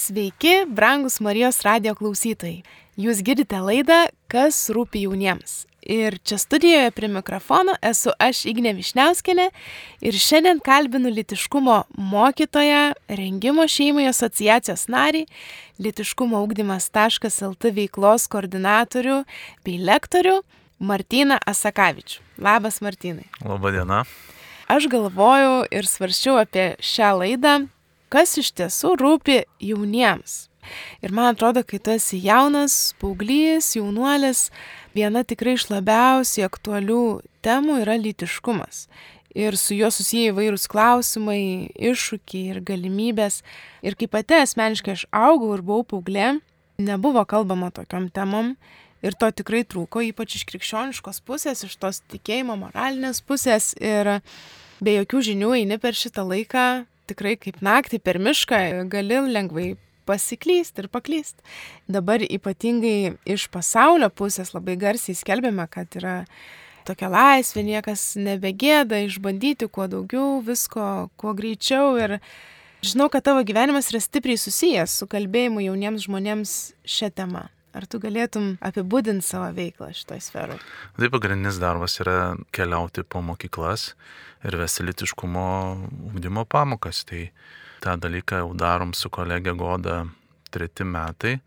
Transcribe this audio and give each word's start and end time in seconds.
Sveiki, 0.00 0.64
brangus 0.66 1.18
Marijos 1.20 1.58
radio 1.60 1.92
klausytojai. 1.92 2.62
Jūs 2.96 3.18
girdite 3.20 3.58
laidą 3.60 4.06
Kas 4.32 4.56
rūpi 4.72 5.02
jauniems. 5.04 5.66
Ir 5.84 6.14
čia 6.24 6.38
studijoje 6.40 6.92
prie 6.96 7.08
mikrofono 7.12 7.74
esu 7.84 8.14
aš 8.16 8.46
Ignė 8.48 8.72
Višniauskinė 8.78 9.50
ir 10.00 10.16
šiandien 10.16 10.62
kalbinu 10.64 11.12
litiškumo 11.12 11.76
mokytoją, 12.12 12.94
rengimo 13.12 13.66
šeimai 13.68 14.06
asociacijos 14.08 14.86
narį, 14.88 15.26
litiškumo 15.84 16.40
augdymas.lt 16.40 17.72
veiklos 17.76 18.24
koordinatorių 18.32 19.18
bei 19.68 19.82
lektorių 19.90 20.38
Martyną 20.80 21.36
Asakavičių. 21.44 22.24
Labas 22.40 22.80
Martynai. 22.80 23.28
Labadiena. 23.44 24.06
Aš 24.70 24.88
galvojau 24.88 25.66
ir 25.68 25.84
svarščiau 25.92 26.40
apie 26.40 26.70
šią 26.80 27.12
laidą, 27.20 27.54
kas 28.12 28.36
iš 28.40 28.52
tiesų 28.58 28.96
rūpi 29.00 29.42
jauniems. 29.62 30.50
Ir 31.00 31.14
man 31.16 31.32
atrodo, 31.32 31.62
kai 31.64 31.80
tu 31.80 31.92
esi 31.94 32.20
jaunas, 32.20 32.92
paauglys, 33.00 33.72
jaunuolis, 33.78 34.48
viena 34.96 35.22
tikrai 35.24 35.56
iš 35.56 35.70
labiausiai 35.70 36.46
aktualių 36.48 37.04
temų 37.44 37.80
yra 37.84 37.96
lytiškumas. 38.00 38.84
Ir 39.30 39.54
su 39.54 39.76
juo 39.78 39.92
susiję 39.94 40.32
įvairūs 40.32 40.66
klausimai, 40.70 41.70
iššūkiai 41.78 42.50
ir 42.50 42.60
galimybės. 42.66 43.40
Ir 43.86 43.94
kaip 43.98 44.10
pati 44.16 44.40
asmeniškai 44.42 44.96
aš 44.96 45.06
augau 45.14 45.52
ir 45.54 45.62
buvau 45.62 45.86
paauglė, 45.94 46.40
nebuvo 46.82 47.22
kalbama 47.30 47.70
tokiam 47.70 48.10
temom. 48.10 48.56
Ir 49.00 49.14
to 49.16 49.30
tikrai 49.32 49.62
trūko, 49.64 50.02
ypač 50.10 50.34
iš 50.36 50.44
krikščioniškos 50.50 51.22
pusės, 51.24 51.62
iš 51.64 51.78
tos 51.80 52.02
tikėjimo 52.10 52.58
moralinės 52.60 53.22
pusės. 53.24 53.70
Ir 53.80 54.18
be 54.82 54.98
jokių 54.98 55.22
žinių 55.30 55.54
eini 55.62 55.78
per 55.80 55.96
šitą 55.96 56.26
laiką, 56.26 56.66
tikrai 57.10 57.36
kaip 57.40 57.60
naktį 57.64 58.00
per 58.02 58.20
mišką, 58.22 58.60
gali 58.92 59.20
lengvai 59.30 59.68
pasiklysti 60.08 60.84
ir 60.84 60.88
paklysti. 60.90 61.44
Dabar 61.90 62.22
ypatingai 62.24 63.14
iš 63.28 63.46
pasaulio 63.52 64.10
pusės 64.10 64.54
labai 64.56 64.78
garsiai 64.80 65.18
skelbiame, 65.18 65.66
kad 65.70 65.92
yra 66.00 66.16
tokia 66.88 67.10
laisvė, 67.12 67.64
niekas 67.66 68.14
nebegėda 68.18 69.02
išbandyti 69.06 69.68
kuo 69.70 69.86
daugiau, 69.90 70.40
visko, 70.46 71.10
kuo 71.20 71.36
greičiau. 71.36 71.94
Ir 72.00 72.18
žinau, 72.82 73.10
kad 73.12 73.28
tavo 73.28 73.44
gyvenimas 73.46 73.92
yra 73.92 74.02
stipriai 74.02 74.40
susijęs 74.40 74.98
su 75.00 75.10
kalbėjimu 75.10 75.62
jauniems 75.68 76.08
žmonėms 76.08 76.58
šią 76.88 77.14
temą. 77.14 77.46
Ar 77.70 77.86
tu 77.86 78.00
galėtum 78.02 78.56
apibūdinti 78.66 79.22
savo 79.22 79.52
veiklą 79.54 79.92
šitoje 79.94 80.22
sferoje? 80.24 80.58
Tai 80.98 81.10
pagrindinis 81.12 81.60
darbas 81.62 81.94
yra 82.02 82.34
keliauti 82.54 83.04
po 83.06 83.22
mokyklas 83.22 83.92
ir 84.42 84.56
vesti 84.58 84.86
litiškumo 84.88 85.44
ugdymo 86.10 86.44
pamokas. 86.50 87.04
Tai 87.06 87.28
tą 87.84 87.94
dalyką 88.02 88.42
jau 88.42 88.50
darom 88.58 88.94
su 88.94 89.10
kolegė 89.12 89.54
Goda 89.58 90.02
treti 90.50 90.84
metai. 90.84 91.38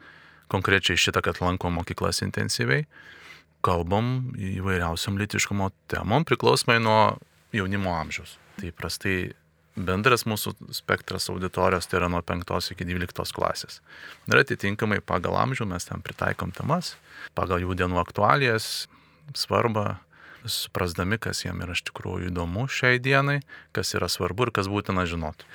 Konkrečiai 0.54 1.00
šitą, 1.00 1.24
kad 1.26 1.42
lankom 1.44 1.76
mokyklas 1.80 2.24
intensyviai. 2.24 2.86
Kalbam 3.64 4.34
įvairiausiam 4.40 5.20
litiškumo 5.20 5.72
temom 5.92 6.24
priklausomai 6.28 6.80
nuo 6.84 7.18
jaunimo 7.56 7.96
amžiaus. 8.00 8.38
Tai 8.60 8.72
prastai 8.78 9.34
bendras 9.76 10.26
mūsų 10.30 10.54
spektras 10.76 11.30
auditorijos 11.34 11.88
tai 11.90 12.00
yra 12.02 12.10
nuo 12.12 12.22
5 12.22 12.72
iki 12.76 12.86
12 12.88 13.34
klasės. 13.36 13.80
Ir 14.30 14.42
atitinkamai 14.42 15.02
pagal 15.02 15.38
amžių 15.42 15.68
mes 15.70 15.88
ten 15.90 16.04
pritaikom 16.06 16.54
temas, 16.54 16.96
pagal 17.38 17.64
jų 17.64 17.78
dienų 17.82 18.00
aktualijas, 18.02 18.88
svarbą, 19.38 19.98
suprasdami, 20.46 21.18
kas 21.18 21.46
jiem 21.46 21.64
yra 21.64 21.76
iš 21.76 21.86
tikrųjų 21.90 22.30
įdomu 22.30 22.68
šiai 22.70 23.00
dienai, 23.02 23.40
kas 23.74 23.96
yra 23.98 24.10
svarbu 24.12 24.50
ir 24.50 24.54
kas 24.56 24.70
būtina 24.70 25.08
žinoti. 25.10 25.48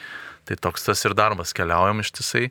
Tai 0.49 0.57
toks 0.57 0.89
tas 0.89 1.05
ir 1.05 1.15
darbas, 1.15 1.53
keliaujam 1.55 2.01
ištisai, 2.01 2.49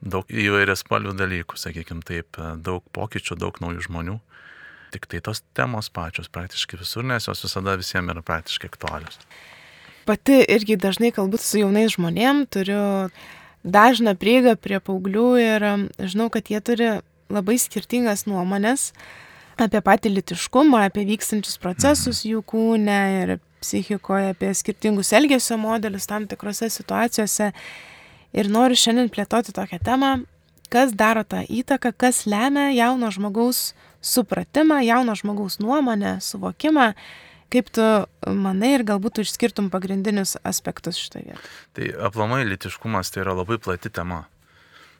daug 0.00 0.26
įvairias 0.32 0.82
spalvių 0.82 1.12
dalykų, 1.18 1.58
sakykime 1.60 2.06
taip, 2.08 2.40
daug 2.64 2.82
pokyčių, 2.96 3.36
daug 3.36 3.60
naujų 3.60 3.84
žmonių. 3.90 4.16
Tik 4.94 5.04
tai 5.12 5.20
tos 5.20 5.42
temos 5.52 5.90
pačios 5.92 6.32
praktiškai 6.32 6.80
visur, 6.80 7.04
nes 7.04 7.28
jos 7.28 7.44
visada 7.44 7.76
visiems 7.76 8.14
yra 8.14 8.24
praktiškai 8.24 8.72
aktualios 8.72 9.20
pati 10.08 10.40
irgi 10.48 10.78
dažnai 10.80 11.12
kalbu 11.12 11.40
su 11.40 11.60
jaunais 11.60 11.92
žmonėm, 11.92 12.46
turiu 12.48 12.82
dažną 13.68 14.14
prieigą 14.16 14.54
prie 14.56 14.80
paauglių 14.80 15.28
ir 15.42 15.66
žinau, 16.00 16.30
kad 16.32 16.48
jie 16.48 16.60
turi 16.64 16.90
labai 17.28 17.58
skirtingas 17.60 18.24
nuomonės 18.28 18.92
apie 19.58 19.82
patį 19.84 20.14
litiškumą, 20.14 20.84
apie 20.86 21.04
vykstančius 21.08 21.58
procesus 21.60 22.22
jų 22.24 22.40
kūne 22.46 22.98
ir 23.18 23.34
psichikoje, 23.60 24.32
apie 24.32 24.52
skirtingus 24.54 25.12
elgesio 25.18 25.58
modelius 25.60 26.06
tam 26.08 26.28
tikrose 26.30 26.70
situacijose. 26.70 27.50
Ir 28.38 28.50
noriu 28.52 28.78
šiandien 28.78 29.08
plėtoti 29.10 29.54
tokią 29.56 29.80
temą, 29.84 30.12
kas 30.72 30.92
daro 30.96 31.24
tą 31.24 31.42
įtaką, 31.42 31.92
kas 31.96 32.22
lemia 32.28 32.68
jauno 32.76 33.10
žmogaus 33.12 33.72
supratimą, 34.04 34.82
jauno 34.86 35.16
žmogaus 35.18 35.58
nuomonę, 35.64 36.18
suvokimą 36.22 36.92
Kaip 37.52 37.70
tu 37.72 37.84
manai 38.28 38.74
ir 38.76 38.84
galbūt 38.88 39.18
tu 39.18 39.24
išskirtum 39.24 39.70
pagrindinius 39.72 40.36
aspektus 40.46 41.00
šitoje 41.00 41.30
vietoje? 41.30 41.54
Tai 41.76 41.92
aplamai 42.10 42.42
litiškumas 42.44 43.14
tai 43.14 43.24
yra 43.24 43.36
labai 43.38 43.56
plati 43.62 43.92
tema. 43.92 44.26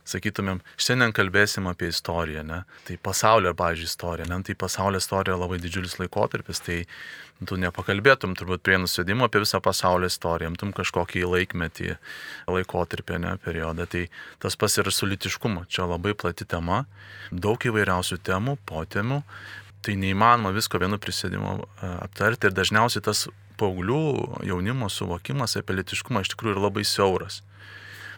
Sakytumėm, 0.08 0.62
šiandien 0.80 1.12
kalbėsim 1.12 1.66
apie 1.68 1.90
istoriją, 1.92 2.40
ne? 2.48 2.62
Tai 2.88 2.94
pasaulio, 3.04 3.52
pavyzdžiui, 3.58 3.88
istorija, 3.90 4.28
ne? 4.30 4.38
Tai 4.46 4.54
pasaulio 4.56 5.02
istorija 5.02 5.36
labai 5.36 5.58
didžiulis 5.60 5.98
laikotarpis, 6.00 6.62
tai 6.64 6.78
tu 7.44 7.58
nepakalbėtum 7.60 8.32
turbūt 8.38 8.64
prie 8.64 8.78
nusėdimo 8.80 9.28
apie 9.28 9.42
visą 9.44 9.60
pasaulio 9.60 10.08
istoriją, 10.08 10.54
imtum 10.54 10.72
kažkokį 10.76 11.26
laikmetį, 11.28 11.98
laikotarpį, 12.48 13.20
ne, 13.26 13.36
periodą. 13.44 13.84
Tai 13.92 14.06
tas 14.40 14.56
pas 14.56 14.80
ir 14.80 14.88
su 14.96 15.10
litiškumu, 15.12 15.66
čia 15.68 15.84
labai 15.90 16.16
plati 16.16 16.48
tema, 16.48 16.86
daug 17.28 17.68
įvairiausių 17.68 18.22
temų, 18.24 18.56
potemių, 18.64 19.20
tai 19.82 19.96
neįmanoma 20.00 20.52
visko 20.56 20.80
vienu 20.82 20.98
prisėdimu 21.00 21.52
e, 21.58 21.90
aptarti 22.06 22.48
ir 22.48 22.56
dažniausiai 22.56 23.04
tas 23.04 23.26
paauglių 23.58 24.46
jaunimo 24.46 24.88
suvokimas 24.92 25.56
apie 25.58 25.78
litiškumą 25.78 26.22
iš 26.24 26.32
tikrųjų 26.34 26.56
yra 26.56 26.66
labai 26.68 26.84
siauras. 26.86 27.42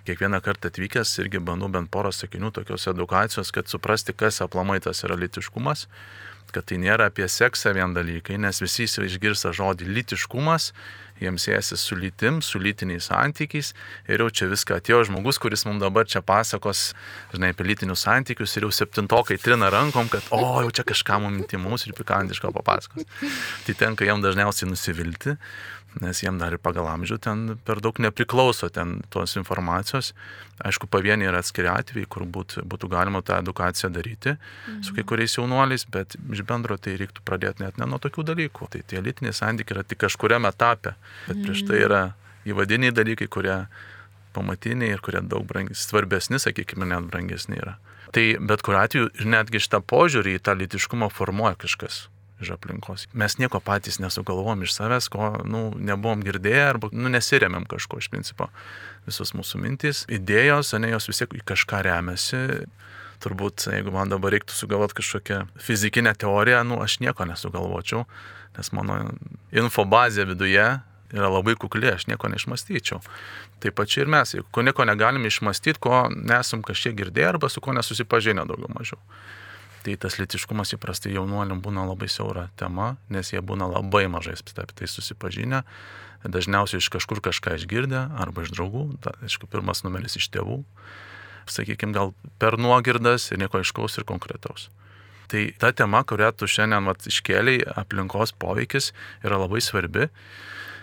Kiekvieną 0.08 0.40
kartą 0.40 0.70
atvykęs 0.70 1.12
irgi 1.20 1.42
bandau 1.44 1.68
bent 1.72 1.90
porą 1.92 2.12
sakinių 2.14 2.50
tokios 2.56 2.88
edukacijos, 2.88 3.52
kad 3.52 3.68
suprasti, 3.68 4.16
kas 4.16 4.40
aplamai 4.40 4.78
tas 4.80 5.04
yra 5.04 5.18
litiškumas, 5.20 5.86
kad 6.54 6.66
tai 6.66 6.80
nėra 6.80 7.10
apie 7.10 7.28
seksą 7.28 7.74
vien 7.76 7.92
dalykai, 7.94 8.38
nes 8.40 8.62
visi 8.64 8.88
išgirsta 8.88 9.52
žodį 9.56 9.90
litiškumas 9.98 10.70
jiems 11.20 11.46
siejasi 11.46 11.78
su 11.80 11.98
lytim, 11.98 12.40
su 12.44 12.60
lytiniais 12.62 13.10
santykiais 13.10 13.72
ir 14.08 14.24
jau 14.24 14.28
čia 14.30 14.48
viską 14.50 14.78
atėjo 14.80 15.02
žmogus, 15.10 15.40
kuris 15.42 15.66
mums 15.68 15.82
dabar 15.82 16.08
čia 16.08 16.22
pasakos, 16.24 16.90
žinai, 17.34 17.52
apie 17.54 17.66
lytinius 17.68 18.04
santykius 18.06 18.56
ir 18.56 18.66
jau 18.66 18.72
septintokai 18.80 19.38
trina 19.42 19.70
rankom, 19.72 20.08
kad, 20.12 20.26
o, 20.34 20.40
jau 20.64 20.72
čia 20.80 20.86
kažką 20.88 21.20
mums 21.24 21.44
intimus 21.44 21.86
ir 21.86 21.96
pikantiško 21.98 22.52
papasakos. 22.56 23.06
Tai 23.66 23.76
tenka 23.84 24.08
jam 24.08 24.24
dažniausiai 24.24 24.70
nusivilti, 24.70 25.36
nes 25.98 26.22
jiem 26.22 26.38
dar 26.38 26.54
ir 26.54 26.60
pagal 26.62 26.86
amžių 26.92 27.18
ten 27.22 27.42
per 27.66 27.80
daug 27.82 27.98
nepriklauso 27.98 28.68
ten 28.70 29.00
tos 29.10 29.34
informacijos. 29.40 30.12
Aišku, 30.62 30.86
pavieniai 30.92 31.30
yra 31.30 31.40
atskiri 31.42 31.70
atvejai, 31.72 32.06
kur 32.10 32.26
būt, 32.28 32.58
būtų 32.68 32.90
galima 32.92 33.22
tą 33.26 33.40
edukaciją 33.42 33.90
daryti 33.94 34.34
mhm. 34.36 34.82
su 34.86 34.94
kai 34.96 35.04
kuriais 35.08 35.36
jaunuoliais, 35.38 35.86
bet 35.90 36.16
iš 36.20 36.44
bendro 36.46 36.78
tai 36.78 36.96
reiktų 37.00 37.24
pradėti 37.26 37.64
net 37.64 37.80
ne 37.80 37.88
nuo 37.90 37.98
tokių 38.02 38.26
dalykų. 38.32 38.70
Tai 38.74 38.82
tie 38.86 39.02
lytiniai 39.02 39.34
santykiai 39.36 39.78
yra 39.78 39.86
tik 39.86 40.02
kažkuriam 40.04 40.46
etape, 40.48 40.94
bet 41.26 41.42
prieš 41.42 41.64
tai 41.68 41.82
yra 41.88 42.02
įvadiniai 42.48 42.94
dalykai, 42.94 43.28
kurie 43.32 43.58
pamatiniai 44.36 44.94
ir 44.94 45.02
kurie 45.02 45.24
daug 45.26 45.42
brangis, 45.48 45.82
svarbesni, 45.88 46.38
sakykime, 46.38 46.86
net 46.86 47.10
brangesni 47.10 47.58
yra. 47.58 47.80
Tai 48.14 48.24
bet 48.46 48.62
kuriu 48.66 48.78
atveju 48.82 49.10
ir 49.18 49.28
netgi 49.30 49.62
šitą 49.62 49.82
požiūrį 49.86 50.38
į 50.38 50.42
tą 50.46 50.54
litiškumą 50.58 51.10
formuoja 51.14 51.58
kažkas 51.58 52.04
iš 52.40 52.52
aplinkos. 52.56 53.06
Mes 53.12 53.36
nieko 53.40 53.60
patys 53.64 54.00
nesugalvom 54.02 54.64
iš 54.66 54.74
savęs, 54.76 55.08
ko 55.12 55.32
nu, 55.44 55.70
nebuvom 55.76 56.24
girdėję 56.26 56.66
arba 56.68 56.90
nu, 56.92 57.12
nesiremėm 57.12 57.66
kažko 57.70 58.00
iš 58.02 58.10
principo. 58.12 58.50
Visos 59.06 59.34
mūsų 59.36 59.62
mintys, 59.62 60.04
idėjos, 60.12 60.74
ne 60.80 60.92
jos 60.92 61.08
vis 61.10 61.22
tiek 61.22 61.38
į 61.40 61.44
kažką 61.52 61.82
remiasi. 61.86 62.44
Turbūt, 63.20 63.66
jeigu 63.68 63.92
man 63.92 64.08
dabar 64.08 64.32
reiktų 64.32 64.54
sugalvoti 64.56 64.96
kažkokią 65.02 65.42
fizikinę 65.60 66.14
teoriją, 66.16 66.62
nu, 66.64 66.78
aš 66.80 67.02
nieko 67.04 67.26
nesugalvočiau, 67.28 68.06
nes 68.56 68.72
mano 68.72 69.02
infobazė 69.52 70.24
viduje 70.30 70.64
yra 71.12 71.28
labai 71.28 71.56
kukli, 71.58 71.90
aš 71.90 72.06
nieko 72.10 72.30
neišmastyčiau. 72.32 73.00
Taip 73.60 73.76
pačiai 73.76 74.06
ir 74.06 74.12
mes, 74.14 74.34
jeigu 74.36 74.64
nieko 74.64 74.86
negalim 74.88 75.26
išmastyti, 75.28 75.80
ko 75.82 76.06
nesam 76.14 76.64
kažkiek 76.66 76.96
girdėję 76.96 77.34
arba 77.34 77.50
su 77.52 77.60
ko 77.60 77.74
nesusipažinę 77.76 78.46
daugiau 78.48 78.70
mažiau. 78.72 79.00
Tai 79.80 79.94
tas 79.96 80.18
litiškumas 80.20 80.74
įprastai 80.76 81.14
jaunuoliam 81.14 81.62
būna 81.64 81.86
labai 81.88 82.10
siaura 82.12 82.50
tema, 82.60 82.96
nes 83.08 83.32
jie 83.32 83.40
būna 83.40 83.70
labai 83.70 84.04
mažai 84.12 84.36
apie 84.36 84.74
tai 84.76 84.88
susipažinę, 84.90 85.62
dažniausiai 86.24 86.82
iš 86.82 86.90
kažkur 86.92 87.22
kažką 87.24 87.56
išgirdę 87.56 88.02
arba 88.20 88.44
iš 88.44 88.52
draugų, 88.52 89.00
ta, 89.00 89.14
aišku, 89.24 89.48
pirmas 89.48 89.80
numeris 89.86 90.18
iš 90.20 90.28
tėvų, 90.34 90.60
sakykime, 91.48 91.96
gal 91.96 92.12
per 92.38 92.58
nuogirdas 92.60 93.30
ir 93.32 93.40
nieko 93.40 93.62
aiškaus 93.62 93.96
ir 93.96 94.04
konkretaus. 94.04 94.68
Tai 95.32 95.46
ta 95.62 95.70
tema, 95.72 96.02
kurią 96.04 96.32
tu 96.36 96.48
šiandien 96.50 96.84
vat, 96.90 97.06
iškėliai, 97.06 97.62
aplinkos 97.80 98.34
poveikis, 98.36 98.90
yra 99.24 99.38
labai 99.40 99.62
svarbi, 99.64 100.10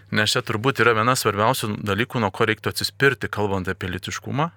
nes 0.09 0.33
čia 0.33 0.41
turbūt 0.41 0.81
yra 0.81 0.95
viena 0.97 1.13
svarbiausių 1.19 1.75
dalykų, 1.85 2.23
nuo 2.23 2.31
ko 2.33 2.47
reiktų 2.49 2.73
atsispirti, 2.73 3.29
kalbant 3.29 3.69
apie 3.69 3.91
litiškumą 3.91 4.49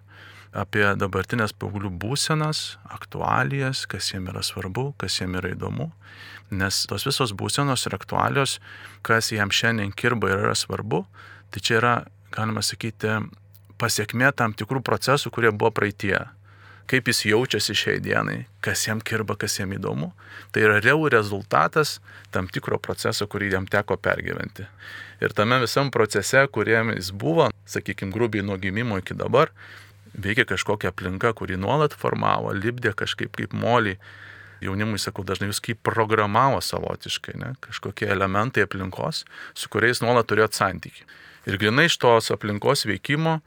apie 0.53 0.85
dabartinės 0.99 1.55
paauglių 1.55 1.93
būsenas, 2.03 2.79
aktualijas, 2.91 3.85
kas 3.91 4.11
jiem 4.13 4.29
yra 4.33 4.43
svarbu, 4.43 4.91
kas 4.99 5.21
jiem 5.21 5.37
yra 5.39 5.55
įdomu. 5.55 5.91
Nes 6.51 6.83
tos 6.91 7.07
visos 7.07 7.35
būsenos 7.39 7.87
ir 7.87 7.95
aktualios, 7.95 8.59
kas 9.07 9.31
jam 9.31 9.53
šiandien 9.55 9.95
kirba 9.95 10.33
ir 10.33 10.43
yra 10.49 10.57
svarbu, 10.59 11.05
tai 11.55 11.63
čia 11.63 11.79
yra, 11.79 11.95
galima 12.35 12.65
sakyti, 12.67 13.21
pasiekmė 13.81 14.33
tam 14.37 14.55
tikrų 14.55 14.83
procesų, 14.87 15.31
kurie 15.35 15.53
buvo 15.55 15.71
praeitie. 15.75 16.19
Kaip 16.91 17.07
jis 17.07 17.23
jaučiasi 17.29 17.75
šiai 17.79 18.01
dienai, 18.03 18.49
kas 18.67 18.83
jam 18.89 18.99
kirba, 18.99 19.37
kas 19.39 19.61
jam 19.61 19.71
įdomu. 19.77 20.09
Tai 20.51 20.65
yra 20.65 20.81
realų 20.83 21.13
rezultatas 21.15 22.01
tam 22.35 22.49
tikro 22.51 22.81
proceso, 22.83 23.29
kurį 23.31 23.53
jam 23.53 23.69
teko 23.71 23.95
pergyventi. 23.95 24.67
Ir 25.23 25.31
tame 25.39 25.61
visam 25.63 25.93
procese, 25.95 26.43
kuriam 26.51 26.91
jis 26.91 27.13
buvo, 27.15 27.47
sakykime, 27.71 28.11
grubiai 28.11 28.43
nuo 28.43 28.59
gimimo 28.59 28.99
iki 28.99 29.15
dabar, 29.15 29.55
veikia 30.23 30.47
kažkokia 30.49 30.93
aplinka, 30.93 31.33
kuri 31.37 31.59
nuolat 31.61 31.95
formavo, 31.97 32.53
libdė 32.57 32.95
kažkaip 32.97 33.37
kaip 33.39 33.57
molį. 33.57 33.97
Jaunimui 34.61 35.01
sakau, 35.01 35.25
dažnai 35.25 35.49
jūs 35.49 35.63
kaip 35.65 35.81
programavo 35.87 36.61
savotiškai, 36.61 37.39
ne? 37.41 37.55
kažkokie 37.65 38.11
elementai 38.13 38.67
aplinkos, 38.67 39.25
su 39.57 39.71
kuriais 39.73 40.03
nuolat 40.05 40.29
turėjot 40.29 40.59
santykių. 40.59 41.07
Ir 41.49 41.57
grinai 41.57 41.87
iš 41.89 41.97
tos 42.03 42.29
aplinkos 42.35 42.85
veikimo, 42.85 43.39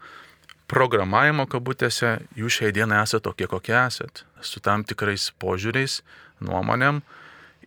programavimo 0.70 1.46
kabutėse, 1.46 2.16
jūs 2.34 2.58
šiai 2.58 2.74
dienai 2.74 3.04
esate 3.04 3.28
tokie, 3.28 3.46
kokie 3.46 3.76
esate, 3.78 4.26
su 4.42 4.58
tam 4.64 4.82
tikrais 4.82 5.28
požiūriais, 5.38 6.00
nuomonėm, 6.42 6.98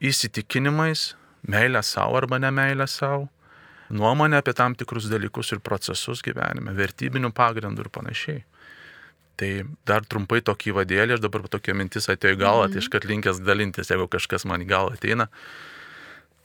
įsitikinimais, 0.03 1.13
meilė 1.47 1.83
savo 1.87 2.19
arba 2.19 2.41
nemailė 2.43 2.89
savo, 2.91 3.29
nuomonė 3.89 4.41
apie 4.41 4.53
tam 4.57 4.75
tikrus 4.75 5.07
dalykus 5.11 5.53
ir 5.55 5.63
procesus 5.63 6.23
gyvenime, 6.25 6.75
vertybinių 6.75 7.31
pagrindų 7.35 7.85
ir 7.85 7.91
panašiai. 7.93 8.43
Tai 9.37 9.49
dar 9.85 10.05
trumpai 10.09 10.41
tokį 10.41 10.73
vadėlį 10.79 11.17
ir 11.17 11.21
dabar 11.21 11.43
tokia 11.51 11.75
mintis 11.77 12.09
atėjo 12.09 12.33
į 12.33 12.39
galvą, 12.41 12.63
mm 12.63 12.69
-hmm. 12.69 12.73
tai 12.73 12.85
iškart 12.85 13.05
linkęs 13.05 13.41
dalintis, 13.45 13.91
jeigu 13.93 14.07
kažkas 14.09 14.45
man 14.49 14.61
į 14.65 14.69
galvą 14.71 14.93
ateina. 14.97 15.27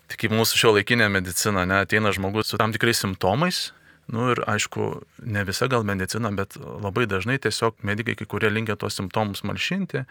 Tai 0.08 0.18
kaip 0.20 0.32
mūsų 0.36 0.58
šio 0.60 0.74
laikinė 0.76 1.08
medicina, 1.08 1.64
ne, 1.64 1.78
ateina 1.86 2.12
žmogus 2.12 2.52
su 2.52 2.58
tam 2.60 2.72
tikrais 2.72 3.00
simptomais. 3.00 3.72
Nu 4.12 4.30
ir 4.32 4.42
aišku, 4.50 5.02
ne 5.24 5.44
visa 5.44 5.68
gal 5.72 5.84
medicina, 5.88 6.28
bet 6.36 6.56
labai 6.58 7.06
dažnai 7.06 7.38
tiesiog 7.38 7.78
medikai, 7.86 8.16
kai 8.18 8.26
kurie 8.26 8.50
linkia 8.50 8.76
tuos 8.76 8.98
simptomus 8.98 9.44
malšinti, 9.46 10.04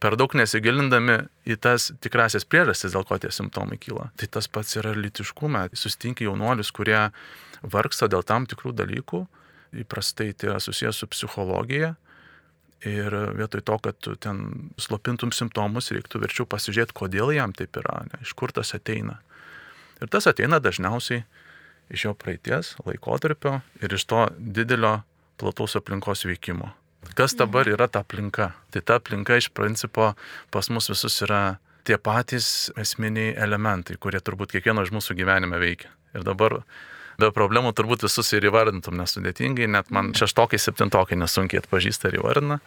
per 0.00 0.16
daug 0.16 0.32
nesigilindami 0.38 1.18
į 1.44 1.58
tas 1.60 1.90
tikrasias 2.00 2.46
priežastis, 2.48 2.94
dėl 2.94 3.04
ko 3.04 3.18
tie 3.18 3.30
simptomai 3.34 3.76
kyla. 3.82 4.08
Tai 4.16 4.26
tas 4.38 4.48
pats 4.48 4.78
yra 4.80 4.94
litiškume. 4.96 5.66
Sustinki 5.74 6.24
jaunuolius, 6.24 6.72
kurie 6.72 7.10
vargsta 7.62 8.08
dėl 8.08 8.24
tam 8.26 8.46
tikrų 8.48 8.72
dalykų, 8.78 9.26
įprastai 9.84 10.32
tai 10.32 10.50
yra 10.50 10.62
susijęs 10.62 11.02
su 11.02 11.10
psichologija, 11.12 11.94
Ir 12.88 13.14
vietoj 13.38 13.62
to, 13.62 13.76
kad 13.78 13.98
tu 14.02 14.16
ten 14.18 14.72
slopintum 14.80 15.30
simptomus, 15.30 15.92
reiktų 15.94 16.24
verčiau 16.24 16.46
pasižiūrėti, 16.50 16.96
kodėl 16.98 17.30
jam 17.36 17.54
taip 17.54 17.78
yra, 17.78 18.00
ne, 18.08 18.22
iš 18.26 18.34
kur 18.34 18.50
tas 18.50 18.74
ateina. 18.74 19.20
Ir 20.02 20.10
tas 20.10 20.26
ateina 20.26 20.58
dažniausiai 20.58 21.22
iš 21.94 22.08
jo 22.08 22.14
praeities 22.18 22.74
laikotarpio 22.82 23.60
ir 23.82 23.94
iš 23.94 24.06
to 24.10 24.24
didelio 24.38 24.96
plataus 25.38 25.76
aplinkos 25.78 26.26
veikimo. 26.26 26.72
Kas 27.14 27.34
dabar 27.38 27.68
yra 27.70 27.88
ta 27.90 28.02
aplinka? 28.02 28.52
Tai 28.70 28.82
ta 28.82 28.98
aplinka 28.98 29.36
iš 29.38 29.50
principo 29.54 30.12
pas 30.50 30.70
mus 30.70 30.90
visus 30.90 31.22
yra 31.26 31.58
tie 31.86 31.98
patys 31.98 32.70
esminiai 32.78 33.34
elementai, 33.42 33.98
kurie 33.98 34.20
turbūt 34.22 34.54
kiekvieno 34.54 34.84
iš 34.86 34.92
mūsų 34.94 35.16
gyvenime 35.18 35.58
veikia. 35.62 35.90
Ir 36.14 36.26
dabar 36.26 36.60
be 37.20 37.30
problemų 37.34 37.72
turbūt 37.76 38.06
visus 38.06 38.32
ir 38.36 38.46
įvardintum 38.48 38.96
nesudėtingai, 39.00 39.68
net 39.70 39.92
man 39.94 40.12
šeštokai, 40.16 40.60
septintokai 40.60 41.18
nesunkiai 41.20 41.62
atpažįsta 41.62 42.10
ir 42.10 42.20
įvardina. 42.20 42.58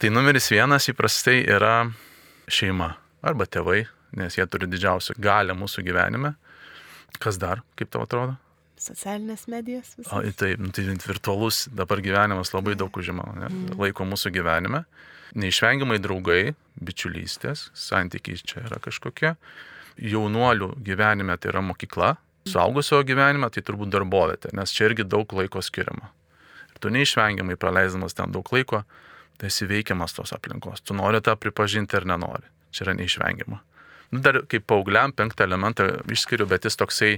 Tai 0.00 0.12
numeris 0.14 0.48
vienas 0.52 0.88
įprastai 0.88 1.42
yra 1.44 1.90
šeima 2.50 2.94
arba 3.26 3.46
tėvai, 3.46 3.82
nes 4.16 4.38
jie 4.38 4.46
turi 4.48 4.68
didžiausią 4.70 5.18
galę 5.20 5.56
mūsų 5.58 5.84
gyvenime. 5.86 6.34
Kas 7.20 7.38
dar, 7.40 7.64
kaip 7.76 7.90
tau 7.92 8.06
atrodo? 8.06 8.38
Socialinės 8.80 9.44
medijos. 9.52 9.92
Visas. 9.98 10.12
O, 10.16 10.22
taip, 10.40 10.60
nu, 10.62 10.70
tai 10.72 10.86
virtualus 10.88 11.66
dabar 11.76 12.00
gyvenimas 12.00 12.54
labai 12.54 12.78
daug 12.80 12.94
užima 12.96 13.26
ne, 13.36 13.50
mm. 13.50 13.74
laiko 13.80 14.06
mūsų 14.08 14.32
gyvenime. 14.32 14.86
Neišvengiamai 15.36 16.00
draugai, 16.02 16.54
bičiulystės, 16.80 17.68
santykiai 17.76 18.40
čia 18.40 18.64
yra 18.64 18.80
kažkokie. 18.82 19.34
Jaunuolių 20.00 20.72
gyvenime 20.86 21.36
tai 21.36 21.52
yra 21.52 21.62
mokykla, 21.62 22.14
Suaugusio 22.48 23.02
gyvenime 23.04 23.50
tai 23.52 23.62
turbūt 23.66 23.92
darbovietė, 23.92 24.54
nes 24.56 24.72
čia 24.72 24.88
irgi 24.88 25.04
daug 25.04 25.32
laiko 25.36 25.60
skiriama. 25.62 26.08
Ir 26.72 26.80
tu 26.80 26.92
neišvengiamai 26.92 27.58
praleisdamas 27.60 28.16
ten 28.16 28.32
daug 28.32 28.48
laiko, 28.54 28.84
tai 29.40 29.50
esi 29.52 29.68
veikiamas 29.68 30.16
tos 30.16 30.32
aplinkos. 30.36 30.80
Tu 30.84 30.96
nori 30.96 31.20
tą 31.24 31.36
pripažinti 31.36 31.98
ar 32.00 32.08
nenori. 32.08 32.48
Čia 32.72 32.86
yra 32.86 32.96
neišvengiama. 32.96 33.60
Nu, 34.10 34.18
dar 34.18 34.40
kaip 34.50 34.64
paaugliam 34.66 35.12
penktą 35.14 35.44
elementą 35.46 35.84
išskiriu, 36.10 36.48
bet 36.50 36.64
jis 36.66 36.76
toksai 36.80 37.10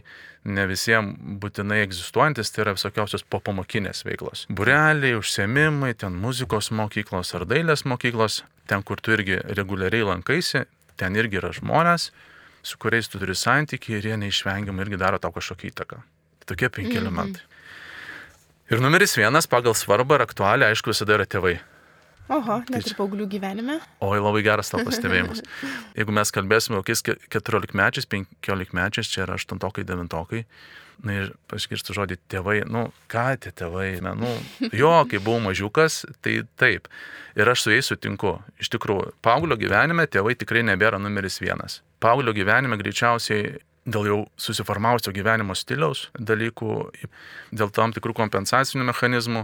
ne 0.44 0.66
visiems 0.68 1.16
būtinai 1.40 1.80
egzistuojantis, 1.86 2.52
tai 2.52 2.66
yra 2.66 2.74
visokiausios 2.76 3.24
popamokinės 3.32 4.04
veiklos. 4.04 4.44
Bureliai, 4.52 5.14
užsiemimai, 5.16 5.94
ten 5.96 6.18
muzikos 6.20 6.68
mokyklos 6.76 7.32
ar 7.38 7.46
dailės 7.48 7.86
mokyklos, 7.88 8.42
ten 8.68 8.84
kur 8.84 9.00
tu 9.00 9.16
irgi 9.16 9.40
reguliariai 9.56 10.04
lankaisi, 10.10 10.66
ten 11.00 11.16
irgi 11.16 11.40
yra 11.40 11.54
žmonės, 11.56 12.10
su 12.62 12.78
kuriais 12.78 13.08
tu 13.10 13.18
turi 13.18 13.34
santykiai 13.34 13.98
ir 13.98 14.08
jie 14.10 14.16
neišvengiamai 14.22 14.86
irgi 14.86 15.00
daro 15.00 15.18
tau 15.18 15.34
kažkokią 15.34 15.72
įtaką. 15.72 16.02
Tokie 16.46 16.68
penki 16.68 16.90
mm 16.90 16.96
-hmm. 16.96 17.00
elementai. 17.00 17.42
Ir 18.70 18.80
numeris 18.80 19.16
vienas 19.16 19.46
pagal 19.46 19.74
svarbą 19.74 20.14
ir 20.14 20.22
aktualią, 20.22 20.66
aišku, 20.70 20.90
visada 20.90 21.14
yra 21.14 21.26
tėvai. 21.26 21.58
Oho, 22.28 22.58
net 22.70 22.84
tai 22.86 22.92
ir 22.92 22.96
paauglių 22.96 23.26
gyvenime. 23.26 23.80
Oi, 24.00 24.18
labai 24.22 24.42
geras 24.42 24.70
tavo 24.70 24.84
pastebėjimas. 24.86 25.42
Jeigu 25.98 26.12
mes 26.12 26.30
kalbėsime 26.30 26.78
kokiais 26.78 27.02
14 27.02 27.74
mečiais, 27.74 28.06
15 28.06 28.72
mečiais, 28.72 29.10
čia 29.10 29.26
yra 29.26 29.34
8 29.34 29.58
9 29.58 30.44
Na 31.02 31.16
ir 31.16 31.30
paskirstu 31.50 31.96
žodį 31.96 32.18
tėvai, 32.30 32.60
nu 32.70 32.84
ką 33.10 33.24
tie 33.42 33.50
tėvai, 33.56 33.96
na, 34.04 34.12
nu, 34.18 34.30
jo, 34.70 34.92
kai 35.10 35.18
buvau 35.18 35.40
mažiukas, 35.48 36.02
tai 36.22 36.42
taip. 36.60 36.86
Ir 37.34 37.48
aš 37.48 37.64
su 37.64 37.72
jais 37.72 37.88
sutinku. 37.90 38.36
Iš 38.62 38.70
tikrųjų, 38.76 39.14
paauglio 39.24 39.56
gyvenime 39.58 40.06
tėvai 40.06 40.36
tikrai 40.38 40.62
nebėra 40.68 41.00
numeris 41.02 41.40
vienas 41.42 41.80
paauglio 42.02 42.34
gyvenime 42.36 42.78
greičiausiai 42.80 43.60
dėl 43.82 44.08
jau 44.08 44.18
susiformavusio 44.38 45.12
gyvenimo 45.14 45.56
stiliaus 45.58 46.06
dalykų, 46.18 46.74
dėl 47.54 47.72
tam 47.74 47.94
tikrų 47.94 48.14
kompensacinių 48.20 48.86
mechanizmų, 48.92 49.42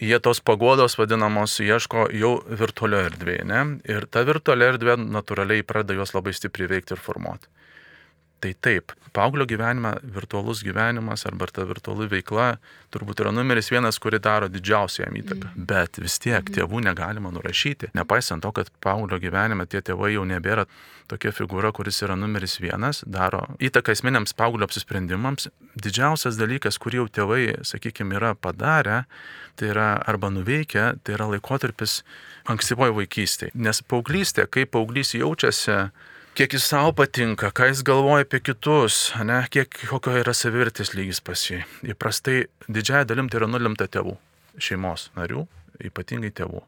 jie 0.00 0.18
tos 0.24 0.40
pagodos 0.40 0.96
vadinamos 1.00 1.58
ieško 1.64 2.08
jau 2.16 2.38
virtualioje 2.48 3.10
erdvėje. 3.12 3.44
Ne? 3.48 3.62
Ir 3.90 4.08
ta 4.08 4.24
virtuali 4.28 4.68
erdvė 4.68 4.96
natūraliai 5.02 5.66
pradeda 5.68 5.98
juos 5.98 6.14
labai 6.16 6.32
stipriai 6.36 6.70
veikti 6.76 6.96
ir 6.96 7.04
formuoti. 7.04 7.50
Tai 8.38 8.52
taip, 8.62 8.92
paauglio 9.12 9.46
gyvenime 9.50 9.96
virtualus 10.14 10.60
gyvenimas 10.62 11.24
arba 11.26 11.48
ta 11.50 11.64
virtuali 11.66 12.06
veikla 12.06 12.52
turbūt 12.94 13.24
yra 13.24 13.32
numeris 13.34 13.70
vienas, 13.72 13.98
kuri 13.98 14.20
daro 14.22 14.46
didžiausią 14.52 15.06
jam 15.06 15.16
įtaką. 15.18 15.48
Mm. 15.50 15.64
Bet 15.66 15.98
vis 15.98 16.18
tiek 16.22 16.44
mm. 16.44 16.52
tėvų 16.54 16.82
negalima 16.86 17.32
nurašyti. 17.34 17.90
Nepaisant 17.98 18.44
to, 18.44 18.52
kad 18.54 18.70
paauglio 18.84 19.18
gyvenime 19.18 19.66
tie 19.66 19.82
tėvai 19.82 20.12
jau 20.14 20.22
nebėra 20.28 20.68
tokia 21.10 21.32
figūra, 21.34 21.72
kuris 21.74 21.98
yra 22.04 22.14
numeris 22.20 22.58
vienas, 22.62 23.00
daro 23.06 23.42
įtaką 23.64 23.96
esminiams 23.96 24.36
paauglio 24.38 24.68
apsisprendimams. 24.68 25.48
Didžiausias 25.74 26.38
dalykas, 26.38 26.78
kurį 26.78 27.02
jau 27.02 27.08
tėvai, 27.20 27.42
sakykime, 27.66 28.20
yra 28.20 28.36
padarę, 28.38 29.00
tai 29.58 29.72
yra 29.72 29.88
arba 30.06 30.30
nuveikę, 30.30 30.92
tai 31.02 31.16
yra 31.16 31.26
laikotarpis 31.32 32.02
ankstyvoje 32.46 32.94
vaikystėje. 33.00 33.56
Nes 33.58 33.82
paauglystė, 33.82 34.46
kaip 34.46 34.76
paauglys 34.76 35.16
jaučiasi, 35.18 35.88
kiek 36.38 36.52
jis 36.54 36.68
savo 36.70 36.92
patinka, 36.94 37.48
ką 37.50 37.66
jis 37.72 37.80
galvoja 37.82 38.22
apie 38.22 38.38
kitus, 38.38 39.08
ne, 39.26 39.40
kiek 39.50 39.74
kokio 39.90 40.12
yra 40.20 40.30
savirtės 40.36 40.92
lygis 40.94 41.18
pas 41.24 41.40
jį. 41.42 41.64
Įprastai 41.90 42.44
didžiąją 42.70 43.08
dalim 43.10 43.26
tai 43.26 43.40
yra 43.40 43.48
nulimta 43.50 43.88
tėvų, 43.90 44.14
šeimos 44.62 45.08
narių, 45.18 45.42
ypatingai 45.88 46.30
tėvų. 46.38 46.62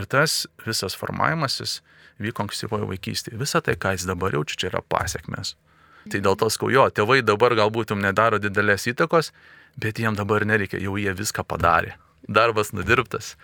Ir 0.00 0.08
tas 0.08 0.46
visas 0.64 0.96
formavimasis 0.96 1.82
vyko 2.16 2.46
ankstyvoje 2.46 2.88
vaikystėje. 2.94 3.36
Visa 3.44 3.60
tai, 3.60 3.76
ką 3.76 3.92
jis 3.98 4.08
dabar 4.08 4.32
jaučia, 4.38 4.56
čia 4.56 4.72
yra 4.72 4.80
pasiekmes. 4.80 5.52
Tai 6.08 6.24
dėl 6.24 6.40
to 6.40 6.48
skaujo, 6.48 6.88
tėvai 6.88 7.20
dabar 7.20 7.52
galbūt 7.60 7.92
jums 7.92 8.06
nedaro 8.08 8.40
didelės 8.40 8.88
įtakos, 8.88 9.34
bet 9.76 10.00
jiem 10.00 10.16
dabar 10.16 10.48
nereikia, 10.48 10.80
jau 10.80 10.96
jie 10.96 11.12
viską 11.12 11.44
padarė. 11.44 11.98
Darbas 12.24 12.72
nudirbtas. 12.72 13.34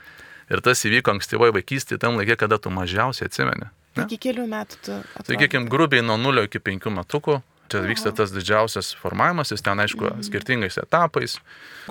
Ir 0.48 0.64
tas 0.64 0.88
įvyko 0.88 1.18
ankstyvoje 1.18 1.52
vaikystėje, 1.60 2.00
tam 2.00 2.16
laikė, 2.16 2.40
kada 2.46 2.56
tu 2.56 2.72
mažiausiai 2.72 3.28
atsimeni. 3.28 3.68
Iki 4.04 4.18
kelių 4.28 4.46
metų 4.50 4.80
tu. 4.84 4.96
Sakykime, 5.26 5.70
grubiai 5.72 6.04
nuo 6.04 6.18
0 6.20 6.46
iki 6.50 6.60
5 6.62 6.92
metukų. 7.00 7.40
Čia 7.66 7.80
vyksta 7.82 8.12
tas 8.14 8.30
didžiausias 8.30 8.92
formavimasis, 9.00 9.62
ten 9.64 9.80
aišku, 9.82 10.04
mm. 10.06 10.22
skirtingais 10.28 10.78
etapais. 10.78 11.40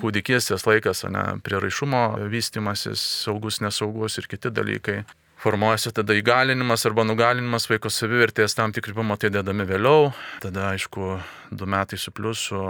Kūdikystės 0.00 0.64
laikas, 0.64 1.04
ne, 1.12 1.24
priraišumo 1.44 2.02
vystimasis, 2.32 3.02
saugus, 3.26 3.60
nesaugus 3.60 4.16
ir 4.16 4.28
kiti 4.30 4.52
dalykai. 4.56 5.02
Formuojasi 5.36 5.92
tada 5.98 6.16
įgalinimas 6.16 6.86
arba 6.88 7.04
nugalinimas 7.04 7.68
vaiko 7.68 7.92
savivertės, 7.92 8.56
tam 8.56 8.72
tikri 8.72 8.96
pamatai 8.96 9.28
dedami 9.34 9.66
vėliau. 9.68 10.08
Tada, 10.40 10.70
aišku, 10.72 11.18
du 11.52 11.68
metai 11.68 12.00
su 12.00 12.14
pliusu, 12.16 12.62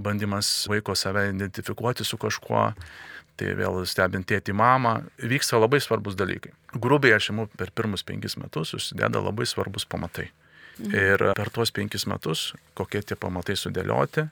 bandymas 0.00 0.48
vaiko 0.72 0.96
save 0.96 1.28
identifikuoti 1.34 2.08
su 2.08 2.16
kažkuo 2.16 2.70
tai 3.38 3.54
vėl 3.58 3.84
stebint 3.86 4.26
tėtį 4.28 4.54
mamą, 4.56 4.98
vyksta 5.22 5.60
labai 5.60 5.80
svarbus 5.82 6.16
dalykai. 6.18 6.50
Grubiai 6.80 7.16
aš 7.16 7.30
imu 7.32 7.48
per 7.58 7.72
pirmus 7.74 8.04
penkis 8.06 8.36
metus 8.40 8.74
susideda 8.74 9.22
labai 9.22 9.46
svarbus 9.46 9.86
pamatai. 9.88 10.28
Mhm. 10.78 10.94
Ir 10.94 11.24
per 11.34 11.50
tuos 11.50 11.72
penkis 11.74 12.06
metus, 12.06 12.52
kokie 12.78 13.02
tie 13.02 13.16
pamatai 13.18 13.56
sudėlioti, 13.58 14.28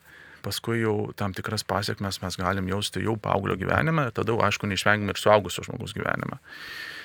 paskui 0.47 0.81
jau 0.85 1.11
tam 1.19 1.35
tikras 1.35 1.65
pasiekmes 1.67 2.21
mes 2.23 2.39
galim 2.39 2.69
jausti 2.71 3.03
jau 3.03 3.17
paauglio 3.19 3.57
gyvenime, 3.59 4.11
tada 4.15 4.37
aišku 4.49 4.69
neišvengiam 4.71 5.11
ir 5.11 5.19
suaugusio 5.19 5.67
žmogus 5.67 5.95
gyvenime. 5.97 6.39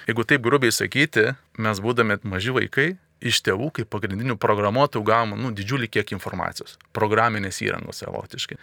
Jeigu 0.09 0.25
taip 0.29 0.43
grubiai 0.45 0.73
sakyti, 0.73 1.31
mes 1.57 1.81
būdami 1.81 2.19
maži 2.29 2.53
vaikai, 2.53 2.91
iš 3.21 3.41
tėvų 3.45 3.69
kaip 3.77 3.89
pagrindinių 3.93 4.37
programuotojų 4.41 5.05
gavom 5.05 5.37
nu, 5.39 5.51
didžiulį 5.57 5.89
kiekį 5.93 6.17
informacijos, 6.17 6.77
programinės 6.93 7.61
įrangos 7.65 8.01
savotiškai. 8.01 8.57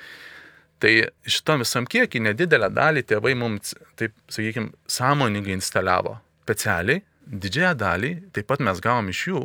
Tai 0.83 0.93
šitam 1.27 1.63
visam 1.65 1.87
kiekį 1.91 2.23
nedidelę 2.29 2.71
dalį 2.71 3.03
tėvai 3.07 3.35
mums, 3.39 3.75
taip 3.99 4.15
sakykime, 4.31 4.71
sąmoningai 4.91 5.57
instaliavo 5.59 6.19
specialiai, 6.49 7.03
didžiąją 7.29 7.75
dalį 7.77 8.13
taip 8.33 8.49
pat 8.49 8.65
mes 8.65 8.81
gavom 8.81 9.11
iš 9.13 9.27
jų, 9.29 9.43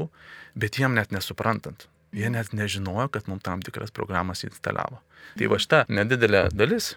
bet 0.56 0.80
jiem 0.80 0.96
net 0.96 1.12
nesuprantant. 1.12 1.90
Jie 2.14 2.30
net 2.30 2.54
nežinojo, 2.54 3.10
kad 3.12 3.28
mums 3.28 3.44
tam 3.44 3.62
tikras 3.66 3.92
programas 3.92 4.46
instaliavo. 4.46 5.02
Tai 5.40 5.50
va 5.50 5.60
šita 5.60 5.84
nedidelė 5.90 6.46
dalis, 6.54 6.94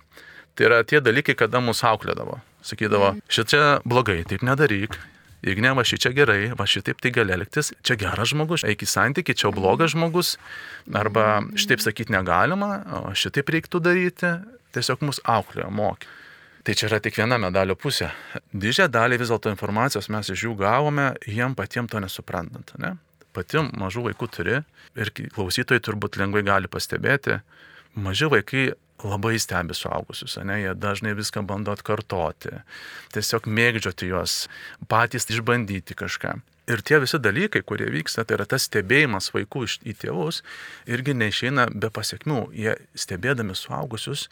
tai 0.54 0.68
yra 0.68 0.82
tie 0.84 1.00
dalykai, 1.00 1.34
kada 1.38 1.62
mūsų 1.64 1.88
auklėdavo. 1.90 2.38
Sakydavo, 2.66 3.14
šičia 3.32 3.78
blogai, 3.88 4.22
taip 4.28 4.46
nedaryk, 4.46 4.98
Jeigu 5.44 5.62
ne, 5.62 5.70
va 5.76 5.84
šičia 5.86 6.10
gerai, 6.16 6.48
va 6.58 6.64
šitaip 6.66 6.98
tai 6.98 7.12
gali 7.14 7.34
elgtis, 7.36 7.68
čia 7.86 7.94
geras 8.00 8.32
žmogus, 8.32 8.64
eik 8.66 8.82
į 8.82 8.88
santyki, 8.90 9.34
čia 9.36 9.52
blogas 9.54 9.92
žmogus, 9.92 10.32
arba 10.90 11.42
šitaip 11.54 11.84
sakyti 11.84 12.14
negalima, 12.14 12.80
o 13.04 13.12
šitaip 13.14 13.52
reiktų 13.54 13.82
daryti, 13.84 14.32
tiesiog 14.74 15.04
mus 15.06 15.20
auklėjo, 15.22 15.68
mokė. 15.70 16.08
Tai 16.66 16.74
čia 16.74 16.88
yra 16.88 16.98
tik 16.98 17.14
viena 17.14 17.36
medalio 17.38 17.76
pusė. 17.78 18.08
Didžiąją 18.50 18.90
dalį 18.90 19.20
vis 19.20 19.30
dėlto 19.30 19.52
informacijos 19.52 20.08
mes 20.10 20.32
iš 20.34 20.48
jų 20.48 20.56
gavome, 20.58 21.12
jiem 21.22 21.54
patiems 21.54 21.92
to 21.92 22.00
nesuprantant. 22.02 22.72
Ne? 22.82 22.96
Pati 23.36 23.62
mažų 23.78 24.08
vaikų 24.08 24.26
turi 24.34 24.56
ir 24.98 25.12
klausytojai 25.14 25.84
turbūt 25.86 26.18
lengvai 26.18 26.42
gali 26.42 26.66
pastebėti, 26.72 27.38
maži 27.94 28.26
vaikai 28.32 28.64
labai 29.04 29.36
stebi 29.38 29.76
suaugusius, 29.76 30.38
ne, 30.48 30.58
jie 30.64 30.74
dažnai 30.74 31.14
viską 31.14 31.44
bando 31.46 31.70
atkartoti, 31.76 32.54
tiesiog 33.14 33.46
mėgdžioti 33.46 34.10
juos, 34.10 34.36
patys 34.90 35.28
išbandyti 35.30 35.94
kažką. 35.94 36.34
Ir 36.66 36.82
tie 36.82 36.98
visi 36.98 37.20
dalykai, 37.22 37.62
kurie 37.62 37.86
vyksta, 37.92 38.24
tai 38.26 38.40
yra 38.40 38.48
tas 38.48 38.66
stebėjimas 38.66 39.30
vaikų 39.36 39.68
į 39.86 39.94
tėvus, 40.00 40.42
irgi 40.90 41.14
neišeina 41.14 41.68
be 41.70 41.92
pasiekmių. 41.94 42.40
Jie 42.58 42.74
stebėdami 42.98 43.54
suaugusius 43.54 44.26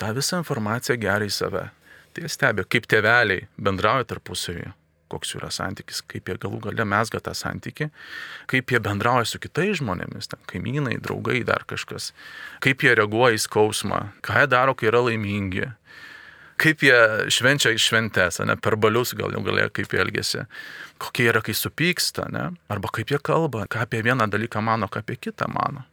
tą 0.00 0.10
visą 0.16 0.40
informaciją 0.40 0.98
gerai 1.00 1.28
į 1.30 1.36
save. 1.36 1.68
Tai 2.16 2.28
stebi, 2.32 2.66
kaip 2.66 2.88
tėveliai 2.90 3.44
bendrauja 3.60 4.08
tarpusavį, 4.10 4.72
koks 5.10 5.34
yra 5.38 5.50
santykis, 5.54 6.02
kaip 6.10 6.30
jie 6.30 6.36
galų 6.42 6.60
gale 6.66 6.86
mesga 6.88 7.20
tą 7.22 7.34
santykį, 7.36 7.90
kaip 8.50 8.74
jie 8.74 8.80
bendrauja 8.82 9.26
su 9.28 9.40
kitais 9.42 9.78
žmonėmis, 9.80 10.30
ten, 10.30 10.40
kaimynai, 10.50 10.96
draugai, 11.02 11.42
dar 11.46 11.66
kažkas, 11.70 12.10
kaip 12.64 12.86
jie 12.86 12.94
reaguoja 12.98 13.38
į 13.38 13.44
skausmą, 13.46 14.00
ką 14.26 14.42
jie 14.42 14.50
daro, 14.50 14.76
kai 14.78 14.90
yra 14.90 15.02
laimingi, 15.06 15.66
kaip 16.60 16.84
jie 16.86 16.98
švenčia 17.32 17.74
šventes, 17.80 18.40
ne, 18.46 18.58
per 18.60 18.78
balius 18.80 19.14
gal 19.18 19.34
jau 19.34 19.42
galėjo, 19.46 19.70
kaip 19.78 19.94
jie 19.94 20.02
elgesi, 20.04 20.46
kokie 21.02 21.30
yra, 21.30 21.42
kai 21.46 21.56
supyksta, 21.56 22.28
ne, 22.34 22.50
arba 22.70 22.92
kaip 22.94 23.10
jie 23.10 23.22
kalba, 23.22 23.66
ką 23.70 23.86
apie 23.86 24.02
vieną 24.06 24.30
dalyką 24.30 24.62
mano, 24.64 24.90
ką 24.90 25.02
apie 25.02 25.18
kitą 25.18 25.50
mano. 25.50 25.86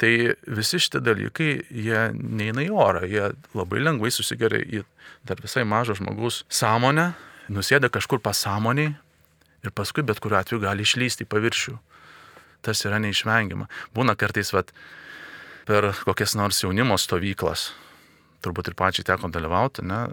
Tai 0.00 0.12
visi 0.56 0.80
šitie 0.80 1.02
dalykai, 1.04 1.50
jie 1.68 2.06
neina 2.16 2.64
į 2.64 2.70
orą, 2.72 3.04
jie 3.04 3.26
labai 3.52 3.82
lengvai 3.82 4.08
susigeria 4.14 4.62
į 4.64 4.84
dar 5.28 5.42
visai 5.44 5.66
mažo 5.68 5.96
žmogus 5.98 6.44
sąmonę, 6.48 7.10
nusėda 7.52 7.90
kažkur 7.92 8.22
pasąmoniai 8.24 8.94
ir 9.60 9.74
paskui 9.76 10.04
bet 10.06 10.22
kuriuo 10.22 10.40
atveju 10.40 10.62
gali 10.62 10.86
išlysti 10.86 11.26
į 11.26 11.30
paviršių. 11.30 11.76
Tas 12.64 12.80
yra 12.88 13.00
neišvengiama. 13.00 13.68
Būna 13.96 14.16
kartais, 14.20 14.52
vat, 14.56 14.72
per 15.68 15.90
kokias 16.04 16.34
nors 16.36 16.60
jaunimo 16.64 16.96
stovyklas, 17.00 17.70
turbūt 18.44 18.72
ir 18.72 18.76
pačiai 18.76 19.06
teko 19.08 19.28
dalyvauti, 19.32 19.84
ne, 19.84 20.06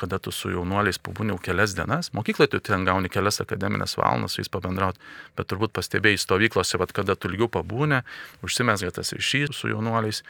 kada 0.00 0.18
tu 0.22 0.32
su 0.34 0.52
jaunuoliais 0.52 1.00
pabūniau 1.02 1.38
kelias 1.42 1.74
dienas, 1.78 2.12
mokyklai 2.16 2.48
tu 2.50 2.60
ten 2.64 2.86
gauni 2.88 3.10
kelias 3.12 3.42
akademinės 3.44 3.98
valandas 4.00 4.36
su 4.36 4.42
jais 4.42 4.52
pabendrauti, 4.52 5.02
bet 5.38 5.50
turbūt 5.52 5.74
pastebėjai 5.76 6.22
stovyklose, 6.24 6.80
vat, 6.80 6.94
kada 6.96 7.16
tu 7.16 7.30
ilgiau 7.30 7.50
pabūnė, 7.52 8.04
užsimesga 8.46 8.94
tas 9.00 9.12
ryšys 9.16 9.52
su 9.56 9.72
jaunuoliais 9.72 10.22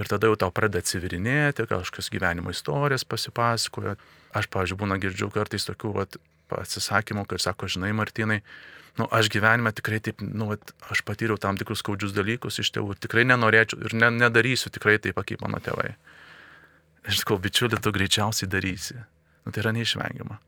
ir 0.00 0.08
tada 0.08 0.30
jau 0.30 0.38
tau 0.40 0.54
pradeda 0.54 0.80
atsivirinėti, 0.84 1.68
kažkas 1.68 2.08
gyvenimo 2.12 2.54
istorijas 2.54 3.04
pasipasakoja, 3.04 3.98
Aš, 4.30 4.46
pavyzdžiui, 4.50 4.78
būna 4.78 4.98
girdžiu 5.02 5.30
kartais 5.34 5.66
tokių 5.66 5.94
vat, 5.96 6.18
atsisakymų, 6.54 7.26
kai 7.30 7.38
sako, 7.42 7.66
žinai, 7.70 7.90
Martinai, 7.96 8.40
nu, 8.98 9.08
aš 9.14 9.30
gyvenime 9.32 9.72
tikrai 9.74 9.98
taip, 10.02 10.22
nu, 10.22 10.52
vat, 10.52 10.72
aš 10.92 11.02
patyriau 11.06 11.38
tam 11.40 11.58
tikrus 11.58 11.82
skaudžius 11.82 12.14
dalykus 12.14 12.60
iš 12.62 12.70
tėvų 12.76 12.94
ir 12.94 13.02
tikrai 13.02 13.26
nenorėčiau 13.26 13.82
ir 13.86 13.96
ne, 13.98 14.12
nedarysiu 14.20 14.70
tikrai 14.74 14.98
taip, 15.02 15.18
kaip 15.26 15.42
mano 15.42 15.58
tėvai. 15.62 15.96
Ir 17.08 17.16
sakau, 17.16 17.38
bičiuli, 17.40 17.78
tu 17.80 17.92
greičiausiai 17.94 18.50
darysi. 18.50 18.98
Nu, 19.44 19.52
tai 19.52 19.64
yra 19.64 19.72
neišvengiama. 19.76 20.38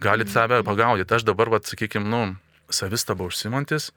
Galit 0.00 0.30
save 0.32 0.62
pagaudyti. 0.64 1.14
Aš 1.14 1.26
dabar, 1.28 1.50
vat, 1.52 1.68
sakykime, 1.68 2.08
nu, 2.08 2.22
savistaba 2.70 3.26
užsimantis, 3.28 3.90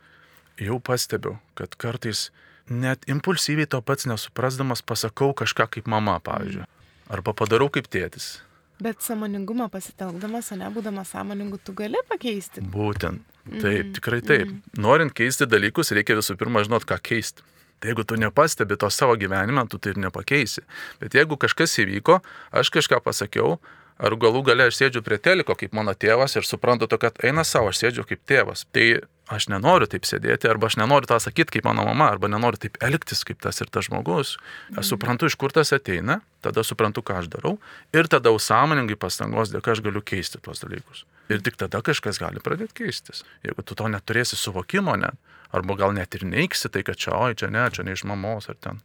jau 0.59 0.79
pastebiu, 0.83 1.37
kad 1.55 1.75
kartais 1.79 2.29
net 2.71 3.03
impulsyviai 3.11 3.69
to 3.69 3.81
pats 3.85 4.07
nesuprasdamas 4.09 4.83
pasakau 4.83 5.31
kažką 5.37 5.67
kaip 5.75 5.89
mama, 5.91 6.19
pavyzdžiui. 6.23 6.67
Arba 7.11 7.35
padarau 7.35 7.69
kaip 7.73 7.89
tėtis. 7.91 8.39
Bet 8.81 9.03
samoningumą 9.05 9.67
pasitelkdamas, 9.69 10.49
o 10.55 10.57
nebūdamas 10.57 11.11
sąmoningu, 11.13 11.59
tu 11.61 11.75
gali 11.77 11.99
pakeisti. 12.09 12.63
Būtent. 12.65 13.21
Taip, 13.45 13.61
mm. 13.61 13.91
tikrai 13.97 14.21
taip. 14.25 14.47
Mm. 14.47 14.81
Norint 14.81 15.13
keisti 15.17 15.45
dalykus, 15.49 15.91
reikia 15.93 16.17
visų 16.17 16.37
pirma 16.39 16.63
žinot, 16.65 16.85
ką 16.89 16.97
keisti. 17.01 17.45
Tai 17.81 17.89
jeigu 17.89 18.05
tu 18.05 18.17
nepastebi 18.21 18.77
to 18.77 18.89
savo 18.93 19.15
gyvenime, 19.17 19.65
tu 19.69 19.79
tai 19.81 19.95
ir 19.95 20.01
nepakeisi. 20.03 20.61
Bet 21.01 21.15
jeigu 21.17 21.37
kažkas 21.41 21.79
įvyko, 21.81 22.19
aš 22.53 22.69
kažką 22.75 22.99
pasakiau, 23.01 23.55
ar 23.97 24.15
galų 24.21 24.43
gale 24.45 24.67
aš 24.69 24.77
sėdžiu 24.77 25.01
prie 25.05 25.17
teliko 25.17 25.55
kaip 25.57 25.73
mano 25.77 25.93
tėvas 25.97 26.37
ir 26.37 26.45
suprantu 26.45 26.89
to, 26.89 26.99
kad 27.01 27.17
eina 27.25 27.45
savo, 27.47 27.71
aš 27.73 27.81
sėdžiu 27.81 28.05
kaip 28.09 28.21
tėvas. 28.29 28.67
Tai 28.73 28.85
aš 29.31 29.47
nenoriu 29.49 29.87
taip 29.89 30.05
sėdėti, 30.05 30.49
arba 30.51 30.69
aš 30.69 30.77
nenoriu 30.81 31.09
tą 31.09 31.17
sakyti 31.23 31.57
kaip 31.57 31.65
mano 31.69 31.85
mama, 31.87 32.11
arba 32.13 32.29
nenoriu 32.29 32.61
taip 32.61 32.77
elgtis 32.85 33.23
kaip 33.27 33.41
tas 33.41 33.61
ir 33.63 33.71
tas 33.73 33.87
žmogus. 33.87 34.35
Aš 34.77 34.93
suprantu, 34.93 35.29
iš 35.29 35.37
kur 35.41 35.53
tas 35.55 35.73
ateina, 35.73 36.19
tada 36.45 36.65
suprantu, 36.67 37.01
ką 37.05 37.21
aš 37.21 37.31
darau 37.33 37.57
ir 37.95 38.09
tada 38.11 38.33
sąmoningai 38.33 38.99
pastangos 38.99 39.53
dėka 39.53 39.73
aš 39.73 39.81
galiu 39.85 40.05
keisti 40.05 40.41
tuos 40.41 40.61
dalykus. 40.61 41.05
Ir 41.31 41.43
tik 41.45 41.55
tada 41.59 41.79
kažkas 41.85 42.19
gali 42.19 42.41
pradėti 42.43 42.83
keistis. 42.83 43.23
Jeigu 43.45 43.63
tu 43.63 43.77
to 43.77 43.87
neturėsi 43.87 44.35
suvokimo 44.39 44.97
net, 44.99 45.15
arba 45.55 45.77
gal 45.79 45.95
net 45.95 46.17
ir 46.17 46.25
neiksi 46.27 46.71
tai, 46.71 46.83
kad 46.87 46.99
čia, 46.99 47.15
oi, 47.15 47.37
čia 47.39 47.47
ne, 47.53 47.63
čia 47.71 47.85
ne 47.87 47.95
iš 47.95 48.03
mamos 48.09 48.49
ar 48.51 48.59
ten, 48.59 48.81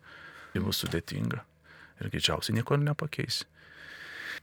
tai 0.53 0.62
bus 0.62 0.85
sudėtinga. 0.85 1.43
Ir 2.00 2.12
greičiausiai 2.12 2.59
nieko 2.59 2.79
nepakeisi. 2.79 3.49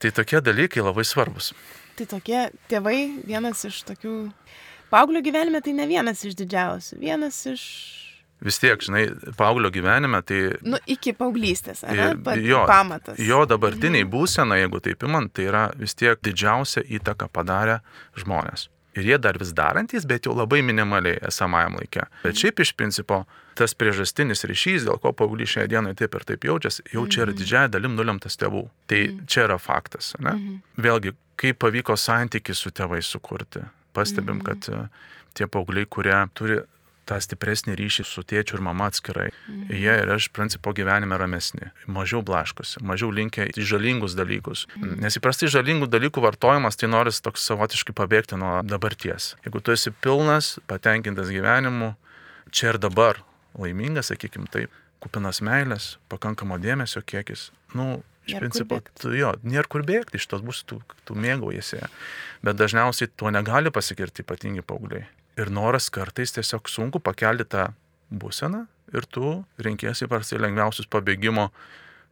Tai 0.02 0.12
tokie 0.12 0.42
dalykai 0.44 0.84
labai 0.84 1.06
svarbus. 1.08 1.54
Tai 1.96 2.08
tokie 2.10 2.48
tėvai, 2.72 3.24
vienas 3.30 3.62
iš 3.70 3.84
tokių 3.88 4.16
Paauglio 4.94 5.24
gyvenime 5.26 5.58
tai 5.66 5.72
ne 5.74 5.88
vienas 5.90 6.20
iš 6.22 6.36
didžiausių, 6.38 7.00
vienas 7.02 7.40
iš... 7.50 7.62
Vis 8.44 8.60
tiek, 8.60 8.82
žinai, 8.84 9.06
paauglio 9.40 9.72
gyvenime 9.74 10.20
tai... 10.28 10.42
Nu, 10.68 10.80
iki 10.90 11.14
paauglystės, 11.16 11.86
ne? 11.88 12.10
Pa, 12.24 12.36
jo, 12.40 12.64
pamatas. 12.68 13.20
Jo 13.24 13.44
dabartiniai 13.50 14.04
mhm. 14.04 14.12
būsena, 14.12 14.60
jeigu 14.60 14.82
taip 14.84 15.06
imant, 15.08 15.32
tai 15.36 15.48
yra 15.48 15.66
vis 15.80 15.96
tiek 15.96 16.20
didžiausia 16.24 16.84
įtaka 17.00 17.30
padarę 17.32 17.80
žmonės. 18.20 18.68
Ir 18.94 19.08
jie 19.10 19.18
dar 19.18 19.40
vis 19.42 19.54
darantis, 19.58 20.04
bet 20.06 20.28
jau 20.28 20.36
labai 20.38 20.60
minimaliai 20.62 21.18
esamajam 21.26 21.80
laikė. 21.80 22.04
Bet 22.22 22.38
šiaip 22.38 22.62
iš 22.62 22.76
principo 22.78 23.24
tas 23.58 23.74
priežastinis 23.78 24.46
ryšys, 24.50 24.86
dėl 24.86 25.00
ko 25.02 25.14
paauglys 25.18 25.56
šią 25.56 25.66
dieną 25.72 25.96
taip 25.98 26.14
ir 26.18 26.26
taip 26.30 26.46
jaučiasi, 26.46 26.86
jau 26.94 27.08
čia 27.08 27.24
yra 27.24 27.32
mhm. 27.32 27.40
didžiaja 27.42 27.72
dalim 27.74 27.96
nulemtas 27.98 28.38
tėvų. 28.42 28.68
Tai 28.92 29.00
mhm. 29.08 29.24
čia 29.30 29.48
yra 29.48 29.58
faktas. 29.62 30.14
Ne? 30.22 30.36
Vėlgi, 30.78 31.16
kaip 31.42 31.62
pavyko 31.64 31.98
santykių 31.98 32.58
su 32.58 32.74
tėvais 32.76 33.10
sukurti 33.10 33.64
pastebim, 33.94 34.42
kad 34.46 34.70
e, 34.70 34.86
tie 35.38 35.48
paaugliai, 35.50 35.88
kurie 35.90 36.16
turi 36.38 36.62
tą 37.10 37.20
stipresnį 37.24 37.76
ryšį 37.80 38.06
su 38.08 38.24
tėčiu 38.28 38.58
ir 38.58 38.64
mama 38.66 38.88
atskirai, 38.92 39.30
mhm. 39.32 39.74
jie 39.76 39.96
yra 40.04 40.18
iš 40.20 40.30
principo 40.36 40.74
gyvenime 40.76 41.18
ramesni, 41.20 41.72
mažiau 41.88 42.24
blaškosi, 42.26 42.84
mažiau 42.86 43.12
linkia 43.14 43.50
į 43.52 43.66
žalingus 43.74 44.16
dalykus. 44.20 44.66
Mhm. 44.78 45.02
Nes 45.04 45.20
įprastai 45.20 45.52
žalingų 45.52 45.90
dalykų 45.92 46.24
vartojimas 46.24 46.80
tai 46.80 46.92
noris 46.92 47.22
toks 47.24 47.46
savotiškai 47.50 47.96
pabėgti 47.98 48.40
nuo 48.40 48.62
dabarties. 48.68 49.34
Jeigu 49.46 49.64
tu 49.64 49.76
esi 49.76 49.94
pilnas, 50.04 50.58
patenkintas 50.70 51.32
gyvenimu, 51.34 51.94
čia 52.54 52.74
ir 52.74 52.82
dabar, 52.82 53.20
laimingas, 53.60 54.12
sakykim 54.12 54.48
taip, 54.52 54.72
kupinas 55.04 55.44
meilės, 55.44 55.98
pakankamo 56.12 56.58
dėmesio 56.62 57.04
kiekis, 57.06 57.52
nu, 57.78 58.02
Iš 58.24 58.38
principo, 58.40 58.78
tu, 58.96 59.10
jo, 59.18 59.34
nėra 59.44 59.68
kur 59.68 59.84
bėgti, 59.84 60.16
iš 60.16 60.30
tos 60.32 60.44
bus, 60.48 60.62
tu, 60.64 60.78
tu 61.04 61.16
mėgaujasi. 61.20 61.82
Bet 62.40 62.56
dažniausiai 62.56 63.12
tuo 63.20 63.28
negali 63.36 63.68
pasigirti 63.74 64.24
ypatingi 64.24 64.64
paaugliai. 64.64 65.10
Ir 65.40 65.50
noras 65.50 65.90
kartais 65.94 66.36
tiesiog 66.36 66.70
sunku 66.70 67.02
pakelti 67.02 67.48
tą 67.50 67.72
būseną 68.14 68.68
ir 68.94 69.08
tu 69.10 69.40
renkėsi 69.62 70.10
parsai 70.10 70.42
lengviausius 70.42 70.90
pabėgimo 70.92 71.50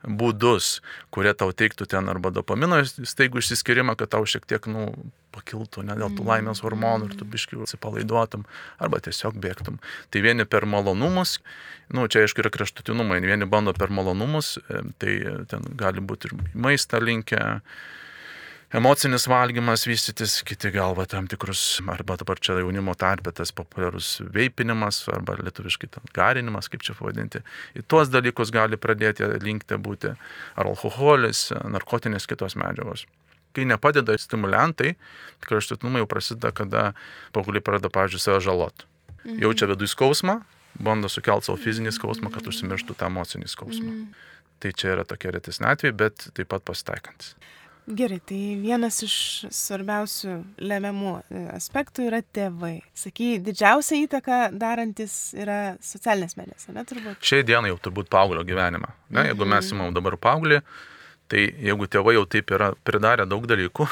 būdus, 0.02 0.80
kurie 1.14 1.34
tau 1.38 1.52
teiktų 1.54 1.86
ten 1.92 2.10
arba 2.10 2.32
dopamino 2.34 2.80
staigų 2.86 3.42
išsiskirimą, 3.42 3.94
kad 4.00 4.10
tau 4.16 4.26
šiek 4.26 4.48
tiek, 4.50 4.66
nu, 4.72 4.88
pakiltų, 5.36 5.84
ne 5.86 5.96
dėl 6.00 6.16
tų 6.18 6.26
laimės 6.26 6.64
hormonų 6.66 7.12
ir 7.12 7.18
tu 7.20 7.28
biškiu 7.30 7.62
atsipalaiduotum, 7.68 8.48
arba 8.82 9.02
tiesiog 9.06 9.38
bėgtum. 9.42 9.78
Tai 10.10 10.24
vieni 10.26 10.48
per 10.50 10.66
malonumus, 10.66 11.38
nu, 11.94 12.08
čia 12.12 12.26
aišku 12.26 12.44
yra 12.44 12.52
kraštutinumai, 12.54 13.22
vieni 13.24 13.46
bando 13.50 13.76
per 13.78 13.94
malonumus, 13.94 14.56
e, 14.58 14.82
tai 14.98 15.16
ten 15.54 15.70
gali 15.78 16.02
būti 16.02 16.32
ir 16.32 16.38
maistą 16.58 17.02
linkę, 17.04 17.62
emocinis 18.76 19.28
valgymas 19.28 19.86
vystytis, 19.88 20.38
kiti 20.48 20.72
galva 20.72 21.06
tam 21.10 21.28
tikrus, 21.32 21.82
arba 21.92 22.16
dabar 22.20 22.40
čia 22.40 22.58
jaunimo 22.62 22.94
tarpė 23.00 23.34
tas 23.36 23.52
populiarus 23.56 24.14
veipinimas, 24.34 25.04
arba 25.12 25.36
lietuviškai 25.42 25.90
ten 25.96 26.14
garinimas, 26.16 26.70
kaip 26.72 26.86
čia 26.86 26.96
pavadinti. 26.98 27.44
Į 27.76 27.84
tuos 27.92 28.12
dalykus 28.14 28.54
gali 28.54 28.80
pradėti 28.80 29.28
linkti 29.44 29.80
būti 29.82 30.14
ar 30.14 30.72
alkoholis, 30.72 31.50
narkotinės 31.52 32.30
kitos 32.30 32.58
medžiagos. 32.60 33.06
Kai 33.52 33.66
nepadeda 33.68 34.16
stimulantai, 34.16 34.96
kraštutinumai 35.44 36.06
jau 36.06 36.10
prasideda, 36.14 36.54
kada 36.56 36.86
paaugliai 37.36 37.64
pradeda, 37.64 37.92
pavyzdžiui, 37.92 38.24
save 38.24 38.42
žalot. 38.48 38.86
Mhm. 39.26 39.42
Jaučia 39.44 39.68
vidų 39.74 39.90
skausmą, 39.92 40.40
bando 40.80 41.12
sukelti 41.12 41.50
savo 41.50 41.60
fizinį 41.60 41.92
skausmą, 41.92 42.32
kad 42.32 42.48
užsimirštų 42.48 42.96
tą 42.96 43.12
emocinį 43.12 43.52
skausmą. 43.52 43.92
Mhm. 43.92 44.30
Tai 44.62 44.72
čia 44.78 44.94
yra 44.94 45.04
tokie 45.10 45.34
retesni 45.34 45.68
atvejai, 45.68 45.98
bet 45.98 46.30
taip 46.38 46.48
pat 46.54 46.64
pasitaikantis. 46.64 47.34
Gerai, 47.98 48.20
tai 48.24 48.40
vienas 48.62 49.02
iš 49.04 49.16
svarbiausių 49.52 50.36
lemiamų 50.64 51.14
e, 51.20 51.42
aspektų 51.56 52.06
yra 52.08 52.22
tėvai. 52.24 52.78
Saky, 52.96 53.34
didžiausia 53.44 54.00
įtaka 54.06 54.38
darantis 54.56 55.34
yra 55.36 55.76
socialinės 55.84 56.38
medijos, 56.40 56.70
ne 56.72 56.86
turbūt? 56.88 57.20
Šiai 57.26 57.44
dienai 57.48 57.74
jau 57.74 57.80
turbūt 57.88 58.12
paauglio 58.14 58.46
gyvenimą. 58.48 58.94
Ne, 59.12 59.28
jeigu 59.32 59.48
mes 59.48 59.66
mhm. 59.66 59.76
įmam 59.76 59.98
dabar 59.98 60.16
paauglį, 60.22 60.62
tai 61.32 61.46
jeigu 61.68 61.90
tėvai 61.92 62.16
jau 62.16 62.26
taip 62.32 62.56
yra 62.56 62.72
pridarę 62.88 63.28
daug 63.28 63.48
dalykų, 63.50 63.90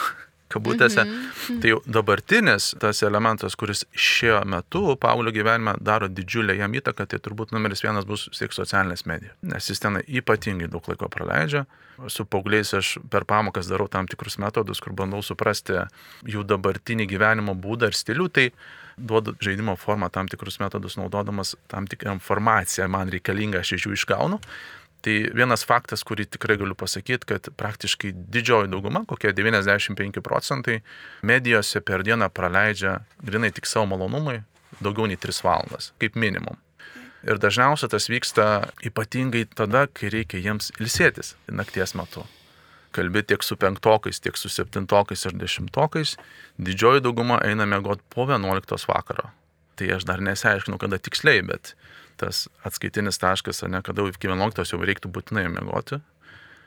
kabutėse. 0.50 1.04
Mm 1.04 1.12
-hmm. 1.12 1.62
Tai 1.62 1.70
jau 1.70 1.82
dabartinis 1.86 2.76
tas 2.80 3.04
elementas, 3.04 3.56
kuris 3.56 3.86
šiuo 3.94 4.42
metu 4.46 4.96
Paulio 4.96 5.32
gyvenime 5.32 5.76
daro 5.82 6.08
didžiulę 6.08 6.56
jam 6.58 6.74
įtaką, 6.74 7.06
tai 7.08 7.20
turbūt 7.20 7.52
numeris 7.52 7.84
vienas 7.84 8.06
bus 8.06 8.30
tiek 8.40 8.54
socialinės 8.54 9.06
medijos. 9.06 9.36
Nes 9.42 9.70
jis 9.70 9.80
ten 9.80 10.02
ypatingai 10.08 10.68
daug 10.68 10.88
laiko 10.88 11.10
praleidžia. 11.10 11.66
Su 12.08 12.26
paaugliais 12.26 12.74
aš 12.74 12.98
per 13.10 13.26
pamokas 13.26 13.68
darau 13.68 13.88
tam 13.88 14.08
tikrus 14.08 14.38
metodus, 14.38 14.80
kur 14.80 14.94
bandau 14.94 15.22
suprasti 15.22 15.74
jų 16.24 16.44
dabartinį 16.44 17.06
gyvenimo 17.06 17.56
būdą 17.56 17.88
ir 17.88 17.94
stilių. 17.94 18.30
Tai 18.30 18.52
duodu 19.00 19.36
žaidimo 19.40 19.76
formą 19.76 20.10
tam 20.10 20.28
tikrus 20.28 20.60
metodus 20.60 20.98
naudodamas 20.98 21.56
tam 21.68 21.88
tikrą 21.88 22.14
informaciją 22.14 22.88
man 22.88 23.10
reikalingą, 23.10 23.60
aš 23.60 23.74
iš 23.74 23.88
jų 23.88 23.96
išgaunu. 23.98 24.40
Tai 25.00 25.16
vienas 25.32 25.64
faktas, 25.64 26.04
kurį 26.04 26.26
tikrai 26.28 26.58
galiu 26.60 26.76
pasakyti, 26.76 27.28
kad 27.30 27.48
praktiškai 27.56 28.12
didžioji 28.12 28.72
dauguma, 28.72 29.06
kokie 29.08 29.32
95 29.32 30.20
procentai, 30.26 30.82
medijose 31.24 31.80
per 31.80 32.04
dieną 32.04 32.28
praleidžia 32.36 32.98
grinai 33.24 33.54
tik 33.56 33.70
savo 33.70 33.88
malonumui 33.94 34.42
daugiau 34.84 35.08
nei 35.08 35.20
3 35.20 35.40
valandas, 35.44 35.94
kaip 36.02 36.20
minimum. 36.20 36.60
Ir 37.28 37.40
dažniausiai 37.40 37.92
tas 37.92 38.08
vyksta 38.12 38.46
ypatingai 38.88 39.46
tada, 39.52 39.88
kai 39.92 40.12
reikia 40.14 40.40
jiems 40.40 40.72
ilsėtis 40.80 41.34
nakties 41.52 41.96
metu. 42.00 42.24
Kalbi 42.96 43.22
tiek 43.28 43.44
su 43.46 43.58
penktokais, 43.60 44.22
tiek 44.24 44.38
su 44.40 44.50
septintokais 44.50 45.26
ir 45.28 45.36
dešimtokais, 45.38 46.16
didžioji 46.58 47.04
dauguma 47.06 47.38
eina 47.46 47.68
mėgoti 47.70 48.06
po 48.10 48.26
11 48.26 48.88
vakaro. 48.90 49.30
Tai 49.78 49.92
aš 49.96 50.08
dar 50.08 50.24
nesiaiškinu, 50.24 50.80
kada 50.80 50.98
tiksliai, 51.00 51.44
bet 51.46 51.76
tas 52.20 52.48
atskaitinis 52.68 53.20
taškas, 53.22 53.64
ne 53.72 53.82
kada 53.86 54.06
iki 54.10 54.30
11 54.30 54.74
jau 54.74 54.80
reiktų 54.84 55.12
būtinai 55.16 55.48
miegoti 55.52 56.02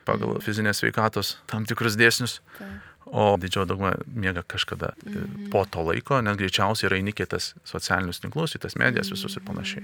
pagal 0.06 0.36
mm. 0.36 0.44
fizinės 0.44 0.82
veikatos 0.84 1.36
tam 1.50 1.66
tikrus 1.68 1.98
dėsnius. 1.98 2.40
Tai. 2.58 2.70
O 3.12 3.34
didžioji 3.36 3.68
dauguma 3.68 3.90
miega 4.06 4.44
kažkada 4.46 4.92
mm. 5.04 5.48
po 5.52 5.64
to 5.68 5.82
laiko, 5.84 6.20
nes 6.24 6.38
greičiausiai 6.38 6.88
yra 6.88 7.00
įnikėtas 7.02 7.50
socialinius 7.68 8.22
tinklus, 8.22 8.54
į 8.56 8.62
tas 8.62 8.78
medijas 8.80 9.10
visus 9.12 9.36
ir 9.36 9.44
panašiai. 9.44 9.82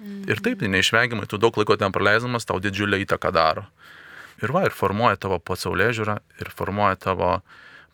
Mm. 0.00 0.24
Ir 0.32 0.42
taip, 0.42 0.58
tai 0.62 0.70
neišvengiamai, 0.72 1.28
tu 1.30 1.38
daug 1.38 1.56
laiko 1.60 1.76
ten 1.78 1.94
praleisdamas, 1.94 2.48
tau 2.48 2.58
didžiulę 2.62 2.98
įtaką 3.04 3.30
daro. 3.36 3.66
Ir 4.42 4.52
va, 4.56 4.64
ir 4.66 4.74
formuoja 4.74 5.20
tavo 5.20 5.38
pasaulė 5.38 5.92
žiūrą, 5.96 6.18
ir 6.42 6.50
formuoja 6.56 6.98
tavo 7.06 7.30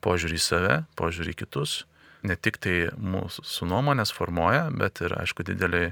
požiūrį 0.02 0.38
į 0.38 0.42
save, 0.42 0.78
požiūrį 0.98 1.34
į 1.34 1.40
kitus. 1.44 1.82
Ne 2.26 2.38
tik 2.38 2.56
tai 2.62 2.88
mūsų 2.96 3.66
nuomonės 3.68 4.14
formuoja, 4.14 4.68
bet 4.78 5.02
ir, 5.02 5.14
aišku, 5.18 5.44
didelį 5.46 5.88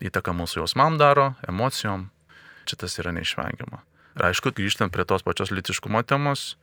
įtaką 0.00 0.34
mūsų 0.36 0.62
jausmam 0.62 0.98
daro, 1.00 1.34
emocijom. 1.48 2.08
Čia 2.68 2.80
tas 2.84 2.98
yra 3.02 3.12
neišvengiama. 3.16 3.82
Ir 4.18 4.26
aišku, 4.30 4.52
grįžtant 4.56 4.92
prie 4.92 5.06
tos 5.08 5.24
pačios 5.26 5.52
litiškumo 5.54 6.02
temos, 6.08 6.56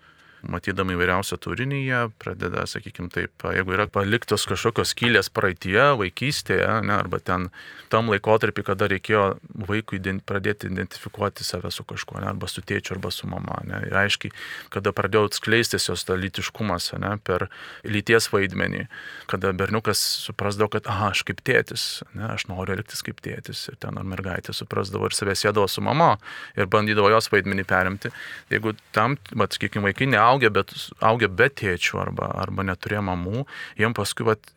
matydami 0.46 0.96
įvairiausią 0.96 1.38
turinį, 1.42 1.80
jie 1.88 2.02
pradeda, 2.22 2.66
sakykime 2.70 3.10
taip, 3.14 3.46
jeigu 3.56 3.74
yra 3.74 3.88
paliktos 3.90 4.46
kažkokios 4.50 4.94
skylės 4.94 5.32
praeitie, 5.34 5.80
vaikystėje, 5.98 6.68
ne, 6.86 6.94
arba 6.98 7.20
ten 7.24 7.50
tam 7.92 8.12
laikotarpį, 8.12 8.66
kada 8.68 8.90
reikėjo 8.92 9.24
vaikui 9.68 10.00
ident, 10.02 10.24
pradėti 10.28 10.70
identifikuoti 10.70 11.46
save 11.48 11.72
su 11.74 11.86
kažkuo, 11.88 12.20
ne, 12.22 12.32
arba 12.34 12.50
su 12.52 12.62
tėčiu, 12.62 12.96
arba 12.98 13.12
su 13.14 13.30
mama. 13.30 13.60
Ne, 13.68 13.82
ir 13.88 13.98
aiškiai, 14.04 14.34
kada 14.74 14.94
pradėjo 14.96 15.32
skleistis 15.38 15.90
jos 15.90 16.06
ta 16.08 16.18
lytiškumas 16.20 16.92
ne, 17.02 17.16
per 17.24 17.48
lyties 17.88 18.30
vaidmenį, 18.34 18.86
kada 19.32 19.54
berniukas 19.58 20.02
suprasdavo, 20.28 20.72
kad, 20.78 20.88
aha, 20.92 21.12
aš 21.16 21.24
kaip 21.28 21.42
tėtis, 21.48 21.88
ne, 22.14 22.28
aš 22.36 22.48
noriu 22.52 22.78
elgtis 22.78 23.04
kaip 23.06 23.22
tėtis, 23.24 23.68
ir 23.72 23.80
ten 23.82 23.98
ar 24.00 24.08
mergaitė 24.08 24.56
suprasdavo 24.56 25.10
ir 25.10 25.18
savęs 25.18 25.46
sėdavo 25.46 25.68
su 25.72 25.84
mama 25.84 26.16
ir 26.58 26.70
bandydavo 26.72 27.12
jos 27.14 27.32
vaidmenį 27.34 27.68
perimti. 27.68 28.12
Jeigu 28.52 28.76
tam, 28.96 29.18
bet, 29.34 29.58
sakykime, 29.58 29.88
vaikai 29.90 30.10
neauga, 30.12 30.27
augę, 30.28 30.52
bet, 30.54 30.74
augę 31.04 31.30
be 31.30 31.50
tėčių 31.50 32.02
arba, 32.04 32.32
arba 32.44 32.66
neturėjo 32.68 33.04
mamų, 33.08 33.46
jiem 33.80 33.96
paskui 33.98 34.28
vat, 34.28 34.52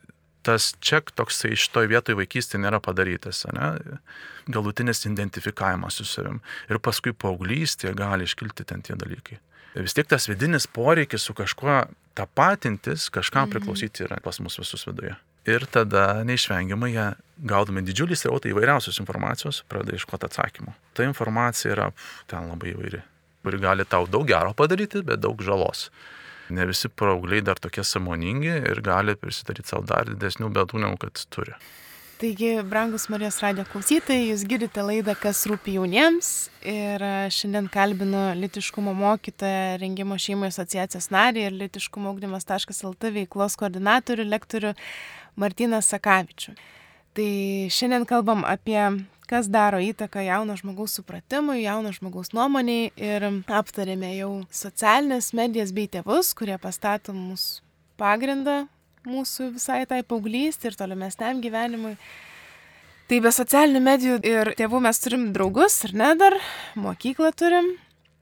tas 0.46 0.72
ček 0.80 1.12
toksai 1.16 1.52
iš 1.56 1.66
toj 1.74 1.90
vietoj 1.90 2.16
vaikystė 2.18 2.60
nėra 2.60 2.80
padarytas, 2.82 3.44
ne? 3.52 4.00
galutinis 4.50 5.04
identifikavimas 5.06 6.00
su 6.00 6.06
savim. 6.08 6.40
Ir 6.72 6.80
paskui 6.82 7.12
paauglystėje 7.12 7.94
gali 7.98 8.26
iškilti 8.28 8.66
ten 8.66 8.82
tie 8.86 8.96
dalykai. 8.98 9.38
Ir 9.76 9.86
vis 9.86 9.94
tiek 9.94 10.08
tas 10.10 10.26
vidinis 10.26 10.66
poreikis 10.66 11.28
su 11.28 11.36
kažkuo 11.36 11.84
tapatintis, 12.18 13.08
kažkam 13.14 13.46
mhm. 13.46 13.54
priklausyti 13.54 14.06
yra 14.08 14.18
pas 14.24 14.40
mus 14.42 14.58
visus 14.58 14.86
viduje. 14.88 15.14
Ir 15.48 15.64
tada 15.72 16.20
neišvengiamai 16.28 16.90
jie, 16.92 17.06
gaudami 17.48 17.84
didžiulį 17.86 18.18
srautą 18.18 18.50
įvairiausios 18.50 19.00
informacijos, 19.00 19.62
pradeda 19.70 19.96
iškoti 19.96 20.28
atsakymų. 20.28 20.74
Ta 20.96 21.06
informacija 21.06 21.72
yra 21.72 21.88
pf, 21.94 22.26
ten 22.28 22.50
labai 22.50 22.74
įvairi 22.74 23.00
kuri 23.44 23.60
gali 23.62 23.86
tau 23.88 24.06
daug 24.06 24.26
gero 24.28 24.54
padaryti, 24.56 25.04
bet 25.06 25.22
daug 25.22 25.40
žalos. 25.44 25.88
Ne 26.50 26.66
visi 26.66 26.90
paaugliai 26.90 27.44
dar 27.46 27.60
tokie 27.62 27.84
samoningi 27.86 28.56
ir 28.72 28.80
gali 28.82 29.14
prisidaryti 29.18 29.70
savo 29.70 29.86
dar 29.86 30.08
didesnių 30.10 30.50
bėdų, 30.56 30.82
negu 30.82 30.98
kad 31.04 31.22
turi. 31.30 31.54
Taigi, 32.20 32.50
brangus 32.68 33.06
Marijos 33.08 33.38
radio 33.40 33.62
klausytojai, 33.64 34.26
jūs 34.28 34.42
girdite 34.44 34.82
laidą, 34.84 35.14
kas 35.16 35.38
rūpi 35.48 35.78
jauniems. 35.78 36.50
Ir 36.68 37.00
šiandien 37.32 37.70
kalbinu 37.72 38.26
litiškumo 38.36 38.92
mokytoją, 38.98 39.78
rengimo 39.80 40.18
šeimų 40.20 40.50
asociacijos 40.50 41.08
narį 41.14 41.46
ir 41.46 41.56
litiškumo 41.62 42.10
augdymas.lt 42.12 43.14
veiklos 43.14 43.56
koordinatorių, 43.62 44.28
lektorių 44.34 44.74
Martyną 45.40 45.80
Sakavičių. 45.86 46.52
Tai 47.16 47.30
šiandien 47.72 48.04
kalbam 48.10 48.44
apie 48.44 48.82
kas 49.30 49.46
daro 49.52 49.78
įtaką 49.78 50.24
jauno 50.26 50.56
žmogaus 50.58 50.98
supratimui, 50.98 51.60
jauno 51.62 51.94
žmogaus 51.94 52.34
nuomoniai 52.34 52.90
ir 52.98 53.28
aptarėme 53.46 54.10
jau 54.16 54.32
socialinės 54.50 55.30
medijas 55.38 55.70
bei 55.76 55.86
tėvus, 55.90 56.34
kurie 56.34 56.58
pastato 56.58 57.14
mūsų 57.14 57.62
pagrindą 58.00 58.64
mūsų 59.08 59.54
visai 59.56 59.84
tai 59.88 60.02
paauglystė 60.04 60.70
ir 60.70 60.76
tolimesniam 60.78 61.40
gyvenimui. 61.44 61.94
Tai 63.10 63.18
be 63.24 63.32
socialinių 63.34 63.80
medijų 63.82 64.18
ir 64.26 64.52
tėvų 64.58 64.82
mes 64.84 65.00
turim 65.02 65.30
draugus, 65.34 65.80
ar 65.88 65.94
ne 65.98 66.10
dar, 66.18 66.36
mokyklą 66.78 67.32
turim. 67.34 67.72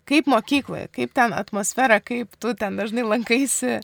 Kaip 0.09 0.29
mokykloje, 0.31 0.87
kaip 0.95 1.13
ten 1.13 1.35
atmosfera, 1.37 1.99
kaip 2.01 2.33
tu 2.41 2.55
ten 2.57 2.79
dažnai 2.81 3.05
lankaisi. 3.05 3.83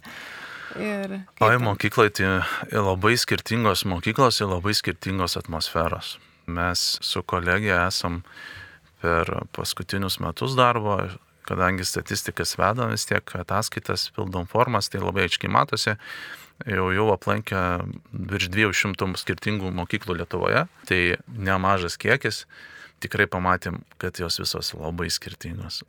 Oi, 0.74 1.56
mokyklai 1.60 2.08
tai 2.16 2.30
labai 2.72 3.18
skirtingos 3.20 3.84
mokyklos 3.84 4.40
ir 4.40 4.48
labai 4.54 4.72
skirtingos 4.74 5.36
atmosferos. 5.36 6.16
Mes 6.46 6.98
su 7.00 7.22
kolegija 7.22 7.86
esam 7.88 8.22
per 9.00 9.30
paskutinius 9.52 10.18
metus 10.20 10.56
darbo, 10.56 10.98
kadangi 11.44 11.84
statistikas 11.84 12.56
vedam 12.58 12.92
vis 12.92 13.06
tiek 13.08 13.34
ataskaitas, 13.36 14.08
pildom 14.16 14.46
formas, 14.48 14.88
tai 14.88 15.02
labai 15.02 15.26
aiškiai 15.26 15.52
matosi, 15.52 15.96
jau 16.68 16.90
jau 16.94 17.08
aplankę 17.12 17.62
virš 18.12 18.48
200 18.54 19.10
skirtingų 19.20 19.72
mokyklų 19.76 20.20
Lietuvoje, 20.20 20.66
tai 20.88 21.00
nemažas 21.28 21.98
kiekis. 22.00 22.44
Tikrai 23.00 23.26
pamatėm, 23.28 23.82
kad 23.98 24.16
jos 24.20 24.38
visos 24.40 24.70
labai 24.76 25.10
skirtingos. 25.12 25.82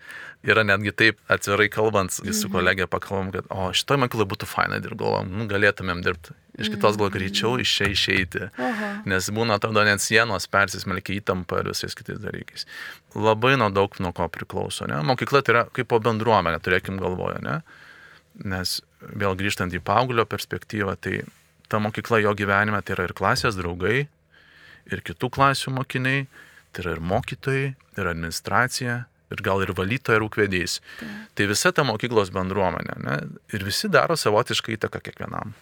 Yra 0.44 0.64
netgi 0.68 0.92
taip, 0.92 1.20
atvirai 1.32 1.70
kalbant, 1.72 2.12
su 2.12 2.24
Mhm. 2.24 2.52
kolegė 2.52 2.88
pakalbam, 2.88 3.32
kad, 3.32 3.46
o 3.50 3.72
šitoje 3.72 4.00
mokykloje 4.02 4.28
būtų 4.34 4.46
faina 4.48 4.80
dirbti, 4.80 4.98
galvom, 5.00 5.30
nu, 5.32 5.48
galėtumėm 5.48 6.04
dirbti. 6.04 6.34
Iš 6.58 6.70
kitos 6.72 6.96
gal 6.96 7.10
greičiau 7.12 7.60
iš 7.60 7.72
čia 7.78 7.88
išeiti. 7.92 8.50
Oho. 8.58 8.90
Nes 9.06 9.30
būna, 9.30 9.56
atrodo, 9.60 9.84
net 9.84 10.00
sienos 10.00 10.48
persismelkia 10.48 11.20
įtampa 11.20 11.60
ir 11.60 11.72
visais 11.74 11.96
kitais 11.96 12.20
dalykais. 12.24 12.66
Labai 13.16 13.58
nuo 13.60 13.70
daug 13.70 13.92
nuo 14.00 14.14
ko 14.16 14.28
priklauso. 14.32 14.88
Ne? 14.88 15.02
Mokykla 15.04 15.44
tai 15.44 15.54
yra 15.54 15.64
kaip 15.68 15.88
po 15.88 16.00
bendruomenė, 16.00 16.62
turėkim 16.64 17.00
galvoje. 17.00 17.42
Ne? 17.44 17.62
Nes 18.44 18.82
vėl 19.02 19.36
grįžtant 19.36 19.76
į 19.76 19.84
paauglio 19.84 20.24
perspektyvą, 20.26 20.96
tai 21.00 21.24
ta 21.68 21.80
mokykla 21.80 22.22
jo 22.24 22.34
gyvenime 22.34 22.82
tai 22.84 22.96
yra 22.96 23.10
ir 23.10 23.14
klasės 23.14 23.60
draugai, 23.60 24.08
ir 24.92 25.02
kitų 25.02 25.30
klasių 25.36 25.76
mokiniai, 25.76 26.28
tai 26.76 26.86
yra 26.86 26.96
ir 26.98 27.04
mokytojai, 27.04 27.68
ir 27.96 28.10
administracija, 28.12 28.98
ir 29.34 29.42
gal 29.46 29.64
ir 29.64 29.74
valytojai, 29.78 30.20
ir 30.20 30.28
ūkvedys. 30.28 30.80
Tai 31.36 31.48
visa 31.50 31.72
ta 31.76 31.86
mokyklos 31.88 32.32
bendruomenė. 32.36 33.00
Ne? 33.06 33.18
Ir 33.56 33.66
visi 33.66 33.90
daro 33.92 34.18
savotišką 34.20 34.76
įtaką 34.76 35.02
kiekvienam 35.08 35.56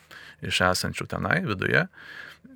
iš 0.44 0.62
esančių 0.68 1.08
tenai 1.12 1.40
viduje. 1.48 1.86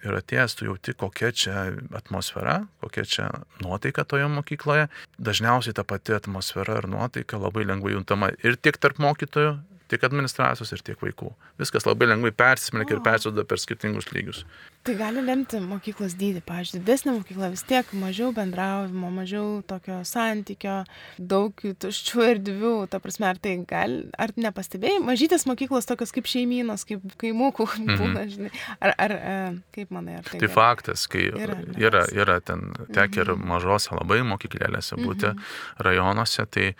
Ir 0.03 0.13
atėjęs 0.13 0.57
tu 0.59 0.67
jauti, 0.67 0.93
kokia 0.93 1.31
čia 1.31 1.61
atmosfera, 1.95 2.59
kokia 2.83 3.05
čia 3.07 3.27
nuotaika 3.63 4.03
toje 4.03 4.27
mokykloje. 4.29 4.89
Dažniausiai 5.17 5.73
ta 5.77 5.85
pati 5.87 6.13
atmosfera 6.17 6.81
ir 6.81 6.89
nuotaika 6.91 7.39
labai 7.39 7.63
lengvai 7.65 7.95
juntama 7.95 8.33
ir 8.43 8.59
tiek 8.59 8.77
tarp 8.83 8.99
mokytojų, 9.01 9.55
tiek 9.91 10.03
administracijos 10.03 10.73
ir 10.75 10.83
tiek 10.85 11.01
vaikų. 11.01 11.29
Viskas 11.61 11.87
labai 11.87 12.09
lengvai 12.09 12.33
persismelkia 12.35 12.97
ir 12.97 13.03
persiduoda 13.05 13.45
per 13.47 13.61
skirtingus 13.61 14.09
lygius. 14.11 14.43
Tai 14.87 14.95
gali 14.99 15.23
lemti 15.23 15.59
mokyklos 15.63 16.15
dydį. 16.19 16.43
Pavyzdžiui, 16.47 16.81
didesnė 16.81 17.13
mokykla 17.17 17.51
vis 17.53 17.63
tiek 17.67 17.89
mažiau 17.97 18.31
bendravimo, 18.35 19.09
mažiau 19.13 19.61
tokio 19.67 19.99
santykio, 20.07 20.77
daug 21.17 21.63
tuščių 21.83 22.25
erdvių. 22.31 22.73
Ta 22.91 23.01
prasme, 23.03 23.27
ar 23.31 23.41
tai 23.41 23.57
gali, 23.67 24.05
ar 24.17 24.35
nepastebėjai, 24.37 25.01
mažytės 25.07 25.47
mokyklos 25.49 25.89
tokios 25.89 26.15
kaip 26.15 26.29
šeimynos, 26.29 26.87
kaip 26.87 27.03
kaimukų 27.21 27.67
būna, 27.99 28.27
žinai. 28.31 28.53
Ar, 28.79 28.95
ar 28.95 29.17
e, 29.17 29.37
kaip 29.75 29.93
manai, 29.95 30.19
ar 30.21 30.27
tai... 30.27 30.37
Tai 30.37 30.45
gali? 30.45 30.55
faktas, 30.55 31.07
kai 31.11 31.27
Yra, 31.37 31.57
yra, 31.77 32.05
yra, 32.15 32.39
ten 32.41 32.71
tekę 32.95 33.23
ir 33.23 33.33
mažose 33.37 33.93
labai 33.95 34.21
mokyklėlėse 34.27 34.97
būti 34.99 35.33
rajonuose, 35.83 36.45
tai 36.51 36.71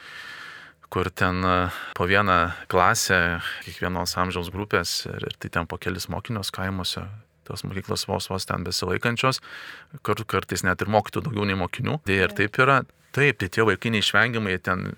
kur 0.93 1.10
ten 1.12 1.43
e, 1.45 1.56
po 1.97 2.08
vieną 2.08 2.38
klasę 2.71 3.39
kiekvienos 3.65 4.17
amžiaus 4.19 4.52
grupės 4.54 5.02
ir, 5.10 5.28
ir 5.30 5.36
tai 5.41 5.52
ten 5.54 5.67
po 5.67 5.80
kelis 5.82 6.08
mokinius 6.12 6.54
kaimuose, 6.56 7.06
tos 7.47 7.65
mokyklos 7.67 8.08
vos 8.08 8.30
vos 8.32 8.47
ten 8.47 8.63
besilaikančios, 8.67 9.41
kur 10.04 10.23
kartais 10.28 10.63
net 10.67 10.82
ir 10.84 10.91
mokytų 10.91 11.28
daugiau 11.28 11.47
nei 11.47 11.60
mokinių. 11.60 12.02
Dėja 12.08 12.30
ir 12.30 12.38
taip 12.39 12.60
yra. 12.63 12.82
Taip, 13.15 13.39
tai 13.41 13.50
tie 13.50 13.63
vaikai 13.65 13.95
neišvengiamai 13.95 14.58
ten 14.62 14.89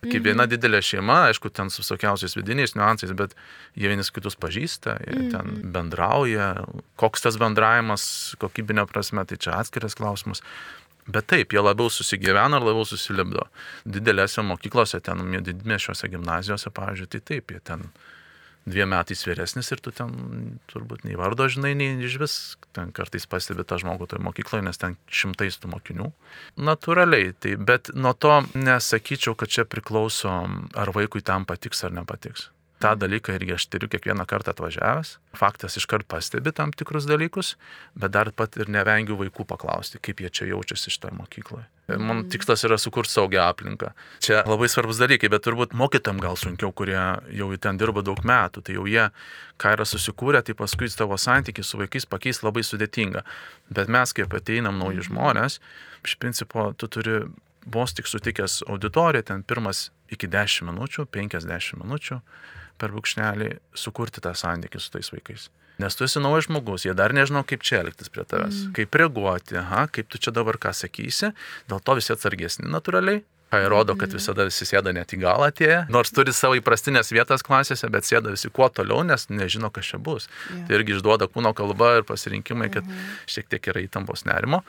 Kaip 0.00 0.24
viena 0.24 0.46
didelė 0.48 0.78
šeima, 0.80 1.26
aišku, 1.28 1.50
ten 1.52 1.68
su 1.68 1.82
visokiausiais 1.82 2.32
vidiniais 2.38 2.72
niuansais, 2.72 3.10
bet 3.16 3.34
jie 3.76 3.90
vienis 3.90 4.08
kitus 4.14 4.36
pažįsta, 4.40 4.94
jie 5.04 5.26
ten 5.34 5.58
bendrauja. 5.74 6.54
Koks 7.00 7.26
tas 7.26 7.36
bendravimas, 7.40 8.04
kokybinė 8.40 8.86
prasme, 8.88 9.26
tai 9.28 9.36
čia 9.36 9.58
atskiras 9.58 9.98
klausimas. 10.00 10.40
Bet 11.10 11.30
taip, 11.32 11.54
jie 11.54 11.62
labiau 11.62 11.90
susigyvena 11.92 12.60
ir 12.60 12.66
labiau 12.68 12.86
susilipdo. 12.86 13.46
Didelėse 13.88 14.44
mokyklose, 14.46 15.00
ten 15.04 15.22
didmešiuose 15.46 16.10
gimnazijose, 16.12 16.72
pavyzdžiui, 16.76 17.10
tai 17.14 17.22
taip, 17.32 17.54
jie 17.54 17.62
ten 17.66 17.86
dviem 18.70 18.90
metais 18.92 19.22
vyresnis 19.24 19.70
ir 19.72 19.80
tu 19.80 19.92
ten 19.94 20.12
turbūt 20.70 21.06
nei 21.08 21.16
vardo 21.18 21.46
žinai, 21.50 21.72
nei 21.78 21.96
iš 22.06 22.18
vis 22.20 22.36
ten 22.76 22.92
kartais 22.96 23.26
pastebi 23.30 23.64
tą 23.64 23.80
žmogų 23.80 24.10
toje 24.10 24.24
mokykloje, 24.26 24.66
nes 24.66 24.80
ten 24.80 24.96
šimtais 25.08 25.58
tų 25.62 25.72
mokinių. 25.74 26.10
Natūraliai, 26.60 27.32
tai, 27.40 27.56
bet 27.56 27.92
nuo 27.96 28.12
to 28.12 28.42
nesakyčiau, 28.54 29.34
kad 29.38 29.52
čia 29.52 29.66
priklauso, 29.68 30.36
ar 30.76 30.94
vaikui 30.96 31.24
tam 31.24 31.48
patiks 31.48 31.84
ar 31.88 31.96
nepatiks. 31.96 32.50
Tą 32.80 32.94
dalyką 32.98 33.34
irgi 33.36 33.54
aš 33.56 33.66
turiu 33.72 33.88
kiekvieną 33.92 34.24
kartą 34.28 34.54
atvažiavęs. 34.54 35.12
Faktas 35.36 35.76
iškart 35.76 36.08
pastebi 36.08 36.52
tam 36.56 36.72
tikrus 36.72 37.06
dalykus, 37.08 37.54
bet 37.94 38.14
dar 38.16 38.32
pat 38.32 38.56
ir 38.60 38.70
nevengiu 38.72 39.18
vaikų 39.20 39.46
paklausti, 39.48 40.00
kaip 40.02 40.22
jie 40.24 40.30
čia 40.32 40.48
jaučiasi 40.50 40.92
šitoje 40.94 41.16
mokykloje. 41.18 41.66
Mano 41.98 42.22
tikslas 42.30 42.62
yra 42.64 42.78
sukurti 42.78 43.12
saugią 43.12 43.42
aplinką. 43.50 43.90
Čia 44.22 44.44
labai 44.46 44.68
svarbus 44.70 45.00
dalykai, 45.02 45.30
bet 45.32 45.44
turbūt 45.46 45.74
mokytam 45.74 46.20
gal 46.22 46.38
sunkiau, 46.38 46.70
kurie 46.76 46.98
jau 47.34 47.50
ten 47.58 47.80
dirba 47.80 48.04
daug 48.06 48.22
metų, 48.26 48.62
tai 48.66 48.78
jau 48.78 48.86
jie, 48.88 49.08
ką 49.60 49.74
yra 49.76 49.86
susikūrę, 49.88 50.42
tai 50.46 50.54
paskui 50.58 50.90
tavo 50.94 51.18
santykiai 51.18 51.66
su 51.66 51.80
vaikais 51.80 52.06
pakeis 52.06 52.44
labai 52.46 52.62
sudėtinga. 52.66 53.24
Bet 53.74 53.90
mes, 53.90 54.14
kaip 54.16 54.34
ateinam 54.38 54.78
nauji 54.78 55.08
žmonės, 55.10 55.58
iš 56.06 56.16
principo 56.22 56.70
tu 56.78 56.88
turi 56.88 57.24
vos 57.66 57.94
tik 57.94 58.08
sutikęs 58.08 58.62
auditoriją, 58.68 59.22
ten 59.22 59.42
pirmas 59.42 59.90
iki 60.10 60.28
10 60.28 60.66
minučių, 60.70 61.06
50 61.12 61.80
minučių 61.80 62.20
per 62.80 62.94
brūkšnelį 62.94 63.50
sukurti 63.76 64.22
tą 64.24 64.32
santykį 64.36 64.80
su 64.80 64.92
tais 64.94 65.10
vaikais. 65.12 65.48
Nes 65.80 65.96
tu 65.96 66.04
esi 66.04 66.20
naujas 66.20 66.48
žmogus, 66.48 66.84
jie 66.84 66.92
dar 66.96 67.14
nežino, 67.16 67.40
kaip 67.48 67.64
čia 67.64 67.80
elgtis 67.80 68.12
prie 68.12 68.24
tavęs, 68.28 68.66
mm. 68.66 68.72
kaip 68.76 68.96
reaguoti, 69.00 69.56
aha, 69.60 69.86
kaip 69.92 70.10
tu 70.12 70.20
čia 70.20 70.32
dabar 70.36 70.58
ką 70.60 70.74
sakysi, 70.76 71.32
dėl 71.70 71.80
to 71.84 71.96
visi 71.96 72.12
atsargesni 72.12 72.68
natūraliai. 72.68 73.22
Tai 73.50 73.64
rodo, 73.66 73.96
kad 73.98 74.12
visada 74.14 74.44
visi 74.46 74.62
sėda 74.68 74.92
net 74.94 75.10
į 75.10 75.24
galą 75.24 75.48
atėję, 75.50 75.80
nors 75.90 76.12
turi 76.14 76.30
savo 76.36 76.54
įprastinės 76.54 77.08
vietas 77.10 77.42
klasėse, 77.42 77.88
bet 77.90 78.06
sėda 78.06 78.30
visi 78.30 78.46
kuo 78.54 78.68
toliau, 78.70 79.02
nes 79.02 79.26
nežino, 79.26 79.72
kas 79.74 79.88
čia 79.90 79.98
bus. 79.98 80.28
Jo. 80.52 80.60
Tai 80.68 80.76
irgi 80.78 80.94
išduoda 80.94 81.26
kūno 81.32 81.50
kalba 81.58 81.96
ir 81.98 82.06
pasirinkimai, 82.06 82.70
kad 82.70 82.86
šiek 83.26 83.50
tiek 83.50 83.72
yra 83.72 83.82
įtampos 83.88 84.22
nerimo 84.28 84.62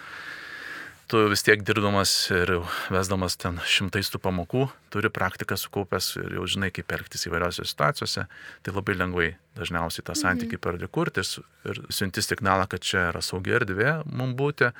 tu 1.11 1.19
vis 1.27 1.43
tiek 1.43 1.59
dirbdamas 1.67 2.11
ir 2.31 2.53
vesdamas 2.93 3.35
ten 3.39 3.57
šimtais 3.67 4.07
tų 4.13 4.21
pamokų, 4.23 4.63
turi 4.93 5.11
praktiką 5.11 5.57
sukaupęs 5.59 6.07
ir 6.21 6.37
jau 6.37 6.45
žinai, 6.47 6.69
kaip 6.71 6.93
elgtis 6.95 7.27
įvairiose 7.27 7.65
situacijose, 7.67 8.23
tai 8.63 8.73
labai 8.73 8.95
lengvai 8.95 9.27
dažniausiai 9.59 10.05
tą 10.07 10.15
santykį 10.15 10.61
pradedi 10.63 10.87
kurtis 10.87 11.35
ir 11.67 11.81
siunti 11.91 12.23
signalą, 12.23 12.69
kad 12.71 12.85
čia 12.87 13.09
yra 13.09 13.23
saugi 13.25 13.57
erdvė 13.59 13.97
mums 14.07 14.37
būti. 14.39 14.71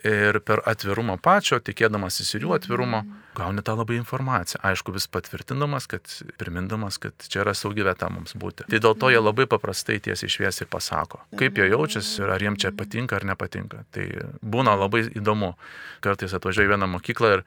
Ir 0.00 0.38
per 0.40 0.62
atvirumą 0.64 1.18
pačio, 1.20 1.58
tikėdamasis 1.60 2.30
ir 2.32 2.46
jų 2.46 2.54
atvirumo, 2.56 3.02
gauni 3.36 3.60
tą 3.64 3.74
labai 3.76 3.98
informaciją. 3.98 4.62
Aišku, 4.64 4.94
vis 4.96 5.04
patvirtindamas, 5.12 5.84
kad, 5.92 6.08
primindamas, 6.40 6.96
kad 7.02 7.12
čia 7.20 7.42
yra 7.42 7.52
saugi 7.52 7.84
vieta 7.84 8.08
mums 8.08 8.32
būti. 8.32 8.64
Tai 8.70 8.80
dėl 8.80 8.96
to 8.96 9.10
jie 9.12 9.20
labai 9.20 9.44
paprastai 9.50 9.98
tiesiai 10.00 10.32
šviesiai 10.32 10.68
pasako, 10.72 11.20
kaip 11.36 11.60
jie 11.60 11.68
jaučiasi 11.68 12.22
ir 12.22 12.32
ar 12.32 12.46
jiems 12.46 12.62
čia 12.64 12.72
patinka 12.76 13.18
ar 13.18 13.28
nepatinka. 13.28 13.82
Tai 13.92 14.06
būna 14.40 14.78
labai 14.80 15.04
įdomu. 15.10 15.52
Kartais 16.00 16.32
atvažiuoju 16.38 16.70
į 16.70 16.72
vieną 16.72 16.88
mokyklą 16.94 17.34
ir 17.36 17.44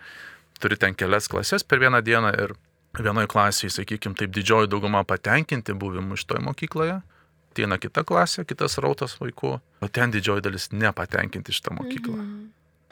turi 0.62 0.78
ten 0.78 0.94
kelias 0.94 1.32
klases 1.32 1.66
per 1.66 1.82
vieną 1.82 2.04
dieną 2.06 2.36
ir 2.38 2.54
vienoje 3.02 3.32
klasėje, 3.34 3.74
sakykime, 3.80 4.13
taip 4.20 4.30
didžioji 4.36 4.70
dauguma 4.70 5.02
patenkinti 5.10 5.74
buvimu 5.74 6.13
iš 6.13 6.28
toje 6.30 6.44
mokykloje. 6.46 7.02
Ateina 7.54 7.78
kita 7.78 8.02
klasė, 8.02 8.48
kitas 8.50 8.80
rautas 8.82 9.13
vaikų, 9.22 9.54
o 9.86 9.88
ten 9.94 10.10
didžioji 10.13 10.42
dalis 10.50 10.72
nepatenkinti 10.74 11.54
šitą 11.54 11.78
mokyklą. 11.78 12.18
Mhm. 12.18 12.44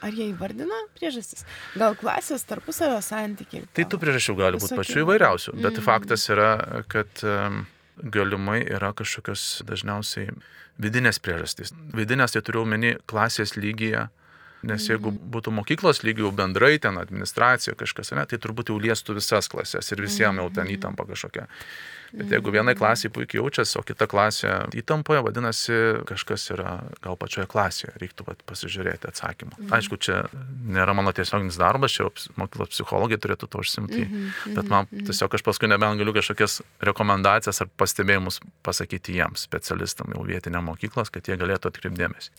Ar 0.02 0.16
jie 0.18 0.32
įvardina 0.32 0.78
priežastis? 0.98 1.44
Gal 1.78 1.94
klasės 1.94 2.42
tarpusavio 2.50 2.98
santykiai? 3.06 3.68
Tai 3.78 3.84
tų 3.86 4.00
priežasčių 4.02 4.34
gali 4.40 4.58
būti 4.62 4.78
pačių 4.80 5.04
įvairiausių, 5.04 5.52
bet 5.62 5.76
Mhm. 5.78 5.84
faktas 5.86 6.26
yra, 6.34 6.84
kad 6.90 7.22
em, 7.22 7.68
galimai 8.02 8.64
yra 8.66 8.94
kažkokios 8.98 9.62
dažniausiai 9.66 10.32
vidinės 10.82 11.20
priežastys. 11.22 11.70
Vidinės 11.94 12.34
tai 12.34 12.42
turiu 12.42 12.64
omeny 12.66 12.96
klasės 13.06 13.54
lygyje, 13.58 14.08
nes 14.64 14.88
jeigu 14.90 15.12
būtų 15.14 15.54
mokyklos 15.54 16.02
lygių 16.02 16.34
bendrai 16.34 16.80
ten 16.82 16.98
administracija 16.98 17.76
kažkas, 17.78 18.14
ne, 18.18 18.26
tai 18.26 18.38
turbūt 18.42 18.70
jau 18.74 18.80
liestų 18.82 19.18
visas 19.22 19.48
klases 19.50 19.92
ir 19.92 20.02
visiems 20.02 20.38
jau 20.42 20.50
ten 20.54 20.66
įtampa 20.66 21.06
kažkokia. 21.06 21.46
Bet 22.12 22.32
jeigu 22.34 22.52
vienai 22.52 22.76
klasiai 22.76 23.12
puikiai 23.14 23.40
jaučiasi, 23.40 23.78
o 23.80 23.84
kita 23.88 24.08
klasė 24.12 24.52
įtampoje, 24.76 25.22
vadinasi, 25.24 25.78
kažkas 26.10 26.50
yra 26.52 26.74
gal 27.04 27.16
pačioje 27.20 27.48
klasėje, 27.52 27.94
reiktų 28.02 28.26
pasižiūrėti 28.50 29.08
atsakymą. 29.08 29.60
Aišku, 29.72 30.00
čia 30.02 30.26
nėra 30.68 30.96
mano 30.98 31.14
tiesioginis 31.16 31.60
darbas, 31.62 31.96
čia 31.96 32.10
mokyklos 32.40 32.74
psichologija 32.74 33.22
turėtų 33.22 33.48
to 33.52 33.62
užsimti, 33.64 34.04
bet 34.52 34.72
man 34.72 34.90
tiesiog 34.92 35.38
aš 35.38 35.46
paskui 35.48 35.72
nebent 35.72 36.02
galiu 36.02 36.16
kažkokias 36.18 36.60
rekomendacijas 36.84 37.64
ar 37.64 37.72
pastebėjimus 37.80 38.42
pasakyti 38.66 39.16
jiems, 39.20 39.46
specialistam 39.48 40.12
jau 40.16 40.26
vietiniam 40.28 40.68
mokyklos, 40.68 41.14
kad 41.14 41.32
jie 41.32 41.40
galėtų 41.40 41.72
atkreipdėmėsi. 41.72 42.34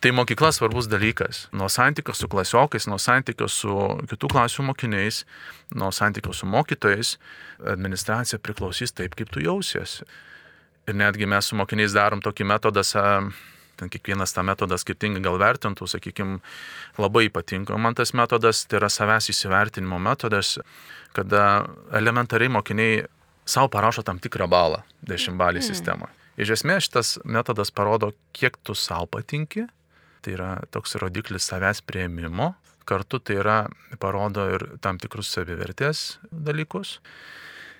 Tai 0.00 0.14
mokykla 0.16 0.54
svarbus 0.56 0.88
dalykas. 0.88 1.46
Nuo 1.52 1.68
santykio 1.72 2.16
su 2.16 2.30
klasiokais, 2.32 2.88
nuo 2.88 3.00
santykio 3.02 3.50
su 3.52 3.76
kitų 4.08 4.32
klasių 4.32 4.68
mokiniais, 4.70 5.24
nuo 5.74 5.90
santykio 5.92 6.32
su 6.32 6.46
mokytojais, 6.46 7.16
administracija 7.66 8.38
priklausys 8.38 8.94
taip, 8.96 9.16
kaip 9.18 9.30
tu 9.32 9.42
jausiesi. 9.44 10.06
Ir 10.88 10.96
netgi 10.96 11.28
mes 11.28 11.50
su 11.50 11.56
mokiniais 11.58 11.92
darom 11.92 12.22
tokį 12.24 12.46
metodą, 12.48 12.84
ten 13.78 13.90
kiekvienas 13.92 14.32
tą 14.34 14.42
metodą 14.46 14.78
skirtingai 14.80 15.22
gal 15.22 15.38
vertintų, 15.40 15.86
sakykime, 15.90 16.38
labai 16.98 17.28
ypatinga 17.28 17.76
man 17.78 17.96
tas 17.98 18.14
metodas, 18.16 18.64
tai 18.66 18.80
yra 18.80 18.90
savęs 18.92 19.30
įsivertinimo 19.34 20.00
metodas, 20.02 20.56
kada 21.16 21.66
elementariai 21.94 22.50
mokiniai 22.56 23.04
savo 23.48 23.70
parašo 23.72 24.04
tam 24.04 24.20
tikrą 24.22 24.48
balą 24.50 24.82
dešimtbalį 25.08 25.62
sistemoje. 25.64 26.14
Iš 26.38 26.54
esmės 26.58 26.86
šitas 26.86 27.16
metodas 27.26 27.72
parodo, 27.74 28.12
kiek 28.36 28.56
tu 28.62 28.74
savo 28.78 29.08
patinki, 29.10 29.66
tai 30.22 30.34
yra 30.36 30.50
toks 30.74 30.94
rodiklis 31.02 31.46
savęs 31.50 31.82
prieimimo, 31.86 32.52
kartu 32.88 33.20
tai 33.20 33.38
yra, 33.42 33.58
parodo 34.00 34.46
ir 34.54 34.64
tam 34.84 35.00
tikrus 35.00 35.30
savivertės 35.34 36.18
dalykus. 36.32 36.98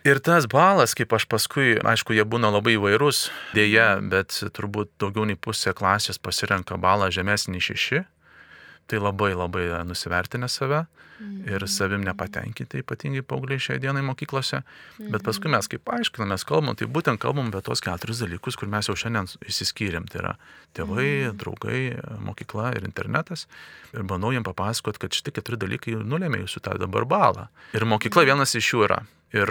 Ir 0.07 0.21
tas 0.25 0.47
balas, 0.49 0.95
kaip 0.97 1.11
aš 1.17 1.27
paskui, 1.29 1.75
aišku, 1.83 2.15
jie 2.15 2.25
būna 2.25 2.53
labai 2.55 2.77
įvairūs, 2.77 3.25
dėja, 3.57 3.99
bet 4.13 4.37
turbūt 4.57 4.93
daugiau 5.03 5.27
nei 5.29 5.37
pusė 5.37 5.75
klasės 5.77 6.21
pasirenka 6.23 6.79
balą 6.81 7.11
žemesnį 7.13 7.61
šeši, 7.67 8.05
tai 8.89 9.03
labai 9.03 9.35
labai 9.37 9.69
nusivertinę 9.87 10.49
save 10.49 10.87
ir 11.47 11.65
savim 11.69 12.05
nepatenkinti, 12.07 12.83
ypatingai 12.83 13.25
paaugliai 13.27 13.61
šiai 13.63 13.81
dienai 13.83 14.05
mokyklose. 14.07 14.61
Bet 14.99 15.25
paskui 15.27 15.51
mes 15.51 15.67
kaip 15.71 15.91
aiškiname, 15.97 16.31
mes 16.35 16.45
kalbam, 16.47 16.77
tai 16.79 16.87
būtent 16.91 17.21
kalbam 17.23 17.51
apie 17.51 17.63
tos 17.67 17.83
keturis 17.85 18.23
dalykus, 18.23 18.59
kur 18.59 18.71
mes 18.71 18.89
jau 18.89 18.97
šiandien 18.99 19.27
įsiskyrėm. 19.49 20.07
Tai 20.13 20.23
yra 20.23 20.35
tėvai, 20.79 21.09
draugai, 21.39 21.83
mokykla 22.25 22.73
ir 22.79 22.87
internetas. 22.87 23.47
Ir 23.95 24.07
bandau 24.09 24.33
jiem 24.35 24.47
papasakot, 24.47 25.01
kad 25.03 25.15
šitie 25.15 25.35
keturi 25.35 25.59
dalykai 25.61 25.97
nulėmė 25.99 26.45
jūsų 26.45 26.65
tą 26.69 26.79
dabar 26.81 27.09
balą. 27.09 27.49
Ir 27.75 27.89
mokykla 27.89 28.29
vienas 28.29 28.55
iš 28.59 28.75
jų 28.75 28.87
yra. 28.87 29.03
Ir 29.35 29.51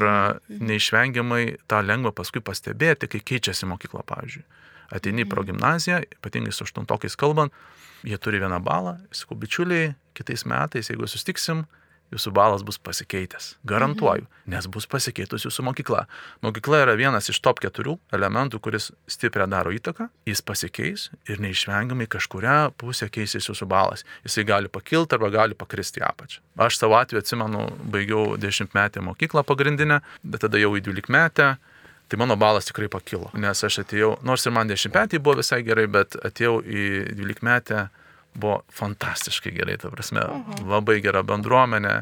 neišvengiamai 0.50 1.44
tą 1.70 1.84
lengva 1.86 2.14
paskui 2.16 2.42
pastebėti, 2.42 3.12
kai 3.12 3.22
keičiasi 3.34 3.68
mokykla, 3.70 4.08
pavyzdžiui. 4.08 4.48
Ateini 4.94 5.26
į 5.26 5.32
progymnaziją, 5.32 6.02
ypatingai 6.20 6.54
su 6.56 6.68
aštuntokais 6.68 7.18
kalbant, 7.20 7.56
jie 8.08 8.18
turi 8.22 8.40
vieną 8.44 8.62
balą, 8.64 8.98
sakau, 9.12 9.38
bičiuliai, 9.40 9.92
kitais 10.18 10.46
metais, 10.48 10.92
jeigu 10.92 11.10
sustiksim, 11.10 11.66
jūsų 12.14 12.32
balas 12.36 12.64
bus 12.64 12.78
pasikeitęs. 12.80 13.50
Garantuoju, 13.68 14.24
mhm. 14.24 14.54
nes 14.54 14.68
bus 14.72 14.88
pasikeitus 14.90 15.44
jūsų 15.48 15.66
mokykla. 15.68 16.06
Mokykla 16.46 16.82
yra 16.86 16.96
vienas 17.00 17.28
iš 17.32 17.42
top 17.44 17.60
keturių 17.64 17.98
elementų, 18.16 18.62
kuris 18.64 18.92
stipriai 19.12 19.50
daro 19.52 19.74
įtaką, 19.76 20.08
jis 20.30 20.42
pasikeis 20.46 21.10
ir 21.28 21.42
neišvengiamai 21.44 22.08
kažkuria 22.12 22.58
pusė 22.80 23.10
keisis 23.12 23.50
jūsų 23.52 23.68
balas. 23.70 24.06
Jisai 24.28 24.48
gali 24.48 24.72
pakilti 24.72 25.18
arba 25.18 25.32
gali 25.34 25.58
pakristi 25.58 26.04
apačią. 26.06 26.44
Aš 26.64 26.80
savo 26.80 26.98
atveju 27.00 27.24
atsimenu, 27.24 27.68
baigiau 27.92 28.38
dešimtmetę 28.40 29.04
mokyklą 29.04 29.44
pagrindinę, 29.48 30.00
bet 30.24 30.46
tada 30.48 30.62
jau 30.62 30.74
į 30.78 30.86
dvylikmetę. 30.88 31.58
Tai 32.08 32.20
mano 32.22 32.38
balas 32.40 32.70
tikrai 32.70 32.88
pakilo, 32.88 33.28
nes 33.36 33.64
aš 33.68 33.82
atėjau, 33.84 34.14
nors 34.24 34.46
ir 34.48 34.54
man 34.56 34.70
dešimtmetį 34.72 35.20
buvo 35.20 35.42
visai 35.42 35.60
gerai, 35.68 35.90
bet 35.92 36.16
atėjau 36.16 36.62
į 36.64 36.84
dvylikmetę 37.18 37.88
buvo 38.38 38.62
fantastiškai 38.72 39.52
gerai, 39.52 39.76
ta 39.82 39.92
prasme, 39.92 40.24
Aha. 40.24 40.60
labai 40.64 41.02
gera 41.04 41.24
bendruomenė, 41.28 41.98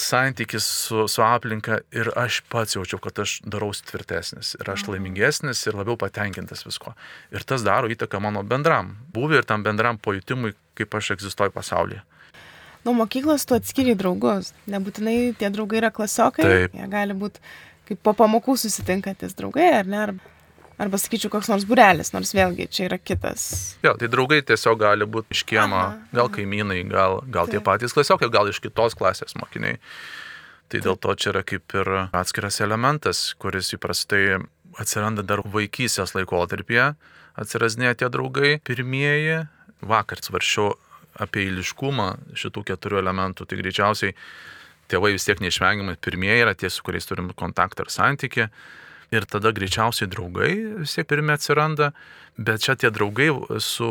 santykis 0.00 0.64
su, 0.64 1.04
su 1.10 1.22
aplinka 1.26 1.80
ir 1.92 2.08
aš 2.16 2.40
pats 2.48 2.78
jaučiau, 2.78 3.00
kad 3.02 3.18
aš 3.20 3.40
darausi 3.44 3.84
tvirtesnis 3.90 4.54
ir 4.56 4.70
aš 4.72 4.86
laimingesnis 4.88 5.66
ir 5.66 5.76
labiau 5.76 5.98
patenkintas 6.00 6.64
visko. 6.64 6.94
Ir 7.34 7.44
tas 7.44 7.66
daro 7.66 7.90
įtaką 7.92 8.22
mano 8.22 8.40
bendram 8.46 8.94
būviui 9.12 9.42
ir 9.42 9.48
tam 9.48 9.66
bendram 9.66 10.00
pajutimui, 10.00 10.54
kaip 10.78 10.96
aš 10.96 11.12
egzistuoju 11.18 11.52
pasaulyje. 11.52 12.00
Nuo 12.86 12.94
mokyklos 12.96 13.44
tu 13.44 13.58
atskiri 13.58 13.92
draugus, 13.98 14.54
nebūtinai 14.70 15.34
tie 15.36 15.50
draugai 15.52 15.82
yra 15.82 15.90
klasiokai, 15.92 16.46
Taip. 16.46 16.78
jie 16.78 16.86
gali 16.88 17.16
būti 17.18 17.42
kaip 17.90 18.04
po 18.06 18.14
pamokų 18.16 18.56
susitinkantis 18.60 19.34
draugai, 19.38 19.72
ar 19.82 19.90
ne, 19.90 20.04
arba 20.08 20.36
arba 20.80 20.96
sakyčiau, 20.96 21.30
koks 21.32 21.50
nors 21.52 21.66
burelis, 21.68 22.14
nors 22.14 22.32
vėlgi 22.32 22.68
čia 22.72 22.86
yra 22.88 22.96
kitas. 22.96 23.42
Jo, 23.84 23.92
tai 24.00 24.08
draugai 24.12 24.40
tiesiog 24.48 24.78
gali 24.80 25.04
būti 25.04 25.36
iš 25.36 25.44
kiemo, 25.48 25.82
gal 26.16 26.30
kaimynai, 26.32 26.80
gal, 26.88 27.20
gal 27.28 27.50
tie 27.52 27.60
patys 27.64 27.92
klasiokai, 27.96 28.30
gal 28.32 28.48
iš 28.48 28.62
kitos 28.64 28.96
klasės 28.96 29.36
mokiniai. 29.36 29.76
Tai 30.70 30.80
dėl 30.80 30.96
to 31.02 31.12
čia 31.18 31.32
yra 31.34 31.42
kaip 31.44 31.74
ir 31.76 31.90
atskiras 32.06 32.60
elementas, 32.64 33.22
kuris 33.42 33.74
įprastai 33.76 34.38
atsiranda 34.80 35.24
dar 35.26 35.42
vaikysės 35.44 36.14
laikotarpyje, 36.16 36.92
atsirasnėja 37.40 37.98
tie 38.00 38.12
draugai 38.12 38.54
pirmieji. 38.64 39.42
Vakar 39.80 40.20
svaršiau 40.20 40.74
apie 41.20 41.46
eiliškumą 41.48 42.36
šitų 42.38 42.64
keturių 42.68 43.00
elementų, 43.00 43.46
tai 43.48 43.58
greičiausiai 43.60 44.14
tėvai 44.90 45.14
vis 45.16 45.26
tiek 45.28 45.40
neišvengiamai 45.42 45.96
pirmieji 46.02 46.44
yra 46.44 46.54
tie, 46.58 46.70
su 46.70 46.84
kuriais 46.86 47.06
turim 47.08 47.30
kontaktą 47.38 47.86
ir 47.86 47.92
santyki 47.94 48.48
ir 49.14 49.26
tada 49.30 49.52
greičiausiai 49.54 50.10
draugai 50.10 50.50
vis 50.82 50.96
tiek 50.96 51.08
pirmie 51.10 51.34
atsiranda, 51.34 51.92
bet 52.38 52.62
čia 52.66 52.76
tie 52.78 52.90
draugai 52.94 53.30
su 53.62 53.90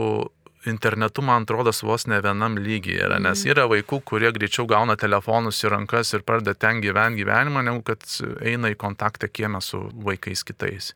internetu, 0.67 1.23
man 1.23 1.43
atrodo, 1.43 1.71
vos 1.83 2.05
ne 2.07 2.19
vienam 2.21 2.57
lygiai 2.59 2.99
yra, 3.07 3.19
nes 3.23 3.43
mhm. 3.43 3.51
yra 3.53 3.67
vaikų, 3.71 4.01
kurie 4.07 4.31
greičiau 4.35 4.67
gauna 4.67 4.97
telefonus 4.99 5.63
į 5.63 5.73
rankas 5.75 6.13
ir 6.13 6.25
pradeda 6.27 6.55
ten 6.55 6.81
gyventi 6.83 7.23
gyvenimą, 7.23 7.63
negu 7.65 7.83
kad 7.87 8.03
eina 8.43 8.71
į 8.73 8.79
kontaktą 8.79 9.31
kiemę 9.31 9.63
su 9.63 9.85
vaikais 10.05 10.43
kitais. 10.43 10.93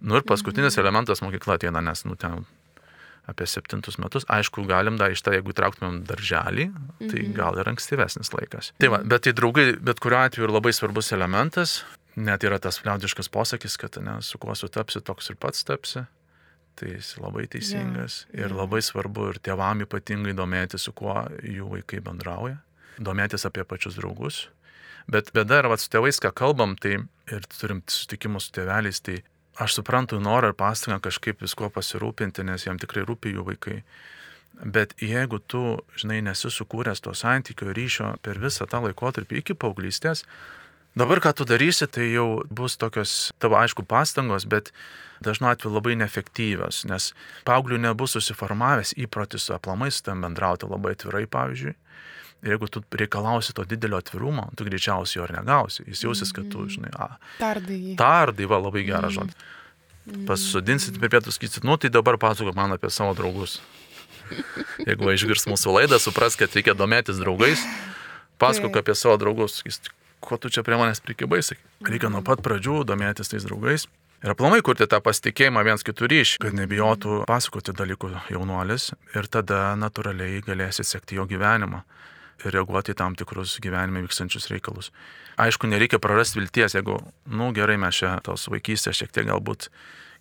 Nu 0.00 0.18
ir 0.18 0.26
paskutinis 0.26 0.76
mhm. 0.76 0.84
elementas 0.86 1.22
mokykla 1.24 1.58
ateina, 1.58 1.82
nes, 1.82 2.06
nu, 2.06 2.18
ten 2.18 2.44
apie 3.30 3.46
septintus 3.46 3.98
metus. 4.02 4.26
Aišku, 4.32 4.64
galim 4.66 4.98
dar 4.98 5.14
iš 5.14 5.22
tą, 5.22 5.34
jeigu 5.36 5.54
trauktumėm 5.54 6.02
darželį, 6.08 6.68
tai 7.04 7.18
mhm. 7.22 7.34
gal 7.38 7.58
ir 7.60 7.70
ankstyvesnis 7.70 8.32
laikas. 8.34 8.72
Tai 8.82 8.94
va, 8.96 9.02
bet 9.06 9.26
tai 9.26 9.34
draugai, 9.38 9.72
bet 9.78 10.02
kuriuo 10.02 10.24
atveju 10.26 10.48
ir 10.48 10.56
labai 10.56 10.74
svarbus 10.76 11.12
elementas 11.14 11.80
net 12.16 12.44
yra 12.44 12.58
tas 12.62 12.80
liaudiškas 12.84 13.30
posakis, 13.32 13.76
kad 13.80 13.96
ne, 14.02 14.18
su 14.22 14.38
kuo 14.38 14.54
sutapsi, 14.54 15.00
toks 15.00 15.32
ir 15.32 15.38
pats 15.40 15.64
tapsi. 15.64 16.04
Tai 16.76 16.88
jis 16.88 17.14
labai 17.20 17.44
teisingas 17.52 18.22
ja. 18.30 18.46
ir 18.46 18.54
labai 18.56 18.80
svarbu 18.84 19.28
ir 19.32 19.38
tėvam 19.44 19.84
ypatingai 19.84 20.32
domėtis, 20.36 20.86
su 20.86 20.94
kuo 20.96 21.18
jų 21.44 21.68
vaikai 21.74 22.00
bendrauja, 22.04 22.56
domėtis 22.96 23.44
apie 23.48 23.66
pačius 23.68 23.98
draugus. 24.00 24.46
Bet 25.12 25.32
bėda 25.36 25.60
yra, 25.60 25.76
su 25.76 25.90
tėvais, 25.92 26.20
ką 26.22 26.30
kalbam, 26.32 26.76
tai 26.80 27.02
ir 27.28 27.48
turim 27.58 27.82
sutikimus 27.90 28.48
su 28.48 28.56
tėveliais, 28.56 29.02
tai 29.04 29.18
aš 29.60 29.78
suprantu 29.80 30.20
norą 30.20 30.52
ir 30.52 30.56
pastangą 30.56 31.00
kažkaip 31.02 31.42
visko 31.44 31.68
pasirūpinti, 31.72 32.44
nes 32.46 32.66
jam 32.66 32.80
tikrai 32.80 33.04
rūpi 33.08 33.34
jų 33.34 33.46
vaikai. 33.50 33.82
Bet 34.62 34.94
jeigu 35.00 35.40
tu, 35.40 35.80
žinai, 35.98 36.20
nesi 36.24 36.50
sukūręs 36.52 37.00
to 37.02 37.14
santykio 37.16 37.72
ryšio 37.72 38.16
per 38.22 38.38
visą 38.38 38.68
tą 38.68 38.82
laikotarpį 38.84 39.40
iki 39.40 39.56
paauglystės, 39.58 40.26
Dabar 40.92 41.22
ką 41.24 41.30
tu 41.32 41.44
darysi, 41.48 41.86
tai 41.88 42.10
jau 42.12 42.44
bus 42.52 42.76
tokios 42.76 43.32
tavo 43.40 43.56
aišku 43.56 43.80
pastangos, 43.88 44.44
bet 44.44 44.68
dažnu 45.24 45.48
atveju 45.48 45.72
labai 45.72 45.94
neefektyvios, 45.96 46.82
nes 46.84 47.14
paauglių 47.48 47.78
nebus 47.80 48.12
susiformavęs 48.12 48.92
įprotis 49.00 49.48
su 49.48 49.54
aplamais 49.56 50.02
tam 50.04 50.20
bendrauti 50.20 50.68
labai 50.68 50.92
atvirai, 50.92 51.24
pavyzdžiui. 51.24 51.72
Jeigu 52.42 52.66
tu 52.66 52.82
reikalausi 52.98 53.54
to 53.54 53.64
didelio 53.64 54.00
atvirumo, 54.02 54.48
tu 54.58 54.66
greičiausiai 54.66 55.20
jo 55.20 55.26
ir 55.28 55.34
negausi. 55.36 55.84
Jis 55.86 56.02
jausis, 56.02 56.32
kad 56.34 56.48
tu, 56.50 56.64
mhm. 56.64 56.72
žinai, 56.74 56.90
a. 56.98 57.08
Tardai. 57.38 57.94
Tardai, 57.98 58.48
va, 58.50 58.58
labai 58.58 58.82
geras 58.88 59.12
mm. 59.12 59.18
žodis. 59.18 59.36
Mm. 60.02 60.24
Pasodinsit 60.26 60.98
per 60.98 61.12
pietus, 61.12 61.38
sakysit, 61.38 61.62
nu 61.62 61.76
tai 61.78 61.92
dabar 61.94 62.18
pasakok 62.18 62.56
man 62.58 62.74
apie 62.74 62.90
savo 62.90 63.14
draugus. 63.14 63.60
Jeigu 64.88 65.12
išgirs 65.14 65.46
mūsų 65.46 65.76
laidą, 65.76 66.02
supras, 66.02 66.34
kad 66.40 66.50
reikia 66.58 66.74
domėtis 66.74 67.22
draugais, 67.22 67.62
pasakok 68.42 68.80
apie 68.82 68.98
savo 68.98 69.14
draugus. 69.22 69.60
Sakysit, 69.60 69.92
ko 70.18 70.40
tu 70.42 70.50
čia 70.50 70.66
prie 70.66 70.80
manęs 70.80 71.02
prikibai, 71.04 71.44
sakai. 71.46 71.62
Reikia 71.86 72.10
nuo 72.10 72.24
pat 72.26 72.42
pradžių 72.42 72.82
domėtis 72.90 73.30
tais 73.30 73.46
draugais. 73.46 73.86
Ir 74.22 74.34
aplamai 74.34 74.60
kurti 74.66 74.86
tą 74.90 74.98
pasitikėjimą 75.02 75.62
viens 75.66 75.82
kitų 75.86 76.10
ryšį, 76.10 76.42
kad 76.42 76.54
nebijotų 76.54 77.22
pasakoti 77.30 77.74
dalykų 77.74 78.10
jaunuolis 78.30 78.92
ir 79.14 79.26
tada 79.30 79.72
natūraliai 79.78 80.42
galėsi 80.46 80.86
sekti 80.86 81.18
jo 81.18 81.26
gyvenimą 81.30 81.82
reaguoti 82.50 82.94
į 82.94 82.98
tam 82.98 83.16
tikrus 83.18 83.58
gyvenime 83.62 84.02
vykstančius 84.04 84.48
reikalus. 84.50 84.90
Aišku, 85.40 85.68
nereikia 85.70 86.00
prarasti 86.02 86.40
vilties, 86.40 86.76
jeigu, 86.76 86.98
nu 87.30 87.50
gerai, 87.56 87.78
mes 87.80 87.98
čia 88.02 88.16
tos 88.24 88.48
vaikystės 88.52 88.98
šiek 88.98 89.14
tiek 89.14 89.28
galbūt 89.30 89.70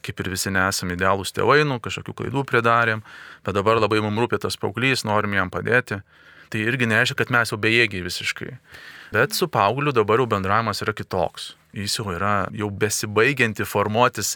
kaip 0.02 0.22
ir 0.22 0.32
visi 0.34 0.50
nesame 0.54 0.96
idealūs 0.98 1.34
tėvai, 1.36 1.62
nu 1.68 1.78
kažkokių 1.84 2.16
klaidų 2.18 2.44
pridarėm, 2.50 3.04
bet 3.46 3.58
dabar 3.58 3.78
labai 3.78 4.02
mums 4.02 4.24
rūpė 4.24 4.42
tas 4.42 4.58
paauglys, 4.58 5.06
norim 5.06 5.36
jam 5.38 5.52
padėti. 5.54 6.02
Tai 6.52 6.64
irgi 6.68 6.90
nereiškia, 6.90 7.16
kad 7.22 7.30
mes 7.32 7.54
jau 7.54 7.60
bejėgiai 7.62 8.04
visiškai. 8.04 8.56
Bet 9.16 9.38
su 9.38 9.48
paaugliu 9.48 9.94
dabar 9.96 10.20
jau 10.20 10.28
bendravimas 10.28 10.82
yra 10.84 10.96
kitoks. 10.98 11.54
Jis 11.74 11.98
jau 12.00 12.12
yra 12.12 12.36
jau 12.56 12.70
besibaigianti 12.70 13.66
formuotis 13.68 14.36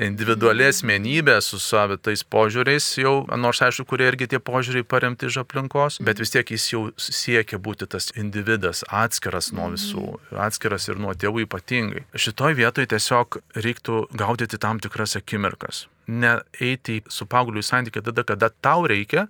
individuali 0.00 0.66
asmenybė 0.66 1.36
su 1.44 1.60
savitais 1.62 2.24
požiūriais, 2.26 2.86
jau, 2.98 3.14
nors 3.38 3.60
aišku, 3.62 3.86
kurie 3.92 4.08
irgi 4.10 4.28
tie 4.32 4.40
požiūriai 4.42 4.86
paremti 4.86 5.28
iš 5.30 5.38
aplinkos, 5.44 6.00
bet 6.04 6.18
vis 6.22 6.34
tiek 6.34 6.50
jis 6.50 6.66
jau 6.72 6.82
siekia 6.98 7.60
būti 7.62 7.86
tas 7.90 8.10
individas, 8.18 8.82
atskiras 8.90 9.52
nuo 9.54 9.70
visų, 9.74 10.06
atskiras 10.46 10.88
ir 10.90 10.98
nuo 11.02 11.14
tėvų 11.14 11.46
ypatingai. 11.46 12.04
Šitoj 12.14 12.58
vietoj 12.58 12.88
tiesiog 12.90 13.38
reiktų 13.54 14.06
gaudyti 14.18 14.58
tam 14.58 14.82
tikras 14.82 15.14
akimirkas. 15.20 15.86
Ne 16.10 16.40
eiti 16.60 16.98
su 17.08 17.24
paaugliu 17.30 17.62
į 17.62 17.68
santykį 17.70 18.02
tada, 18.10 18.26
kada 18.26 18.50
tau 18.50 18.84
reikia, 18.90 19.28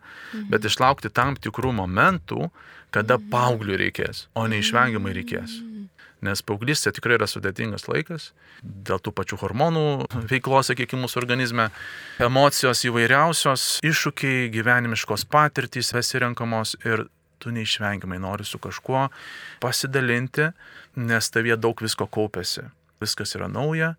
bet 0.51 0.65
išlaukti 0.67 1.13
tam 1.13 1.37
tikrų 1.37 1.77
momentų, 1.77 2.49
kada 2.95 3.19
paaugliui 3.31 3.79
reikės, 3.85 4.27
o 4.39 4.49
neišvengiamai 4.51 5.15
reikės. 5.21 5.61
Nes 6.25 6.41
paauglystė 6.47 6.93
tikrai 6.97 7.19
yra 7.19 7.27
sudėtingas 7.29 7.85
laikas, 7.91 8.31
dėl 8.63 9.01
tų 9.03 9.13
pačių 9.19 9.39
hormonų 9.43 9.85
veiklos, 10.31 10.71
sakykime, 10.71 11.03
mūsų 11.05 11.21
organizme, 11.21 11.69
emocijos 12.23 12.85
įvairiausios, 12.89 13.67
iššūkiai, 13.85 14.49
gyvenimiškos 14.55 15.27
patirtys 15.29 15.93
pasirenkamos 15.93 16.79
ir 16.87 17.07
tu 17.43 17.53
neišvengiamai 17.53 18.21
nori 18.23 18.47
su 18.49 18.61
kažkuo 18.63 19.09
pasidalinti, 19.61 20.49
nes 20.97 21.31
tavie 21.35 21.59
daug 21.61 21.83
visko 21.85 22.09
kaupėsi. 22.09 22.71
Viskas 23.05 23.37
yra 23.37 23.51
nauja 23.53 23.95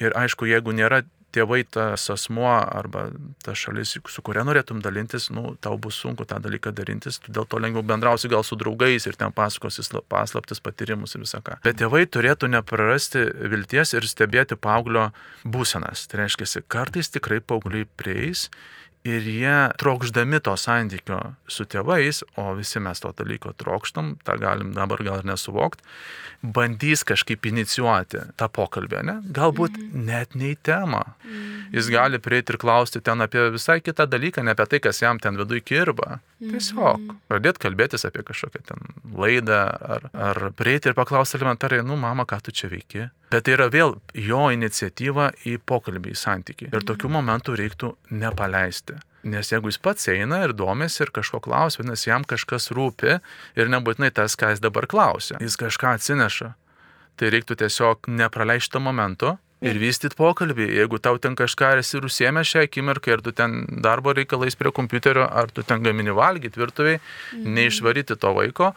ir 0.00 0.16
aišku, 0.16 0.48
jeigu 0.48 0.72
nėra 0.72 1.02
tėvai 1.34 1.62
tas 1.68 2.06
asmuo 2.12 2.50
arba 2.50 3.08
ta 3.44 3.54
šalis, 3.56 3.96
su 4.10 4.24
kuria 4.26 4.44
norėtum 4.46 4.80
dalintis, 4.84 5.28
nu, 5.34 5.54
tau 5.62 5.78
bus 5.80 5.98
sunku 6.02 6.26
tą 6.28 6.40
dalyką 6.42 6.72
darintis, 6.76 7.20
dėl 7.28 7.46
to 7.50 7.60
lengviau 7.62 7.84
bendrausi 7.86 8.30
gal 8.32 8.44
su 8.46 8.58
draugais 8.60 9.06
ir 9.06 9.18
ten 9.20 9.34
pasakosi 9.36 9.84
paslaptis, 10.10 10.62
patyrimus 10.64 11.14
ir 11.14 11.24
visą 11.24 11.42
ką. 11.44 11.60
Bet 11.66 11.80
tėvai 11.80 12.04
turėtų 12.10 12.50
neprarasti 12.52 13.24
vilties 13.52 13.94
ir 13.96 14.08
stebėti 14.08 14.58
paauglio 14.60 15.10
būsenas. 15.44 16.06
Tai 16.10 16.24
reiškia, 16.24 16.64
kartais 16.70 17.12
tikrai 17.14 17.40
paaugliai 17.40 17.88
prieis 18.00 18.48
ir 19.04 19.24
jie 19.24 19.56
trokšdami 19.80 20.40
to 20.44 20.54
santykio 20.60 21.18
su 21.48 21.64
tėvais, 21.64 22.22
o 22.36 22.50
visi 22.58 22.80
mes 22.84 23.00
to 23.00 23.12
dalyko 23.16 23.52
trokštam, 23.56 24.16
tą 24.26 24.36
galim 24.40 24.74
dabar 24.76 25.00
gal 25.04 25.22
ir 25.22 25.28
nesuvokti, 25.30 25.84
bandys 26.42 27.04
kažkaip 27.08 27.46
inicijuoti 27.48 28.22
tą 28.40 28.48
pokalbį, 28.52 29.02
ne? 29.08 29.16
Galbūt 29.36 29.76
mm 29.76 29.86
-hmm. 29.86 30.04
net 30.08 30.34
ne 30.34 30.52
į 30.52 30.56
temą. 30.62 31.02
Mm 31.24 31.30
-hmm. 31.30 31.64
Jis 31.72 31.88
gali 31.88 32.18
prieiti 32.18 32.52
ir 32.52 32.58
klausti 32.58 33.00
ten 33.00 33.20
apie 33.20 33.50
visai 33.50 33.80
kitą 33.80 34.06
dalyką, 34.06 34.44
ne 34.44 34.50
apie 34.50 34.66
tai, 34.66 34.80
kas 34.80 35.02
jam 35.02 35.18
ten 35.18 35.36
viduje 35.36 35.60
kirba. 35.60 36.18
Tiesiog 36.38 36.98
mm 36.98 37.08
-hmm. 37.08 37.16
pradėti 37.28 37.58
kalbėtis 37.58 38.06
apie 38.06 38.22
kažkokią 38.22 38.62
ten 38.64 38.78
laidą 39.16 39.62
ar, 39.80 40.10
ar 40.12 40.52
prieiti 40.52 40.88
ir 40.88 40.94
paklausti 40.94 41.36
elementariai, 41.36 41.84
nu, 41.84 41.96
mama, 41.96 42.24
ką 42.24 42.40
tu 42.40 42.50
čia 42.50 42.68
veiki. 42.68 43.10
Bet 43.30 43.46
tai 43.46 43.54
yra 43.54 43.68
vėl 43.70 43.94
jo 44.18 44.48
iniciatyva 44.50 45.30
į 45.46 45.60
pokalbį, 45.66 46.14
į 46.14 46.18
santykį. 46.18 46.70
Ir 46.72 46.86
tokių 46.86 47.08
mhm. 47.08 47.16
momentų 47.18 47.56
reiktų 47.60 47.92
nepaleisti. 48.10 48.98
Nes 49.30 49.52
jeigu 49.52 49.68
jis 49.68 49.78
pats 49.82 50.08
eina 50.08 50.40
ir 50.46 50.54
domisi 50.56 51.02
ir 51.04 51.12
kažko 51.12 51.42
klausia, 51.44 51.82
vadinasi, 51.82 52.08
jam 52.08 52.24
kažkas 52.24 52.70
rūpi 52.72 53.18
ir 53.60 53.70
nebūtinai 53.72 54.08
tas, 54.16 54.36
ką 54.40 54.54
jis 54.54 54.62
dabar 54.64 54.88
klausia, 54.88 55.36
jis 55.44 55.58
kažką 55.60 55.94
atsineša. 55.98 56.54
Tai 57.20 57.30
reiktų 57.34 57.58
tiesiog 57.60 58.08
nepraleisti 58.08 58.72
to 58.72 58.80
momento 58.80 59.34
ir 59.60 59.76
vystyti 59.80 60.16
pokalbį. 60.16 60.70
Jeigu 60.78 61.00
tau 61.04 61.20
ten 61.20 61.36
kažką 61.36 61.74
esi 61.82 62.00
rusėmė 62.00 62.46
šią 62.48 62.64
akimirką 62.64 63.12
ir 63.12 63.24
tu 63.26 63.34
ten 63.36 63.60
darbo 63.84 64.14
reikalais 64.16 64.56
prie 64.56 64.72
kompiuterio, 64.72 65.26
ar 65.28 65.52
tu 65.52 65.62
ten 65.66 65.84
gamini 65.84 66.16
valgyti 66.16 66.60
virtuviai, 66.60 66.98
mhm. 66.98 67.54
neišvaryti 67.58 68.16
to 68.16 68.32
vaiko, 68.36 68.72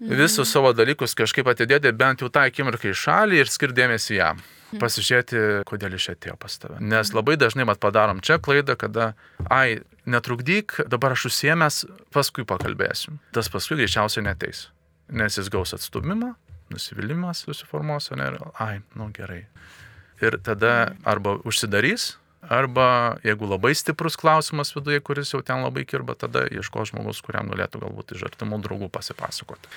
mhm. 0.00 0.18
visus 0.20 0.52
savo 0.52 0.72
dalykus 0.76 1.16
kažkaip 1.18 1.48
atidėti 1.52 1.92
bent 1.96 2.24
jau 2.24 2.30
tą 2.32 2.46
akimirką 2.50 2.92
į 2.92 3.00
šalį 3.04 3.42
ir 3.42 3.52
skirdėmėsi 3.52 4.20
jam. 4.20 4.42
Mhm. 4.66 4.80
pasižiūrėti, 4.82 5.42
kodėl 5.68 5.94
iš 5.94 6.08
atėjo 6.16 6.34
pas 6.42 6.56
tave. 6.58 6.80
Nes 6.82 7.12
labai 7.14 7.36
dažnai 7.38 7.66
mat 7.68 7.78
padarom 7.82 8.18
čia 8.24 8.40
klaidą, 8.42 8.74
kada, 8.78 9.12
ai, 9.46 9.82
netrukdyk, 10.10 10.80
dabar 10.90 11.14
aš 11.14 11.28
užsiemęs, 11.30 11.84
paskui 12.14 12.46
pakalbėsim. 12.48 13.20
Tas 13.36 13.50
paskui 13.52 13.78
greičiausiai 13.78 14.26
neteis, 14.26 14.66
nes 15.08 15.38
jis 15.38 15.50
gaus 15.52 15.74
atstumimą, 15.76 16.34
nusivylimas 16.74 17.44
susiformuos, 17.46 18.10
ne, 18.18 18.32
ai, 18.62 18.80
nu 18.98 19.10
gerai. 19.14 19.44
Ir 20.24 20.40
tada 20.42 20.96
arba 21.06 21.36
užsidarys, 21.46 22.16
arba 22.52 22.88
jeigu 23.24 23.48
labai 23.50 23.74
stiprus 23.74 24.16
klausimas 24.20 24.74
viduje, 24.76 25.02
kuris 25.04 25.32
jau 25.34 25.42
ten 25.44 25.62
labai 25.64 25.84
kirba, 25.88 26.16
tada 26.18 26.46
ieško 26.50 26.86
žmogus, 26.90 27.22
kuriam 27.26 27.50
galėtų 27.52 27.82
galbūt 27.84 28.16
iš 28.16 28.26
artimų 28.30 28.60
draugų 28.64 28.90
pasipasakoti. 28.94 29.70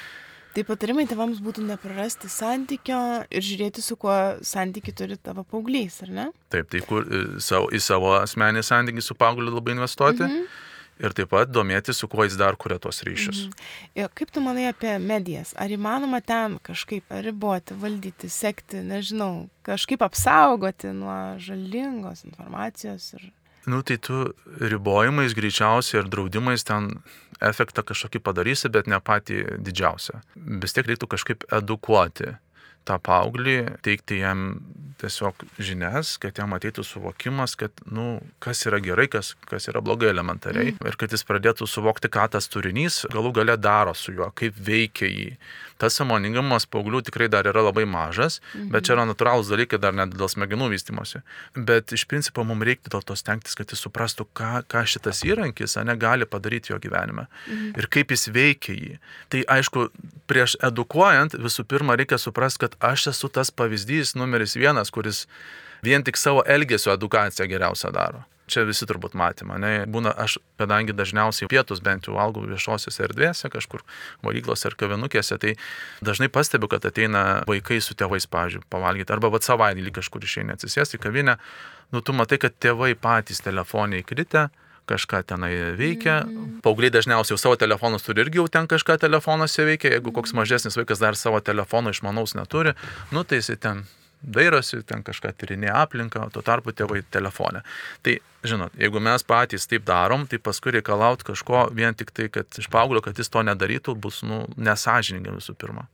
Tai 0.50 0.64
patarimai 0.66 1.06
tėvams 1.06 1.44
būtų 1.46 1.62
neprarasti 1.68 2.30
santykio 2.34 3.00
ir 3.30 3.46
žiūrėti, 3.46 3.84
su 3.86 3.94
kuo 4.02 4.16
santyki 4.42 4.96
turi 4.98 5.20
tavo 5.22 5.44
paauglys, 5.46 6.00
ar 6.08 6.10
ne? 6.10 6.26
Taip, 6.50 6.72
tai 6.74 6.82
kur, 6.82 7.06
savo, 7.38 7.70
į 7.70 7.82
savo 7.86 8.16
asmenį 8.18 8.66
santykį 8.66 9.04
su 9.06 9.18
paaugliu 9.18 9.54
labai 9.54 9.78
investuoti. 9.78 10.26
-hmm. 10.26 10.69
Ir 11.00 11.16
taip 11.16 11.30
pat 11.32 11.52
domėtis, 11.52 12.02
su 12.02 12.10
kuo 12.12 12.26
jis 12.28 12.36
dar 12.40 12.58
kuria 12.60 12.76
tos 12.82 13.02
ryšius. 13.08 13.46
Mhm. 13.48 14.10
Kaip 14.20 14.34
tu 14.36 14.44
manai 14.44 14.68
apie 14.68 14.98
medijas? 15.00 15.54
Ar 15.56 15.72
įmanoma 15.72 16.20
ten 16.20 16.58
kažkaip 16.64 17.08
riboti, 17.24 17.78
valdyti, 17.80 18.28
sekti, 18.28 18.84
nežinau, 18.84 19.48
kažkaip 19.68 20.04
apsaugoti 20.04 20.92
nuo 20.96 21.40
žalingos 21.40 22.26
informacijos? 22.28 23.14
Ir... 23.16 23.30
Nu, 23.70 23.80
tai 23.86 23.96
tu 24.02 24.34
ribojimais 24.60 25.36
greičiausiai 25.38 26.04
ir 26.04 26.12
draudimais 26.12 26.68
ten 26.68 26.92
efektą 27.40 27.84
kažkokį 27.88 28.20
padarysi, 28.24 28.72
bet 28.72 28.88
ne 28.92 29.00
patį 29.00 29.60
didžiausią. 29.64 30.20
Vis 30.36 30.76
tiek 30.76 30.88
reiktų 30.90 31.08
kažkaip 31.16 31.48
edukuoti 31.56 32.36
tą 32.88 33.00
paauglį, 33.04 33.58
teikti 33.86 34.22
jam 34.24 34.52
tiesiog 35.00 35.46
žinias, 35.64 36.18
kad 36.22 36.38
jam 36.40 36.54
ateitų 36.56 36.84
suvokimas, 36.84 37.56
kad, 37.60 37.72
nu, 37.88 38.20
kas 38.44 38.66
yra 38.68 38.82
gerai, 38.84 39.08
kas, 39.12 39.32
kas 39.50 39.70
yra 39.72 39.82
blogai 39.86 40.10
elementariai. 40.12 40.74
Mm. 40.74 40.90
Ir 40.92 40.98
kad 41.00 41.16
jis 41.16 41.24
pradėtų 41.28 41.68
suvokti, 41.70 42.12
ką 42.12 42.28
tas 42.36 42.50
turinys 42.52 43.06
galų 43.14 43.32
gale 43.40 43.56
daro 43.60 43.96
su 43.96 44.14
juo, 44.16 44.30
kaip 44.36 44.60
veikia 44.60 45.10
jį. 45.10 45.32
Tas 45.80 45.96
samoningumas 45.96 46.68
paauglių 46.68 47.06
tikrai 47.08 47.30
dar 47.32 47.48
yra 47.48 47.64
labai 47.70 47.86
mažas, 47.88 48.42
mm 48.42 48.60
-hmm. 48.60 48.72
bet 48.76 48.86
čia 48.86 48.98
yra 48.98 49.06
natūralūs 49.08 49.52
dalykai 49.54 49.80
dar 49.80 49.96
net 49.96 50.12
dėl 50.12 50.28
smegenų 50.28 50.70
vystimosi. 50.74 51.22
Bet 51.56 51.94
iš 51.96 52.04
principo 52.06 52.44
mums 52.44 52.68
reikia 52.68 52.92
dėl 52.92 53.06
to 53.06 53.16
stengtis, 53.16 53.56
kad 53.56 53.72
jis 53.72 53.80
suprastų, 53.88 54.28
ką, 54.36 54.64
ką 54.68 54.84
šitas 54.86 55.24
įrankis 55.24 55.78
ne, 55.84 55.96
gali 55.96 56.26
padaryti 56.26 56.74
jo 56.74 56.80
gyvenime 56.80 57.28
mm 57.28 57.54
-hmm. 57.54 57.80
ir 57.80 57.88
kaip 57.88 58.12
jis 58.12 58.28
veikia 58.28 58.74
jį. 58.74 59.00
Tai 59.30 59.44
aišku, 59.48 59.90
prieš 60.30 60.56
edukuojant 60.64 61.36
visų 61.42 61.66
pirma 61.70 61.98
reikia 62.00 62.20
suprasti, 62.22 62.66
kad 62.66 62.78
aš 62.92 63.10
esu 63.14 63.30
tas 63.34 63.52
pavyzdys 63.52 64.16
numeris 64.20 64.56
vienas, 64.60 64.94
kuris 64.94 65.26
vien 65.86 66.04
tik 66.06 66.20
savo 66.20 66.44
elgesio 66.46 66.94
edukaciją 66.94 67.48
geriausia 67.50 67.92
daro. 67.96 68.24
Čia 68.50 68.64
visi 68.66 68.88
turbūt 68.90 69.14
matymą. 69.14 69.60
Ne? 69.62 69.72
Būna, 69.86 70.10
aš, 70.18 70.40
kadangi 70.58 70.96
dažniausiai 70.98 71.50
pietus 71.52 71.84
bent 71.86 72.08
jau 72.08 72.16
valgau 72.16 72.42
viešosiose 72.50 73.04
erdvėse, 73.06 73.50
kažkur 73.54 73.84
valyklose 74.26 74.72
ar 74.72 74.78
kavinukėse, 74.80 75.38
tai 75.38 75.54
dažnai 76.02 76.32
stebiu, 76.48 76.70
kad 76.72 76.86
ateina 76.90 77.44
vaikai 77.50 77.78
su 77.82 77.94
tėvais, 77.94 78.26
pavyzdžiui, 78.26 78.66
pavalgyti, 78.74 79.14
arba 79.14 79.30
vad 79.30 79.46
savaitgalį 79.46 79.94
kažkur 80.00 80.26
išeina 80.26 80.58
atsisėsti 80.58 80.98
į 80.98 81.04
kavinę, 81.04 81.38
nu 81.94 82.02
tu 82.02 82.16
matai, 82.18 82.42
kad 82.42 82.58
tėvai 82.58 82.96
patys 82.98 83.46
telefonai 83.46 84.02
įkritę, 84.02 84.48
kažką 84.90 85.22
tenai 85.30 85.54
veikia. 85.80 86.24
Mm. 86.26 86.58
Paugliai 86.66 86.94
dažniausiai 86.94 87.36
jau 87.36 87.44
savo 87.44 87.60
telefonus 87.60 88.06
turi 88.08 88.26
irgi 88.26 88.42
jau 88.42 88.48
ten 88.52 88.68
kažką 88.70 88.98
telefonuose 89.06 89.68
veikia, 89.68 89.94
jeigu 89.98 90.14
koks 90.16 90.36
mažesnis 90.38 90.78
vaikas 90.80 91.04
dar 91.04 91.18
savo 91.20 91.40
telefono 91.40 91.94
išmanaus 91.94 92.36
neturi, 92.38 92.76
nu 93.16 93.24
tai 93.24 93.42
jisai 93.44 93.58
ten 93.62 93.86
dairosi, 94.22 94.82
ten 94.88 95.04
kažką 95.06 95.32
tyrinėja 95.40 95.78
aplinką, 95.84 96.26
tuo 96.34 96.44
tarpu 96.46 96.74
tėvai 96.76 97.02
telefonė. 97.12 97.62
Tai, 98.04 98.18
žinot, 98.44 98.76
jeigu 98.80 99.02
mes 99.04 99.24
patys 99.24 99.68
taip 99.70 99.86
darom, 99.88 100.26
tai 100.28 100.42
paskui 100.44 100.76
reikalaut 100.76 101.24
kažko 101.28 101.70
vien 101.76 101.96
tik 101.96 102.12
tai, 102.16 102.28
kad 102.34 102.60
iš 102.60 102.68
paauglio, 102.72 103.04
kad 103.06 103.20
jis 103.20 103.32
to 103.32 103.44
nedarytų, 103.48 103.96
bus, 103.96 104.22
nu, 104.28 104.44
nesažininga 104.60 105.38
visų 105.38 105.56
pirma. 105.60 105.88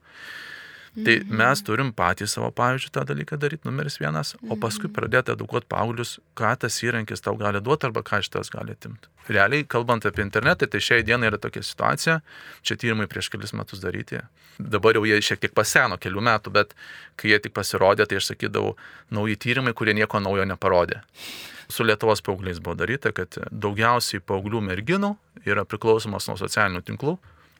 Tai 0.96 1.16
mhm. 1.20 1.36
mes 1.36 1.62
turim 1.68 1.90
patys 1.92 2.38
savo 2.38 2.48
pavyzdžių 2.56 2.92
tą 2.96 3.02
dalyką 3.10 3.36
daryti, 3.40 3.68
numeris 3.68 3.98
vienas, 4.00 4.32
o 4.48 4.56
paskui 4.56 4.88
mhm. 4.88 4.94
pradėti 4.96 5.34
edukuoti 5.34 5.68
paauglius, 5.72 6.14
ką 6.40 6.54
tas 6.62 6.78
įrankis 6.86 7.24
tau 7.26 7.36
gali 7.40 7.60
duoti 7.64 7.90
arba 7.90 8.04
ką 8.06 8.22
šitas 8.24 8.52
gali 8.54 8.78
atimti. 8.78 9.12
Realiai, 9.28 9.66
kalbant 9.68 10.06
apie 10.08 10.24
internetą, 10.24 10.70
tai 10.72 10.80
šiai 10.80 11.04
dienai 11.04 11.28
yra 11.34 11.40
tokia 11.42 11.66
situacija, 11.66 12.20
čia 12.64 12.78
tyrimai 12.80 13.10
prieš 13.12 13.28
kelis 13.34 13.52
metus 13.58 13.84
daryti. 13.84 14.22
Dabar 14.56 14.96
jau 14.96 15.04
jie 15.10 15.20
šiek 15.20 15.44
tiek 15.44 15.56
paseno, 15.58 16.00
kelių 16.00 16.24
metų, 16.30 16.54
bet 16.56 16.72
kai 17.20 17.34
jie 17.34 17.42
tik 17.44 17.56
pasirodė, 17.58 18.08
tai 18.08 18.22
aš 18.22 18.32
sakydavau, 18.32 18.78
nauji 19.12 19.36
tyrimai, 19.42 19.76
kurie 19.76 19.98
nieko 19.98 20.24
naujo 20.24 20.48
neparodė. 20.48 21.02
Su 21.68 21.84
Lietuvos 21.84 22.22
paaugliais 22.24 22.62
buvo 22.62 22.78
daryta, 22.78 23.12
kad 23.12 23.36
daugiausiai 23.52 24.22
paauglių 24.24 24.62
merginų 24.70 25.16
yra 25.50 25.66
priklausomas 25.68 26.30
nuo 26.30 26.38
socialinių 26.40 26.86
tinklų, 26.86 27.18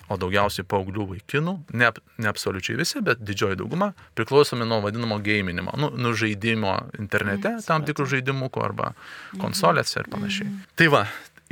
o 0.10 0.18
daugiausiai 0.22 0.66
paauglių 0.70 1.08
vaikinų, 1.14 1.54
ne, 1.78 1.90
ne 2.22 2.30
absoliučiai 2.30 2.78
visi, 2.80 3.02
bet 3.06 3.22
didžioji 3.26 3.58
dauguma, 3.62 3.92
priklausomi 4.18 4.68
nuo 4.68 4.82
vadinamo 4.84 5.18
gėminimo, 5.26 5.74
nu, 5.82 5.92
nu 5.98 6.14
žaidimo 6.18 6.76
internete, 7.00 7.56
mm, 7.58 7.66
tam 7.68 7.86
tikrų 7.88 8.08
žaidimukų 8.18 8.66
arba 8.66 8.92
mhm. 8.94 9.42
konsolėse 9.42 10.02
ir 10.02 10.12
panašiai. 10.14 10.50
Mm. 10.52 10.62
Tai 10.78 10.90
va, 10.94 11.04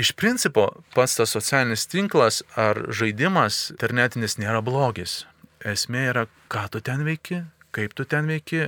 iš 0.01 0.13
principo 0.19 0.69
pats 0.93 1.17
tas 1.19 1.33
socialinis 1.33 1.87
tinklas 1.89 2.43
ar 2.59 2.85
žaidimas 2.93 3.71
internetinis 3.75 4.37
nėra 4.41 4.61
blogis. 4.65 5.23
Esmė 5.63 6.07
yra, 6.11 6.27
ką 6.51 6.67
tu 6.73 6.81
ten 6.83 7.05
veiki, 7.07 7.43
kaip 7.73 7.93
tu 7.97 8.05
ten 8.05 8.27
veiki, 8.29 8.67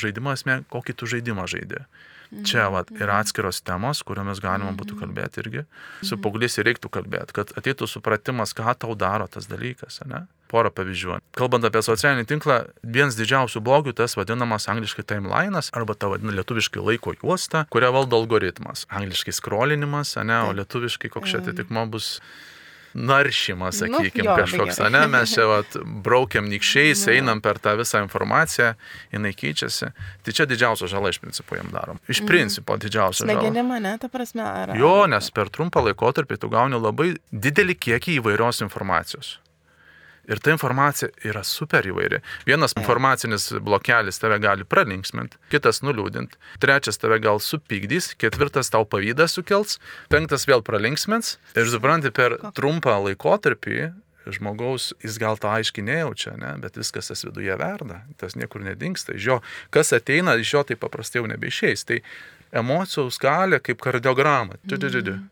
žaidimo 0.00 0.32
esmė, 0.36 0.62
kokį 0.72 0.94
tu 0.96 1.08
žaidimą 1.10 1.48
žaidži. 1.50 1.82
Čia 2.46 2.68
vat, 2.74 2.90
yra 2.94 3.20
atskiros 3.22 3.60
temos, 3.64 4.02
kuriomis 4.06 4.40
galima 4.42 4.72
būtų 4.76 4.98
kalbėti 5.00 5.42
irgi. 5.42 5.66
Su 6.06 6.18
paaugliais 6.20 6.58
reiktų 6.58 6.90
kalbėti, 6.92 7.36
kad 7.36 7.52
ateitų 7.58 7.88
supratimas, 7.90 8.54
ką 8.56 8.74
tau 8.82 8.96
daro 8.98 9.28
tas 9.30 9.48
dalykas, 9.50 10.00
ne? 10.10 10.24
Porą 10.50 10.70
pavyzdžių. 10.70 11.18
Kalbant 11.34 11.66
apie 11.66 11.82
socialinį 11.82 12.26
tinklą, 12.30 12.58
vienas 12.82 13.16
didžiausių 13.18 13.62
blogių 13.66 13.96
tas 13.98 14.14
vadinamas 14.18 14.68
angliškai 14.70 15.02
timelinas 15.10 15.72
arba 15.74 15.96
ta 15.98 16.10
vadinama 16.12 16.38
lietuviškai 16.38 16.84
laiko 16.86 17.16
juosta, 17.18 17.64
kurią 17.74 17.90
valdo 17.96 18.20
algoritmas. 18.20 18.86
Angliškai 18.86 19.34
skrolinimas, 19.34 20.14
ne, 20.22 20.44
o 20.46 20.54
lietuviškai 20.54 21.10
koks 21.10 21.34
čia 21.34 21.42
atitikmo 21.42 21.86
bus 21.90 22.20
naršymas, 22.96 23.78
sakykime, 23.82 24.30
nu, 24.30 24.36
kažkoks, 24.40 24.80
ne, 24.90 25.02
mes 25.12 25.34
čia 25.34 25.44
vat, 25.50 25.76
braukiam 25.84 26.48
nikščiais, 26.48 27.06
nu. 27.06 27.12
einam 27.12 27.42
per 27.44 27.60
tą 27.62 27.76
visą 27.76 28.00
informaciją, 28.04 28.72
jinai 29.12 29.32
keičiasi. 29.36 29.90
Tai 30.24 30.36
čia 30.38 30.48
didžiausia 30.48 30.88
žala 30.90 31.12
iš 31.12 31.20
principo 31.22 31.58
jam 31.58 31.68
darom. 31.74 32.00
Iš 32.08 32.22
mm. 32.22 32.30
principo 32.30 32.78
didžiausia 32.80 33.26
žala. 33.26 33.40
Smegenima, 33.40 33.80
ne, 33.84 33.96
ta 34.00 34.08
prasme, 34.12 34.44
ar. 34.44 34.76
Jo, 34.78 34.94
nes 35.10 35.28
per 35.34 35.52
trumpą 35.52 35.84
laikotarpį 35.90 36.40
tu 36.40 36.52
gauni 36.52 36.80
labai 36.80 37.12
didelį 37.32 37.76
kiekį 37.86 38.20
įvairios 38.22 38.64
informacijos. 38.64 39.36
Ir 40.26 40.40
ta 40.42 40.50
informacija 40.50 41.08
yra 41.22 41.44
super 41.46 41.86
įvairi. 41.86 42.18
Vienas 42.48 42.74
informacinis 42.74 43.52
blokelis 43.62 44.18
tave 44.18 44.40
gali 44.42 44.66
pralinksminti, 44.66 45.38
kitas 45.52 45.82
nuliūdinti, 45.86 46.40
trečias 46.62 46.98
tave 46.98 47.20
gal 47.22 47.38
supykdys, 47.42 48.10
ketvirtas 48.18 48.72
tau 48.74 48.82
pavydą 48.90 49.28
sukels, 49.30 49.78
penktas 50.10 50.48
vėl 50.50 50.64
pralinksmins. 50.66 51.36
Ir 51.54 51.70
supranti, 51.70 52.10
per 52.10 52.40
trumpą 52.58 52.98
laikotarpį 53.06 53.92
žmogaus, 54.34 54.90
jis 55.04 55.18
gal 55.22 55.38
to 55.38 55.50
aiškiai 55.50 55.86
nejaučia, 55.86 56.34
ne? 56.40 56.56
bet 56.62 56.78
viskas 56.78 57.12
tas 57.12 57.22
viduje 57.22 57.54
verda, 57.60 58.02
tas 58.18 58.34
niekur 58.34 58.64
nedingsta. 58.66 59.14
Iš 59.14 59.28
jo, 59.30 59.40
kas 59.70 59.94
ateina, 59.94 60.34
iš 60.34 60.54
jo 60.56 60.64
tai 60.66 60.78
paprastai 60.80 61.22
jau 61.22 61.30
nebeišeis. 61.30 61.86
Tai 61.86 62.00
emocijų 62.56 63.08
skalė 63.14 63.60
kaip 63.62 63.82
kardiograma. 63.84 64.58
Mm. 64.66 65.28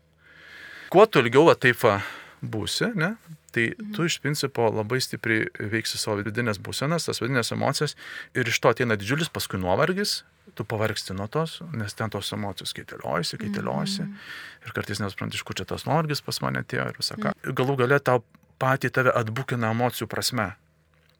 Kuo 0.93 1.05
tu 1.09 1.23
ilgiau 1.23 1.49
va, 1.49 1.97
būsi, 2.45 2.91
ne? 2.95 3.15
Tai 3.55 3.65
tu 3.95 4.03
iš 4.03 4.19
principo 4.19 4.67
labai 4.67 4.99
stipriai 5.03 5.47
veiksi 5.71 5.99
savo 6.01 6.19
vidinės 6.25 6.59
būsenas, 6.59 7.07
tas 7.07 7.21
vidinės 7.23 7.53
emocijas 7.55 7.95
ir 8.35 8.47
iš 8.51 8.59
to 8.59 8.71
ateina 8.73 8.97
didžiulis 8.99 9.31
paskui 9.31 9.61
nuovargis, 9.61 10.23
tu 10.55 10.65
pavargsti 10.67 11.15
nuo 11.15 11.27
tos, 11.31 11.61
nes 11.75 11.95
ten 11.95 12.11
tos 12.11 12.31
emocijos 12.35 12.75
kaiteliojasi, 12.75 13.39
kaiteliojasi 13.41 14.01
mm. 14.03 14.25
ir 14.67 14.75
kartais 14.75 14.99
nesupranti, 15.03 15.39
iš 15.39 15.45
kur 15.47 15.57
čia 15.57 15.67
tas 15.69 15.87
nuovargis 15.87 16.23
pas 16.25 16.41
mane 16.43 16.63
atėjo 16.65 16.89
ir 16.91 16.99
visą 16.99 17.17
ką. 17.19 17.31
Mm. 17.31 17.55
Galų 17.59 17.77
gale 17.83 17.99
tau 18.03 18.23
patį 18.61 18.91
tave 18.95 19.15
atbukina 19.15 19.71
emocijų 19.75 20.07
prasme. 20.11 20.49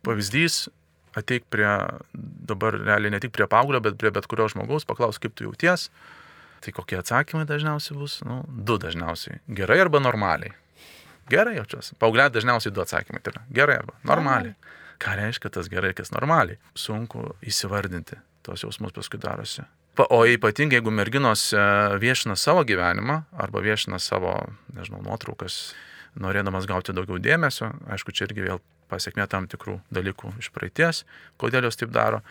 Pavyzdys, 0.06 0.66
ateik 1.18 1.48
prie, 1.52 1.72
dabar 2.52 2.78
realiai 2.82 3.16
ne 3.16 3.24
tik 3.24 3.34
prie 3.36 3.48
paauglio, 3.52 3.82
bet 3.84 3.98
prie 4.00 4.12
bet 4.16 4.28
kurio 4.32 4.50
žmogaus, 4.52 4.88
paklaus, 4.88 5.20
kaip 5.24 5.36
tu 5.36 5.48
jauties. 5.48 5.90
Tai 6.64 6.74
kokie 6.76 7.00
atsakymai 7.00 7.48
dažniausiai 7.48 7.98
bus? 8.00 8.20
Nu, 8.26 8.42
du 8.48 8.78
dažniausiai. 8.82 9.42
Gerai 9.58 9.82
arba 9.84 10.02
normaliai. 10.04 10.56
Gerai 11.30 11.56
jaučiuosi. 11.58 11.96
Paaugliai 12.00 12.30
dažniausiai 12.34 12.74
du 12.74 12.84
atsakymai. 12.84 13.22
Tai 13.24 13.34
yra 13.34 13.46
gerai 13.54 13.80
arba 13.82 13.98
normaliai. 14.06 14.54
Ką 15.02 15.16
reiškia 15.20 15.52
tas 15.52 15.70
gerai, 15.72 15.94
kas 15.98 16.14
normaliai? 16.14 16.60
Sunku 16.78 17.34
įsivardinti. 17.46 18.20
Tos 18.46 18.64
jausmus 18.64 18.94
paskui 18.96 19.20
darosi. 19.22 19.66
O 20.12 20.22
ypatingai, 20.28 20.82
jeigu 20.82 20.92
merginos 20.92 21.48
e, 21.56 21.66
viešina 22.04 22.36
savo 22.36 22.66
gyvenimą 22.68 23.22
arba 23.40 23.62
viešina 23.64 24.00
savo, 24.04 24.34
nežinau, 24.76 25.00
nuotraukas, 25.06 25.74
norėdamas 26.20 26.68
gauti 26.68 26.94
daugiau 26.96 27.20
dėmesio, 27.24 27.72
aišku, 27.96 28.12
čia 28.12 28.28
irgi 28.28 28.44
vėl 28.44 28.60
pasiekmė 28.92 29.26
tam 29.32 29.48
tikrų 29.50 29.78
dalykų 29.96 30.34
iš 30.44 30.52
praeities, 30.56 31.06
kodėl 31.42 31.70
jos 31.70 31.80
taip 31.80 31.96
daro, 31.96 32.22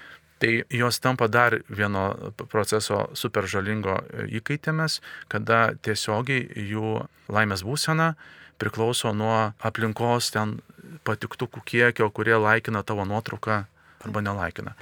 tai 0.44 0.64
jos 0.70 1.00
tampa 1.00 1.28
dar 1.28 1.60
vieno 1.68 2.32
proceso 2.48 3.08
super 3.16 3.48
žalingo 3.48 3.96
įkaitėmis, 4.28 5.00
kada 5.32 5.74
tiesiogiai 5.80 6.44
jų 6.68 7.04
laimės 7.32 7.64
būsena 7.64 8.12
priklauso 8.60 9.14
nuo 9.16 9.54
aplinkos 9.64 10.30
ten 10.34 10.58
patiktukų 11.04 11.64
kiekio, 11.64 12.10
kurie 12.10 12.36
laikina 12.36 12.84
tavo 12.84 13.06
nuotrauką 13.08 13.64
arba 14.04 14.20
nelaikina. 14.20 14.76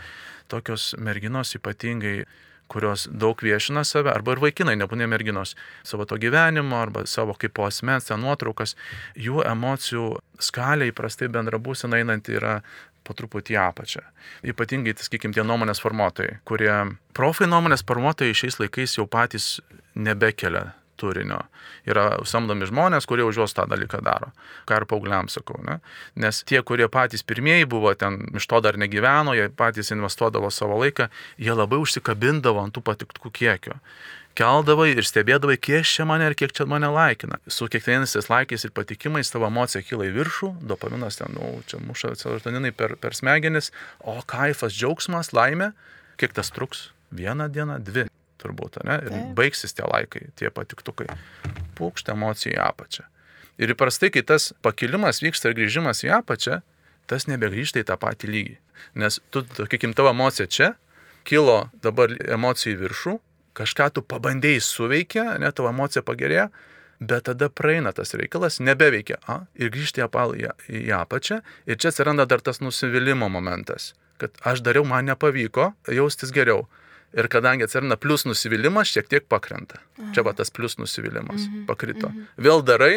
Tokios 0.50 0.94
merginos 0.98 1.54
ypatingai 1.54 2.24
kurios 2.72 3.04
daug 3.12 3.36
viešina 3.44 3.84
save, 3.84 4.10
arba 4.12 4.32
ir 4.32 4.40
vaikinai, 4.42 4.74
nebūnė 4.80 5.06
merginos, 5.10 5.54
savo 5.84 6.06
to 6.08 6.16
gyvenimo, 6.20 6.78
arba 6.80 7.04
savo 7.10 7.36
kaip 7.38 7.52
po 7.58 7.66
asmens 7.68 8.08
ten 8.08 8.22
nuotraukas, 8.24 8.74
jų 9.12 9.44
emocijų 9.44 10.06
skalė 10.40 10.88
įprastai 10.90 11.28
bendra 11.32 11.60
būsena 11.62 12.00
einanti 12.00 12.38
yra 12.38 12.60
po 13.05 13.16
truputį 13.18 13.59
apačią. 13.62 14.05
Ypatingai, 14.53 14.94
tai, 14.96 15.07
sakykime, 15.07 15.34
tie 15.36 15.44
nuomonės 15.46 15.82
formuotojai, 15.82 16.38
kurie 16.48 16.72
profai 17.16 17.48
nuomonės 17.50 17.84
formuotojai 17.88 18.36
šiais 18.36 18.61
laikais 18.62 18.98
jau 18.98 19.09
patys 19.11 19.57
nebekelia 19.94 20.70
turinio. 21.03 21.40
Yra 21.88 22.22
samdomi 22.28 22.68
žmonės, 22.68 23.09
kurie 23.11 23.24
už 23.26 23.40
juos 23.42 23.57
tą 23.57 23.66
dalyką 23.70 24.03
daro. 24.07 24.30
Ką 24.68 24.78
ir 24.78 24.86
paaugliams 24.90 25.34
sakau. 25.38 25.59
Ne? 25.66 25.80
Nes 26.22 26.42
tie, 26.46 26.61
kurie 26.62 26.86
patys 26.92 27.26
pirmieji 27.26 27.66
buvo 27.70 27.90
ten, 27.98 28.20
iš 28.38 28.46
to 28.50 28.62
dar 28.62 28.78
negyveno, 28.78 29.34
jie 29.34 29.48
patys 29.50 29.90
investuodavo 29.94 30.53
savo 30.55 30.78
laiką, 30.82 31.09
jie 31.42 31.57
labai 31.57 31.80
užsikabindavo 31.82 32.62
ant 32.62 32.76
tų 32.76 32.84
patiktų 32.86 33.34
kiekio 33.34 33.80
keldavai 34.38 34.92
ir 34.94 35.06
stebėdavai, 35.06 35.58
kiek 35.60 35.86
čia 35.88 36.06
mane 36.08 36.26
ir 36.30 36.36
kiek 36.38 36.54
čia 36.56 36.66
mane 36.68 36.88
laikina. 36.92 37.38
Su 37.50 37.68
kiekvienais 37.70 38.14
tais 38.16 38.28
laikais 38.32 38.66
ir 38.66 38.72
patikimais 38.74 39.30
tavo 39.32 39.48
emocija 39.48 39.84
kyla 39.84 40.08
į 40.08 40.14
viršų, 40.16 40.50
dopaminas 40.68 41.20
ten, 41.20 41.36
nu, 41.36 41.52
čia 41.68 41.80
muša 41.82 42.14
serotoninai 42.20 42.72
per, 42.76 42.96
per 43.00 43.16
smegenis, 43.18 43.72
o 44.00 44.18
kaifas, 44.26 44.74
džiaugsmas, 44.76 45.32
laimė, 45.36 45.72
kiek 46.20 46.34
tas 46.36 46.52
truks? 46.54 46.90
Vieną 47.12 47.50
dieną, 47.52 47.78
dvi 47.84 48.06
turbūt, 48.42 48.80
ne? 48.88 48.98
Ir 49.04 49.12
Taip. 49.12 49.32
baigsis 49.38 49.76
tie 49.76 49.86
laikai, 49.86 50.26
tie 50.38 50.50
patiktukai. 50.54 51.08
Pūkšt 51.78 52.12
emocijų 52.14 52.56
į 52.56 52.60
apačią. 52.64 53.06
Ir 53.60 53.74
įprastai, 53.74 54.10
kai 54.14 54.24
tas 54.26 54.50
pakilimas 54.64 55.20
vyksta 55.22 55.50
ir 55.50 55.58
grįžimas 55.58 56.02
į 56.06 56.14
apačią, 56.18 56.62
tas 57.10 57.28
nebegrįžta 57.28 57.82
į 57.82 57.88
tą 57.90 57.98
patį 58.00 58.30
lygį. 58.32 58.56
Nes 58.98 59.20
tu, 59.30 59.44
sakykim, 59.58 59.92
tavo 59.96 60.10
emocija 60.14 60.48
čia, 60.48 60.72
kilo 61.28 61.66
dabar 61.84 62.14
emocijų 62.16 62.74
į 62.74 62.80
viršų, 62.80 63.14
kažką 63.59 63.88
tu 63.96 64.05
pabandėjai 64.05 64.61
suveikia, 64.64 65.24
ne, 65.42 65.50
tavo 65.53 65.70
emocija 65.72 66.05
pagerėjo, 66.07 66.48
bet 67.03 67.26
tada 67.28 67.48
praeina 67.50 67.92
tas 67.96 68.14
reikalas, 68.18 68.61
nebeveikia, 68.62 69.18
a, 69.26 69.42
ir 69.59 69.72
grįžti 69.74 70.05
apal 70.05 70.36
į, 70.38 70.48
į 70.68 70.92
apačią, 71.03 71.40
ir 71.66 71.80
čia 71.80 71.90
atsiranda 71.92 72.26
dar 72.30 72.44
tas 72.44 72.62
nusivylimų 72.62 73.28
momentas, 73.32 73.92
kad 74.22 74.36
aš 74.46 74.62
dariau, 74.64 74.86
man 74.88 75.11
nepavyko, 75.11 75.72
jaustis 75.90 76.34
geriau. 76.34 76.66
Ir 77.12 77.28
kadangi 77.28 77.66
atsiranda 77.66 77.98
plus 78.00 78.22
nusivylimas, 78.24 78.88
šiek 78.88 79.11
tiek 79.11 79.24
pakrenta. 79.28 79.82
Aha. 79.98 80.12
Čia 80.16 80.22
va 80.24 80.32
tas 80.32 80.48
plus 80.48 80.78
nusivylimas 80.80 81.42
mhm. 81.44 81.66
pakrito. 81.68 82.09
Mhm. 82.09 82.30
Vėl 82.46 82.62
darai, 82.64 82.94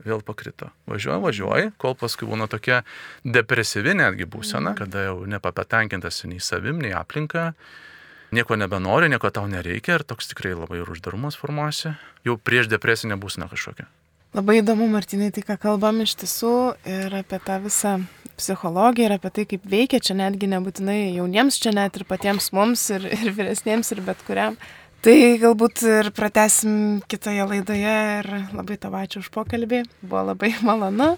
vėl 0.00 0.22
pakrito. 0.24 0.70
Važiuoji, 0.88 1.20
važiuoji, 1.26 1.72
kol 1.80 1.96
paskui 2.00 2.28
būna 2.30 2.48
tokia 2.48 2.80
depresyvi 3.24 3.98
netgi 4.00 4.24
būsena, 4.30 4.72
mhm. 4.72 4.78
kada 4.80 5.06
jau 5.10 5.18
nepapatenkintas 5.28 6.22
nei 6.30 6.40
savim, 6.40 6.80
nei 6.80 6.94
aplinka, 6.96 7.50
nieko 8.36 8.56
nebenori, 8.58 9.08
nieko 9.12 9.30
tau 9.34 9.46
nereikia 9.50 9.98
ir 9.98 10.04
toks 10.06 10.30
tikrai 10.32 10.54
labai 10.54 10.80
ir 10.82 10.90
uždarumas 10.92 11.38
formuosi. 11.40 11.94
Jau 12.26 12.36
prieš 12.36 12.70
depresinę 12.72 13.18
būseną 13.20 13.50
kažkokią. 13.50 13.88
Labai 14.36 14.60
įdomu, 14.60 14.86
Martinai, 14.86 15.32
tai 15.34 15.42
ką 15.42 15.56
kalbam 15.58 16.04
iš 16.04 16.14
tiesų 16.20 16.54
ir 16.86 17.14
apie 17.18 17.40
tą 17.42 17.56
visą 17.64 17.96
psichologiją 18.38 19.08
ir 19.08 19.14
apie 19.16 19.32
tai, 19.34 19.44
kaip 19.50 19.64
veikia 19.66 19.98
čia 19.98 20.14
netgi 20.20 20.46
nebūtinai 20.52 21.16
jauniems, 21.16 21.58
čia 21.58 21.74
net 21.74 21.98
ir 21.98 22.06
patiems 22.06 22.52
mums 22.54 22.84
ir, 22.94 23.08
ir 23.10 23.32
vyresniems 23.34 23.90
ir 23.90 24.04
bet 24.06 24.22
kuriam. 24.28 24.58
Tai 25.00 25.16
galbūt 25.40 25.82
ir 25.88 26.10
pratesim 26.12 27.00
kitoje 27.08 27.46
laidoje 27.48 27.96
ir 28.20 28.28
labai 28.52 28.76
tau 28.78 28.92
ačiū 29.00 29.24
už 29.24 29.30
pokalbį, 29.34 29.82
buvo 30.04 30.26
labai 30.30 30.52
malonu 30.68 31.14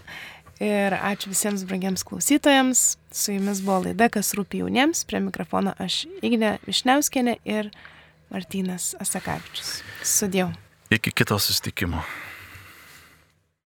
ir 0.62 0.96
ačiū 0.96 1.32
visiems 1.32 1.64
brangiems 1.68 2.04
klausytojams. 2.06 2.84
Su 3.12 3.34
jumis 3.34 3.62
buvo 3.64 3.82
laida, 3.88 4.08
kas 4.12 4.32
rūpi 4.38 4.62
jauniems, 4.62 5.04
prie 5.08 5.20
mikrofono 5.24 5.74
aš 5.82 6.04
Ignė 6.24 6.56
Višniauskienė 6.68 7.38
ir 7.44 7.72
Martynas 8.32 8.92
Asakavičius. 9.02 9.80
Sudėjau. 10.06 10.52
Iki 10.92 11.12
kito 11.22 11.38
susitikimo. 11.40 12.04